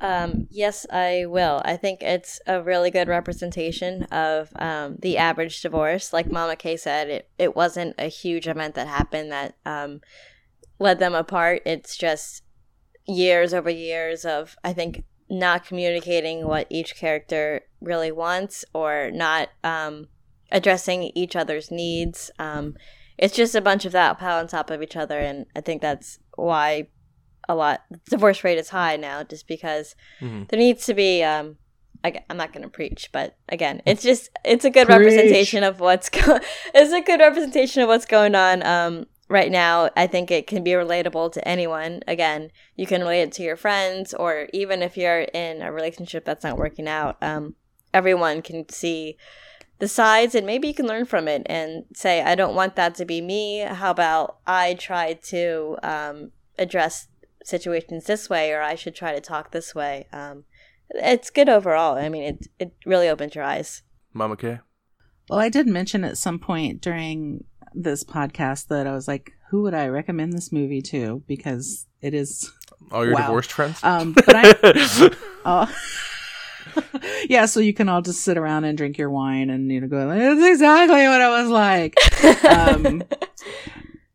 Um, 0.00 0.48
yes, 0.50 0.84
I 0.90 1.26
will. 1.26 1.62
I 1.64 1.76
think 1.76 2.02
it's 2.02 2.40
a 2.46 2.62
really 2.62 2.90
good 2.90 3.08
representation 3.08 4.02
of 4.04 4.50
um, 4.56 4.96
the 5.00 5.16
average 5.16 5.62
divorce. 5.62 6.12
Like 6.12 6.30
Mama 6.30 6.56
Kay 6.56 6.76
said, 6.76 7.08
it, 7.08 7.30
it 7.38 7.54
wasn't 7.54 7.94
a 7.98 8.08
huge 8.08 8.48
event 8.48 8.74
that 8.74 8.88
happened 8.88 9.30
that 9.30 9.54
um, 9.64 10.00
led 10.78 10.98
them 10.98 11.14
apart. 11.14 11.62
It's 11.64 11.96
just 11.96 12.42
years 13.06 13.54
over 13.54 13.70
years 13.70 14.24
of, 14.24 14.56
I 14.64 14.72
think, 14.72 15.04
not 15.30 15.64
communicating 15.64 16.46
what 16.46 16.66
each 16.68 16.96
character 16.96 17.62
really 17.80 18.12
wants 18.12 18.64
or 18.74 19.10
not 19.12 19.50
um, 19.62 20.08
addressing 20.50 21.04
each 21.14 21.36
other's 21.36 21.70
needs. 21.70 22.30
Um, 22.38 22.74
it's 23.16 23.36
just 23.36 23.54
a 23.54 23.60
bunch 23.60 23.84
of 23.84 23.92
that 23.92 24.18
piled 24.18 24.40
on 24.40 24.48
top 24.48 24.70
of 24.70 24.82
each 24.82 24.96
other. 24.96 25.18
And 25.18 25.46
I 25.54 25.60
think 25.60 25.80
that's 25.80 26.18
why 26.34 26.88
a 27.48 27.54
lot. 27.54 27.82
Divorce 28.08 28.44
rate 28.44 28.58
is 28.58 28.68
high 28.70 28.96
now 28.96 29.22
just 29.22 29.46
because 29.48 29.94
Mhm. 30.20 30.48
there 30.48 30.58
needs 30.58 30.86
to 30.86 30.94
be 30.94 31.22
um 31.22 31.56
I, 32.04 32.20
am 32.28 32.36
not 32.36 32.52
going 32.52 32.64
to 32.64 32.68
preach 32.68 33.10
but 33.12 33.36
again 33.48 33.80
it's 33.86 34.02
just 34.02 34.28
it's 34.44 34.64
a 34.64 34.70
good 34.70 34.86
Preach. 34.88 34.98
representation 34.98 35.62
of 35.62 35.78
what's 35.78 36.08
go- 36.08 36.40
it's 36.74 36.92
a 36.92 37.00
good 37.00 37.20
representation 37.20 37.80
of 37.82 37.88
what's 37.88 38.06
going 38.06 38.34
on 38.34 38.64
um 38.66 39.06
right 39.28 39.50
now. 39.52 39.88
I 39.96 40.06
think 40.08 40.30
it 40.30 40.46
can 40.46 40.62
be 40.64 40.72
relatable 40.72 41.32
to 41.32 41.46
anyone. 41.48 42.00
Again 42.08 42.50
you 42.76 42.86
can 42.86 43.00
relate 43.02 43.22
it 43.22 43.32
to 43.32 43.42
your 43.42 43.56
friends 43.56 44.12
or 44.14 44.48
even 44.52 44.82
if 44.82 44.96
you're 44.96 45.20
in 45.22 45.62
a 45.62 45.70
relationship 45.72 46.24
that's 46.24 46.44
not 46.44 46.58
working 46.58 46.88
out 46.88 47.16
um 47.22 47.54
everyone 47.94 48.42
can 48.42 48.68
see 48.68 49.16
the 49.78 49.86
sides 49.88 50.34
and 50.34 50.46
maybe 50.46 50.68
you 50.68 50.74
can 50.74 50.86
learn 50.86 51.04
from 51.04 51.26
it 51.28 51.42
and 51.46 51.84
say 51.94 52.22
i 52.22 52.34
don't 52.34 52.54
want 52.54 52.76
that 52.76 52.94
to 52.94 53.04
be 53.04 53.20
me. 53.20 53.58
How 53.60 53.90
about 53.90 54.38
i 54.46 54.74
try 54.74 55.14
to 55.24 55.76
um, 55.82 56.32
address 56.58 57.08
situations 57.44 58.04
this 58.04 58.28
way 58.30 58.52
or 58.52 58.60
i 58.62 58.74
should 58.74 58.94
try 58.94 59.12
to 59.14 59.20
talk 59.20 59.50
this 59.50 59.74
way 59.74 60.06
um, 60.12 60.44
it's 60.90 61.30
good 61.30 61.48
overall 61.48 61.96
i 61.96 62.08
mean 62.08 62.22
it, 62.22 62.46
it 62.58 62.74
really 62.86 63.08
opens 63.08 63.34
your 63.34 63.44
eyes 63.44 63.82
Mama 64.14 64.36
Kay? 64.36 64.60
Well, 65.30 65.38
I 65.38 65.48
did 65.48 65.66
mention 65.66 66.04
at 66.04 66.18
some 66.18 66.38
point 66.38 66.82
during 66.82 67.44
this 67.74 68.04
podcast 68.04 68.66
that 68.68 68.86
I 68.86 68.92
was 68.92 69.08
like, 69.08 69.32
who 69.48 69.62
would 69.62 69.72
I 69.72 69.86
recommend 69.86 70.34
this 70.34 70.52
movie 70.52 70.82
to? 70.82 71.22
Because 71.26 71.86
it 72.02 72.12
is 72.12 72.52
All 72.90 73.02
your 73.06 73.14
Wow. 73.14 73.20
divorced 73.22 73.52
friends? 73.52 73.78
um 73.82 74.12
but 74.12 74.34
I 74.36 75.10
Oh. 75.46 75.74
yeah, 77.28 77.46
so 77.46 77.60
you 77.60 77.72
can 77.72 77.88
all 77.88 78.02
just 78.02 78.20
sit 78.22 78.36
around 78.36 78.64
and 78.64 78.76
drink 78.76 78.98
your 78.98 79.08
wine 79.10 79.48
and 79.48 79.70
you 79.72 79.80
know 79.80 79.88
go, 79.88 80.08
that's 80.08 80.44
exactly 80.44 81.06
what 81.06 81.20
I 81.22 81.42
was 81.42 81.48
like. 81.48 81.94
Um 82.44 83.02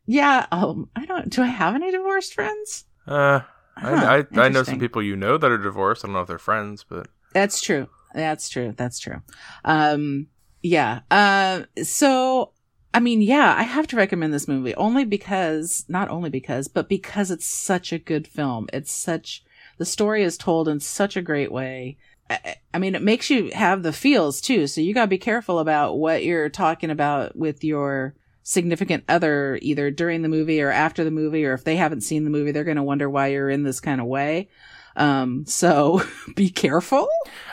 Yeah, 0.06 0.46
um 0.52 0.90
I 0.96 1.06
don't 1.06 1.30
do 1.30 1.42
I 1.42 1.48
have 1.48 1.74
any 1.76 1.92
divorced 1.92 2.34
friends? 2.34 2.86
Uh, 3.08 3.42
I, 3.76 3.80
Huh, 3.80 4.24
I, 4.34 4.40
I 4.42 4.50
know 4.50 4.64
some 4.64 4.80
people 4.80 5.04
you 5.04 5.16
know 5.16 5.38
that 5.38 5.52
are 5.52 5.58
divorced. 5.58 6.04
I 6.04 6.08
don't 6.08 6.14
know 6.14 6.22
if 6.22 6.28
they're 6.28 6.40
friends, 6.40 6.84
but 6.88 7.08
That's 7.34 7.62
true. 7.62 7.88
That's 8.14 8.50
true. 8.50 8.74
That's 8.76 9.00
true. 9.00 9.22
Um, 9.64 10.28
yeah. 10.64 11.02
Uh, 11.12 11.64
so, 11.84 12.54
I 12.94 13.00
mean, 13.00 13.22
yeah, 13.22 13.54
I 13.56 13.64
have 13.64 13.86
to 13.88 13.96
recommend 13.96 14.34
this 14.34 14.48
movie 14.48 14.74
only 14.76 15.06
because, 15.06 15.86
not 15.88 16.10
only 16.10 16.30
because, 16.30 16.68
but 16.68 16.90
because 16.90 17.30
it's 17.30 17.46
such 17.46 17.94
a 17.94 18.00
good 18.00 18.28
film. 18.28 18.68
It's 18.74 18.92
such, 18.92 19.44
the 19.78 19.86
story 19.86 20.24
is 20.24 20.38
told 20.38 20.68
in 20.68 20.80
such 20.80 21.16
a 21.16 21.22
great 21.22 21.52
way. 21.52 21.98
I, 22.30 22.56
I 22.74 22.80
mean, 22.80 22.96
it 22.96 23.04
makes 23.04 23.30
you 23.30 23.52
have 23.54 23.84
the 23.84 23.94
feels 23.94 24.42
too. 24.42 24.66
So 24.68 24.82
you 24.82 24.94
gotta 24.94 25.08
be 25.08 25.20
careful 25.20 25.60
about 25.60 25.98
what 25.98 26.24
you're 26.24 26.50
talking 26.50 26.90
about 26.90 27.36
with 27.36 27.64
your 27.64 28.16
significant 28.48 29.04
other, 29.10 29.60
either 29.62 29.92
during 29.92 30.22
the 30.22 30.30
movie 30.30 30.62
or 30.62 30.72
after 30.72 31.04
the 31.04 31.12
movie, 31.12 31.46
or 31.46 31.54
if 31.54 31.66
they 31.66 31.76
haven't 31.76 32.00
seen 32.00 32.24
the 32.24 32.30
movie, 32.30 32.52
they're 32.52 32.64
gonna 32.64 32.82
wonder 32.82 33.10
why 33.10 33.28
you're 33.28 33.50
in 33.50 33.64
this 33.64 33.82
kind 33.82 34.00
of 34.00 34.08
way. 34.08 34.48
Um, 34.96 35.46
so 35.46 36.02
be 36.36 36.50
careful. 36.50 37.10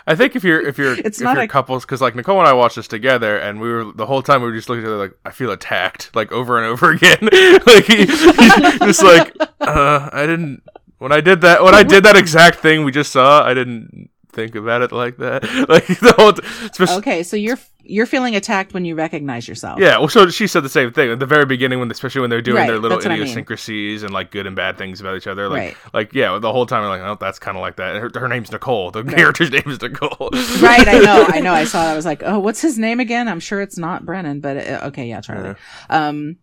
I 0.06 0.14
think 0.14 0.36
if 0.36 0.44
you're 0.44 0.60
if 0.64 0.78
you're 0.78 0.92
It's 0.98 1.18
if 1.18 1.24
not 1.24 1.34
you're 1.34 1.44
a- 1.44 1.48
couples, 1.48 1.84
because 1.84 2.00
like 2.00 2.14
Nicole 2.14 2.38
and 2.38 2.46
I 2.46 2.52
watched 2.52 2.76
this 2.76 2.86
together, 2.86 3.36
and 3.36 3.60
we 3.60 3.72
were 3.72 3.92
the 3.92 4.06
whole 4.06 4.22
time 4.22 4.40
we 4.40 4.48
were 4.48 4.54
just 4.54 4.68
looking 4.68 4.84
at 4.84 4.86
each 4.86 4.92
other 4.92 4.98
like 4.98 5.18
I 5.24 5.30
feel 5.32 5.50
attacked, 5.50 6.14
like 6.14 6.30
over 6.30 6.58
and 6.58 6.66
over 6.66 6.90
again, 6.92 7.18
like 7.66 7.86
he, 7.86 8.06
just 8.06 9.02
like 9.02 9.34
uh, 9.60 10.10
I 10.12 10.26
didn't 10.26 10.62
when 10.98 11.10
I 11.10 11.20
did 11.20 11.40
that 11.40 11.64
when 11.64 11.74
I 11.74 11.82
did 11.82 12.04
that 12.04 12.16
exact 12.16 12.60
thing 12.60 12.84
we 12.84 12.92
just 12.92 13.10
saw, 13.10 13.44
I 13.44 13.52
didn't 13.52 14.10
think 14.34 14.54
about 14.54 14.82
it 14.82 14.92
like 14.92 15.16
that, 15.18 15.42
like 15.68 15.86
the 15.86 16.12
whole. 16.16 16.32
T- 16.32 16.94
Okay, 16.98 17.22
so 17.22 17.36
you're 17.36 17.58
you're 17.86 18.06
feeling 18.06 18.34
attacked 18.34 18.72
when 18.72 18.84
you 18.86 18.94
recognize 18.94 19.46
yourself. 19.46 19.78
Yeah, 19.78 19.98
well, 19.98 20.08
so 20.08 20.28
she 20.30 20.46
said 20.46 20.62
the 20.64 20.68
same 20.70 20.90
thing 20.92 21.10
at 21.10 21.18
the 21.18 21.26
very 21.26 21.44
beginning, 21.46 21.78
when 21.80 21.90
especially 21.90 22.22
when 22.22 22.30
they're 22.30 22.40
doing 22.40 22.56
Right, 22.58 22.66
their 22.66 22.78
little 22.78 22.96
what 22.96 23.06
I 23.06 23.10
mean. 23.10 23.20
idiosyncrasies 23.22 24.02
and 24.02 24.12
like 24.12 24.30
good 24.30 24.46
and 24.46 24.56
bad 24.56 24.78
things 24.78 25.00
about 25.00 25.16
each 25.16 25.26
other. 25.26 25.48
Like, 25.48 25.58
Right. 25.58 25.76
like 25.92 26.14
yeah, 26.14 26.38
the 26.38 26.50
whole 26.50 26.64
time 26.66 26.82
I'm 26.82 26.88
like, 26.88 27.02
oh, 27.02 27.16
that's 27.20 27.38
kind 27.38 27.56
of 27.56 27.60
like 27.60 27.76
that. 27.76 27.96
Her, 27.96 28.10
her 28.20 28.28
name's 28.28 28.50
Nicole. 28.50 28.90
The 28.90 29.04
character's 29.04 29.50
name 29.52 29.62
is 29.66 29.80
Nicole. 29.82 30.30
right. 30.62 30.86
I 30.88 30.98
know. 31.00 31.26
I 31.28 31.40
know. 31.46 31.52
I 31.52 31.64
saw. 31.64 31.84
That. 31.84 31.92
I 31.92 31.96
was 31.96 32.06
like, 32.06 32.22
oh, 32.24 32.38
what's 32.38 32.60
his 32.62 32.78
name 32.78 33.00
again? 33.00 33.28
I'm 33.28 33.40
sure 33.40 33.60
it's 33.60 33.76
not 33.78 34.04
Brennan, 34.06 34.40
but 34.40 34.56
uh, 34.56 34.80
okay, 34.84 35.06
yeah, 35.08 35.20
Charlie. 35.20 35.54
Um, 35.90 36.36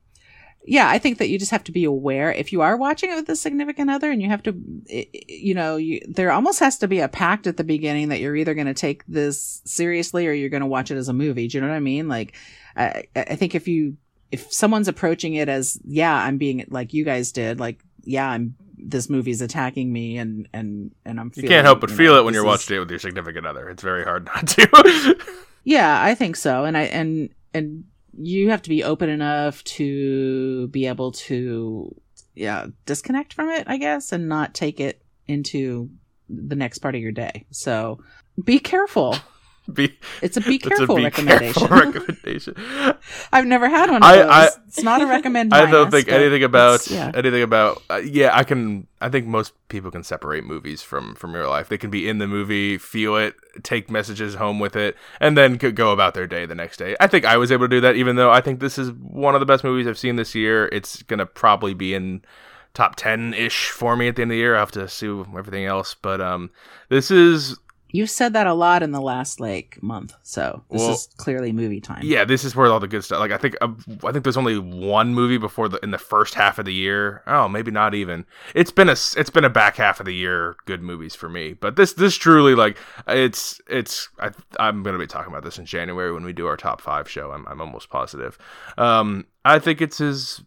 yeah, 0.66 0.90
I 0.90 1.00
think 1.00 1.18
that 1.18 1.30
you 1.30 1.40
just 1.40 1.52
have 1.52 1.64
to 1.66 1.72
be 1.72 1.84
aware 1.86 2.32
if 2.32 2.52
you 2.52 2.62
are 2.62 2.78
watching 2.78 3.12
it 3.12 3.16
with 3.16 3.30
a 3.30 3.36
significant 3.36 3.90
other, 3.90 4.12
and 4.12 4.22
you 4.22 4.30
have 4.30 4.44
to, 4.44 4.56
you 5.28 5.54
know, 5.54 5.78
you, 5.78 6.02
there 6.08 6.32
almost 6.32 6.60
has 6.60 6.78
to 6.80 6.88
be 6.88 7.00
a 7.00 7.08
pact 7.08 7.48
at 7.48 7.58
the 7.58 7.64
beginning 7.64 8.10
that 8.10 8.20
you're 8.20 8.36
either 8.36 8.54
going 8.54 8.68
to 8.68 8.74
take 8.74 9.04
this 9.08 9.62
seriously 9.66 10.28
or 10.28 10.34
you're 10.34 10.50
going 10.50 10.62
to 10.62 10.68
watch 10.68 10.92
it 10.92 10.98
as 10.98 11.10
a 11.10 11.14
movie. 11.14 11.48
Do 11.48 11.58
you 11.58 11.62
know 11.62 11.68
what 11.70 11.76
I 11.76 11.80
mean? 11.80 12.08
Like, 12.08 12.34
I, 12.76 13.06
I 13.16 13.36
think 13.36 13.56
if 13.56 13.68
you 13.68 13.98
if 14.32 14.52
someone's 14.54 14.88
approaching 14.88 15.34
it 15.34 15.50
as 15.50 15.80
yeah, 15.84 16.14
I'm 16.16 16.38
being 16.38 16.66
like 16.70 16.94
you 16.94 17.04
guys 17.04 17.32
did, 17.32 17.60
like 17.60 17.84
yeah, 18.04 18.30
I'm 18.30 18.56
this 18.84 19.10
movie's 19.10 19.42
attacking 19.42 19.92
me 19.92 20.18
and 20.18 20.48
and 20.54 20.92
and 21.06 21.20
I'm 21.20 21.32
You 21.36 21.48
can't 21.48 21.66
help 21.66 21.82
but 21.82 21.90
you 21.90 21.96
feel 21.96 22.16
it 22.16 22.24
when 22.24 22.34
you're 22.34 22.44
is- 22.44 22.48
watching 22.48 22.78
it 22.78 22.80
with 22.80 22.90
your 22.90 23.00
significant 23.00 23.46
other. 23.46 23.70
It's 23.70 23.84
very 23.84 24.04
hard 24.04 24.26
not 24.36 24.48
to. 24.48 25.18
Yeah, 25.64 26.02
I 26.02 26.16
think 26.16 26.36
so. 26.36 26.66
And 26.66 26.78
I 26.78 26.84
and 26.84 27.30
and 27.54 27.84
you 28.18 28.50
have 28.50 28.62
to 28.64 28.70
be 28.70 28.84
open 28.84 29.10
enough 29.10 29.64
to 29.64 30.68
be 30.70 30.88
able 30.88 31.12
to 31.12 31.96
yeah, 32.34 32.68
disconnect 32.86 33.34
from 33.34 33.50
it, 33.50 33.66
I 33.68 33.78
guess, 33.78 34.12
and 34.12 34.30
not 34.30 34.54
take 34.54 34.80
it 34.80 35.04
into 35.28 35.90
the 36.30 36.56
next 36.56 36.80
part 36.80 36.96
of 36.96 37.02
your 37.02 37.12
day. 37.12 37.46
So 37.52 38.00
be 38.44 38.60
careful. 38.60 39.16
be 39.76 39.98
It's 40.22 40.38
a 40.38 40.42
be 40.42 40.56
it's 40.56 40.66
a 40.66 40.70
careful 40.70 40.96
be 40.96 41.04
recommendation. 41.04 41.68
careful 41.68 41.78
recommendation. 41.78 42.56
I've 43.34 43.46
never 43.46 43.70
had 43.70 43.90
one 43.90 44.04
I-. 44.04 44.22
I- 44.22 44.50
it's 44.68 44.84
not 44.84 45.02
a 45.02 45.06
recommend. 45.06 45.54
I 45.54 45.70
don't 45.70 45.92
think 45.92 46.08
anything 46.08 46.44
about 46.44 46.90
yeah. 46.90 47.12
anything 47.14 47.42
about. 47.42 47.82
Uh, 47.90 47.98
yeah, 47.98 48.32
I 48.34 48.44
can. 48.46 48.88
I 49.02 49.10
think 49.10 49.26
most 49.28 49.54
people 49.68 49.92
can 49.92 50.04
separate 50.04 50.46
movies 50.46 50.82
from 50.82 51.16
from 51.16 51.34
real 51.36 51.50
life. 51.50 51.68
They 51.68 51.78
can 51.78 51.90
be 51.90 52.08
in 52.08 52.20
the 52.20 52.28
movie, 52.28 52.78
feel 52.78 53.18
it, 53.18 53.36
take 53.64 53.90
messages 53.92 54.36
home 54.36 54.60
with 54.60 54.76
it, 54.78 54.96
and 55.20 55.38
then 55.38 55.58
could 55.58 55.76
go 55.76 55.92
about 55.92 56.14
their 56.14 56.28
day 56.28 56.46
the 56.46 56.56
next 56.56 56.78
day. 56.78 56.96
I 57.02 57.08
think 57.08 57.26
I 57.26 57.36
was 57.36 57.52
able 57.52 57.66
to 57.66 57.70
do 57.76 57.82
that, 57.82 57.96
even 57.98 58.16
though 58.16 58.32
I 58.32 58.40
think 58.40 58.60
this 58.62 58.78
is 58.78 58.92
one 58.92 59.36
of 59.36 59.42
the 59.42 59.46
best 59.46 59.64
movies 59.64 59.88
I've 59.88 59.98
seen 59.98 60.16
this 60.16 60.34
year. 60.36 60.68
It's 60.72 61.04
gonna 61.04 61.26
probably 61.26 61.74
be 61.74 61.94
in 61.94 62.22
top 62.74 62.96
ten 62.96 63.34
ish 63.34 63.70
for 63.72 63.98
me 63.98 64.08
at 64.08 64.16
the 64.16 64.22
end 64.22 64.32
of 64.32 64.36
the 64.36 64.40
year. 64.40 64.56
I 64.56 64.60
have 64.60 64.72
to 64.72 64.88
see 64.88 65.08
everything 65.38 65.66
else, 65.66 65.96
but 65.96 66.22
um, 66.22 66.50
this 66.88 67.12
is 67.12 67.58
You've 67.92 68.10
said 68.10 68.34
that 68.34 68.48
a 68.48 68.54
lot 68.54 68.84
in 68.84 68.92
the 68.92 69.02
last 69.02 69.40
like 69.40 69.78
month, 69.82 70.14
so 70.24 70.64
this 70.70 70.82
Well, 70.82 70.92
is 70.92 71.10
clearly 71.18 71.52
movie 71.52 71.82
time. 71.82 72.02
Yeah, 72.04 72.26
this 72.26 72.44
is 72.44 72.56
where 72.56 72.72
all 72.72 72.80
the 72.80 72.88
good 72.88 73.04
stuff. 73.04 73.20
Like 73.20 73.32
I 73.32 73.38
think 73.38 73.56
uh, 73.62 73.70
I 74.06 74.12
think 74.12 74.24
there's 74.24 74.38
only 74.38 74.58
one 74.58 75.14
movie 75.14 75.38
before 75.38 75.70
the 75.70 75.80
in 75.80 75.92
the 75.92 75.98
first 75.98 76.34
half 76.34 76.60
of 76.60 76.66
the 76.66 76.74
year. 76.74 77.24
Oh, 77.28 77.48
maybe 77.48 77.72
not 77.72 77.94
even. 77.94 78.26
It's 78.56 78.72
been 78.72 78.90
a 78.90 78.94
it's 78.94 79.30
been 79.30 79.46
a 79.46 79.50
back 79.50 79.76
half 79.76 80.00
of 80.00 80.06
the 80.06 80.16
year 80.16 80.56
good 80.66 80.82
movies 80.82 81.16
for 81.16 81.30
me. 81.30 81.54
But 81.54 81.76
this 81.76 81.94
this 81.94 82.16
truly 82.16 82.56
like 82.56 82.78
it's 83.08 83.60
it's 83.70 84.10
I, 84.20 84.32
I'm 84.60 84.84
gonna 84.84 84.98
be 84.98 85.08
talking 85.08 85.32
about 85.32 85.44
this 85.44 85.58
in 85.58 85.66
January 85.66 86.14
when 86.14 86.24
we 86.24 86.34
do 86.34 86.48
our 86.48 86.58
top 86.58 86.82
five 86.82 87.10
show. 87.10 87.32
I'm 87.32 87.48
I'm 87.48 87.62
almost 87.62 87.90
positive. 87.90 88.38
Um, 88.78 89.26
I 89.44 89.60
think 89.60 89.82
it's 89.82 89.98
his 89.98 90.42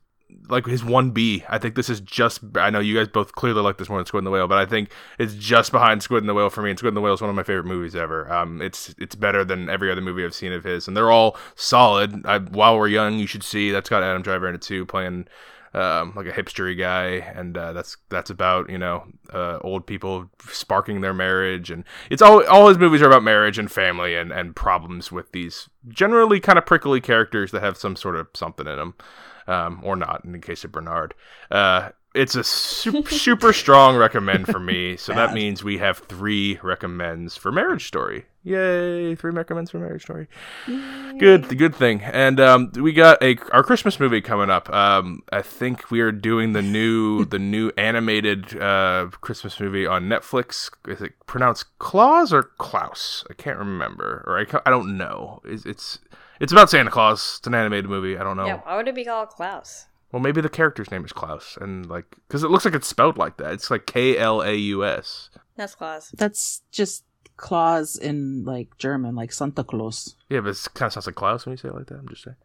like 0.49 0.67
his 0.67 0.85
one 0.85 1.11
B. 1.11 1.45
I 1.49 1.59
think 1.59 1.75
this 1.75 1.89
is 1.89 2.01
just. 2.01 2.41
I 2.57 2.71
know 2.71 2.81
you 2.81 2.97
guys 2.97 3.09
both 3.09 3.33
clearly 3.33 3.63
like 3.63 3.79
this 3.79 3.89
more 3.89 3.99
than 3.99 4.07
Squid 4.07 4.21
and 4.21 4.27
the 4.27 4.31
Whale, 4.31 4.49
but 4.49 4.59
I 4.59 4.67
think 4.67 4.91
it's 5.19 5.35
just 5.35 5.73
behind 5.73 6.03
Squid 6.03 6.23
and 6.23 6.29
the 6.29 6.35
Whale 6.35 6.51
for 6.51 6.63
me. 6.63 6.71
And 6.71 6.79
Squid 6.79 6.91
and 6.91 6.97
the 6.97 7.01
Whale 7.01 7.15
is 7.15 7.21
one 7.21 7.31
of 7.31 7.37
my 7.37 7.43
favorite 7.43 7.67
movies 7.67 7.97
ever. 7.97 8.31
Um, 8.33 8.61
it's 8.61 8.95
it's 8.99 9.15
better 9.15 9.45
than 9.45 9.69
every 9.71 9.91
other 9.91 10.01
movie 10.01 10.25
I've 10.25 10.35
seen 10.35 10.53
of 10.53 10.65
his, 10.65 10.87
and 10.87 10.97
they're 10.97 11.11
all 11.11 11.37
solid. 11.55 12.27
I, 12.27 12.39
While 12.39 12.79
we're 12.79 12.89
young, 12.89 13.19
you 13.19 13.27
should 13.27 13.43
see. 13.43 13.71
That's 13.71 13.89
got 13.89 14.03
Adam 14.03 14.23
Driver 14.23 14.49
in 14.49 14.55
it 14.55 14.63
too, 14.63 14.87
playing. 14.87 15.27
Um, 15.77 16.13
like 16.15 16.27
a 16.27 16.31
hipstery 16.31 16.79
guy, 16.79 17.15
and 17.35 17.59
uh, 17.59 17.73
that's 17.73 17.97
that's 18.09 18.31
about 18.31 18.71
you 18.71 18.79
know 18.79 19.07
uh, 19.33 19.59
old 19.63 19.89
people 19.89 20.31
sparking 20.49 21.01
their 21.01 21.13
marriage, 21.13 21.69
and 21.69 21.83
it's 22.11 22.23
all 22.23 22.47
all 22.47 22.69
his 22.69 22.79
movies 22.79 23.03
are 23.03 23.09
about 23.09 23.25
marriage 23.25 23.59
and 23.59 23.69
family 23.69 24.15
and 24.15 24.31
and 24.31 24.55
problems 24.55 25.11
with 25.11 25.33
these 25.33 25.69
generally 25.89 26.39
kind 26.39 26.59
of 26.59 26.65
prickly 26.65 27.01
characters 27.01 27.51
that 27.51 27.61
have 27.61 27.77
some 27.77 27.97
sort 27.97 28.15
of 28.15 28.29
something 28.35 28.69
in 28.69 28.77
them 28.77 28.95
um, 29.47 29.81
or 29.83 29.97
not 29.97 30.25
in 30.25 30.33
the 30.33 30.39
case 30.39 30.65
of 30.65 30.73
Bernard. 30.73 31.15
Uh, 31.51 31.91
it's 32.15 32.37
a 32.37 32.45
super, 32.45 33.11
super 33.15 33.53
strong 33.53 33.97
recommend 33.97 34.47
for 34.47 34.61
me. 34.61 34.97
So 34.97 35.13
that 35.13 35.35
means 35.35 35.65
we 35.65 35.79
have 35.79 35.99
three 35.99 36.59
recommends 36.63 37.37
for 37.37 37.51
Marriage 37.51 37.87
Story. 37.87 38.27
Yay! 38.45 39.15
Three 39.15 39.33
recommends 39.33 39.71
for 39.71 39.79
Marriage 39.79 40.03
Story. 40.03 40.29
Good, 40.67 41.45
the 41.45 41.55
good 41.57 41.75
thing. 41.75 42.03
And 42.03 42.39
um, 42.39 42.71
we 42.75 42.93
got 42.93 43.21
a 43.23 43.37
our 43.53 43.65
Christmas 43.65 43.99
movie 43.99 44.21
coming 44.21 44.51
up. 44.51 44.71
Um, 44.71 45.23
I 45.33 45.43
think 45.43 45.91
we 45.91 46.01
are 46.01 46.13
doing 46.13 46.53
the 46.53 46.63
new 46.63 47.25
the 47.31 47.39
new 47.39 47.73
animated 47.77 48.61
uh, 48.61 49.09
Christmas 49.21 49.59
movie 49.59 49.87
on 49.87 50.05
Netflix. 50.05 50.71
Is 50.87 51.01
it 51.01 51.15
pronounced 51.27 51.79
Claus 51.79 52.33
or 52.33 52.45
Klaus? 52.59 53.25
I 53.31 53.35
can't 53.35 53.59
remember, 53.59 54.23
or 54.27 54.39
I, 54.39 54.61
I 54.67 54.71
don't 54.71 54.97
know. 54.97 55.41
It's, 55.45 55.65
it's 55.65 55.99
it's 56.41 56.53
about 56.53 56.71
Santa 56.71 56.91
Claus. 56.91 57.37
It's 57.39 57.47
an 57.47 57.55
animated 57.55 57.89
movie. 57.89 58.19
I 58.19 58.23
don't 58.25 58.37
know. 58.37 58.47
Yeah, 58.47 58.61
why 58.65 58.77
would 58.77 58.89
it 58.89 58.95
be 58.95 59.05
called 59.05 59.31
Klaus? 59.31 59.87
Well, 60.13 60.23
maybe 60.23 60.41
the 60.41 60.49
character's 60.49 60.91
name 60.91 61.05
is 61.05 61.13
Klaus, 61.13 61.59
and 61.61 61.87
like, 61.87 62.05
because 62.29 62.45
it 62.45 62.51
looks 62.51 62.65
like 62.65 62.75
it's 62.75 62.87
spelled 62.87 63.19
like 63.19 63.37
that. 63.39 63.53
It's 63.53 63.71
like 63.71 63.87
K 63.87 64.17
L 64.17 64.43
A 64.43 64.55
U 64.55 64.85
S. 64.85 65.31
That's 65.57 65.75
Klaus. 65.75 66.11
That's 66.17 66.63
just 66.71 67.05
claws 67.37 67.97
in 67.97 68.45
like 68.45 68.77
German, 68.79 69.15
like 69.15 69.33
Santa 69.33 69.65
Claus. 69.65 70.15
Yeah, 70.29 70.41
but 70.41 70.51
it 70.51 70.67
kind 70.75 70.87
of 70.87 70.93
sounds 70.95 71.07
like 71.07 71.15
Klaus 71.15 71.45
when 71.45 71.53
you 71.53 71.57
say 71.57 71.69
it 71.69 71.75
like 71.75 71.87
that. 71.87 71.99
I'm 71.99 72.09
just 72.09 72.25
saying. 72.25 72.37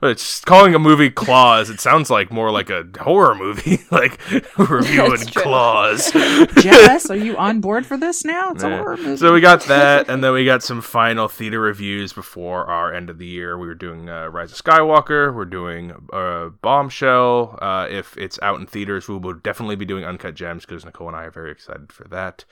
But 0.00 0.10
it's 0.10 0.40
calling 0.40 0.74
a 0.74 0.78
movie 0.78 1.10
Claus. 1.10 1.70
It 1.70 1.80
sounds 1.80 2.10
like 2.10 2.32
more 2.32 2.50
like 2.50 2.68
a 2.68 2.84
horror 3.00 3.34
movie, 3.34 3.78
like 3.90 4.18
reviewing 4.58 5.10
That's 5.10 5.30
true. 5.30 5.42
Claus. 5.42 6.10
Jess, 6.62 7.10
are 7.10 7.16
you 7.16 7.36
on 7.36 7.60
board 7.60 7.86
for 7.86 7.96
this 7.96 8.24
now? 8.24 8.50
It's 8.50 8.62
a 8.62 8.76
horror 8.76 8.96
movie. 8.96 9.16
So 9.16 9.32
we 9.32 9.40
got 9.40 9.62
that, 9.64 10.08
and 10.08 10.24
then 10.24 10.32
we 10.32 10.44
got 10.44 10.62
some 10.62 10.80
final 10.80 11.28
theater 11.28 11.60
reviews 11.60 12.12
before 12.12 12.66
our 12.66 12.92
end 12.92 13.10
of 13.10 13.18
the 13.18 13.26
year. 13.26 13.56
We 13.56 13.66
were 13.66 13.74
doing 13.74 14.08
uh, 14.08 14.28
Rise 14.28 14.52
of 14.52 14.58
Skywalker. 14.58 15.34
We're 15.34 15.44
doing 15.44 15.92
uh, 16.12 16.48
Bombshell. 16.60 17.58
Uh, 17.60 17.86
if 17.90 18.16
it's 18.16 18.38
out 18.42 18.58
in 18.60 18.66
theaters, 18.66 19.08
we 19.08 19.16
will 19.16 19.34
definitely 19.34 19.76
be 19.76 19.84
doing 19.84 20.04
Uncut 20.04 20.34
Gems 20.34 20.64
because 20.64 20.84
Nicole 20.84 21.08
and 21.08 21.16
I 21.16 21.24
are 21.24 21.30
very 21.30 21.52
excited 21.52 21.92
for 21.92 22.08
that. 22.08 22.44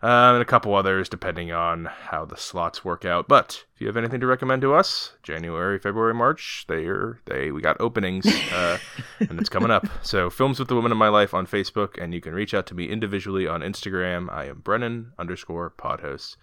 Um, 0.00 0.34
and 0.34 0.42
a 0.42 0.44
couple 0.44 0.74
others, 0.76 1.08
depending 1.08 1.50
on 1.50 1.86
how 1.86 2.24
the 2.24 2.36
slots 2.36 2.84
work 2.84 3.04
out. 3.04 3.26
But 3.26 3.64
if 3.74 3.80
you 3.80 3.88
have 3.88 3.96
anything 3.96 4.20
to 4.20 4.28
recommend 4.28 4.62
to 4.62 4.72
us, 4.74 5.14
January, 5.24 5.76
February, 5.78 6.14
March, 6.14 6.64
they 6.68 6.86
are 6.86 7.20
they 7.26 7.50
we 7.50 7.60
got 7.60 7.80
openings, 7.80 8.24
uh, 8.52 8.78
and 9.18 9.40
it's 9.40 9.48
coming 9.48 9.70
up. 9.72 9.86
So 10.02 10.30
films 10.30 10.58
with 10.60 10.68
the 10.68 10.76
women 10.76 10.92
in 10.92 10.98
my 10.98 11.08
life 11.08 11.34
on 11.34 11.46
Facebook, 11.46 12.00
and 12.00 12.14
you 12.14 12.20
can 12.20 12.32
reach 12.32 12.54
out 12.54 12.66
to 12.68 12.74
me 12.74 12.88
individually 12.88 13.46
on 13.48 13.60
Instagram. 13.62 14.32
I 14.32 14.44
am 14.46 14.60
Brennan 14.60 15.12
underscore 15.18 15.70
podhost. 15.76 16.36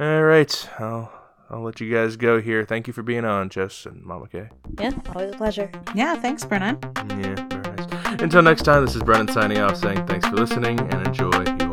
All 0.00 0.22
right, 0.22 0.68
I'll 0.80 1.12
I'll 1.48 1.62
let 1.62 1.80
you 1.80 1.92
guys 1.94 2.16
go 2.16 2.40
here. 2.40 2.64
Thank 2.64 2.88
you 2.88 2.92
for 2.92 3.02
being 3.04 3.24
on, 3.24 3.48
Jess 3.50 3.86
and 3.86 4.02
Mama 4.02 4.26
Kay. 4.28 4.48
Yeah, 4.80 4.90
always 5.14 5.32
a 5.32 5.36
pleasure. 5.36 5.70
yeah, 5.94 6.16
thanks, 6.16 6.44
Brennan. 6.44 6.78
Yeah, 7.10 7.36
very 7.48 7.76
nice. 7.76 8.20
Until 8.20 8.42
next 8.42 8.62
time, 8.62 8.84
this 8.84 8.96
is 8.96 9.02
Brennan 9.02 9.28
signing 9.28 9.58
off, 9.58 9.76
saying 9.76 10.04
thanks 10.06 10.26
for 10.26 10.34
listening 10.36 10.80
and 10.80 11.06
enjoy 11.06 11.65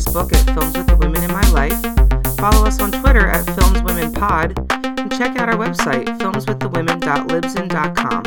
Facebook 0.00 0.32
at 0.32 0.40
Films 0.54 0.78
with 0.78 0.86
the 0.86 0.96
Women 0.96 1.22
in 1.22 1.30
My 1.30 1.46
Life, 1.50 1.78
follow 2.38 2.64
us 2.64 2.80
on 2.80 2.90
Twitter 2.90 3.28
at 3.28 3.44
FilmsWomenPod, 3.44 4.56
and 4.98 5.12
check 5.12 5.36
out 5.36 5.50
our 5.50 5.56
website, 5.56 6.06
filmswiththewomen.libsyn.com. 6.18 8.22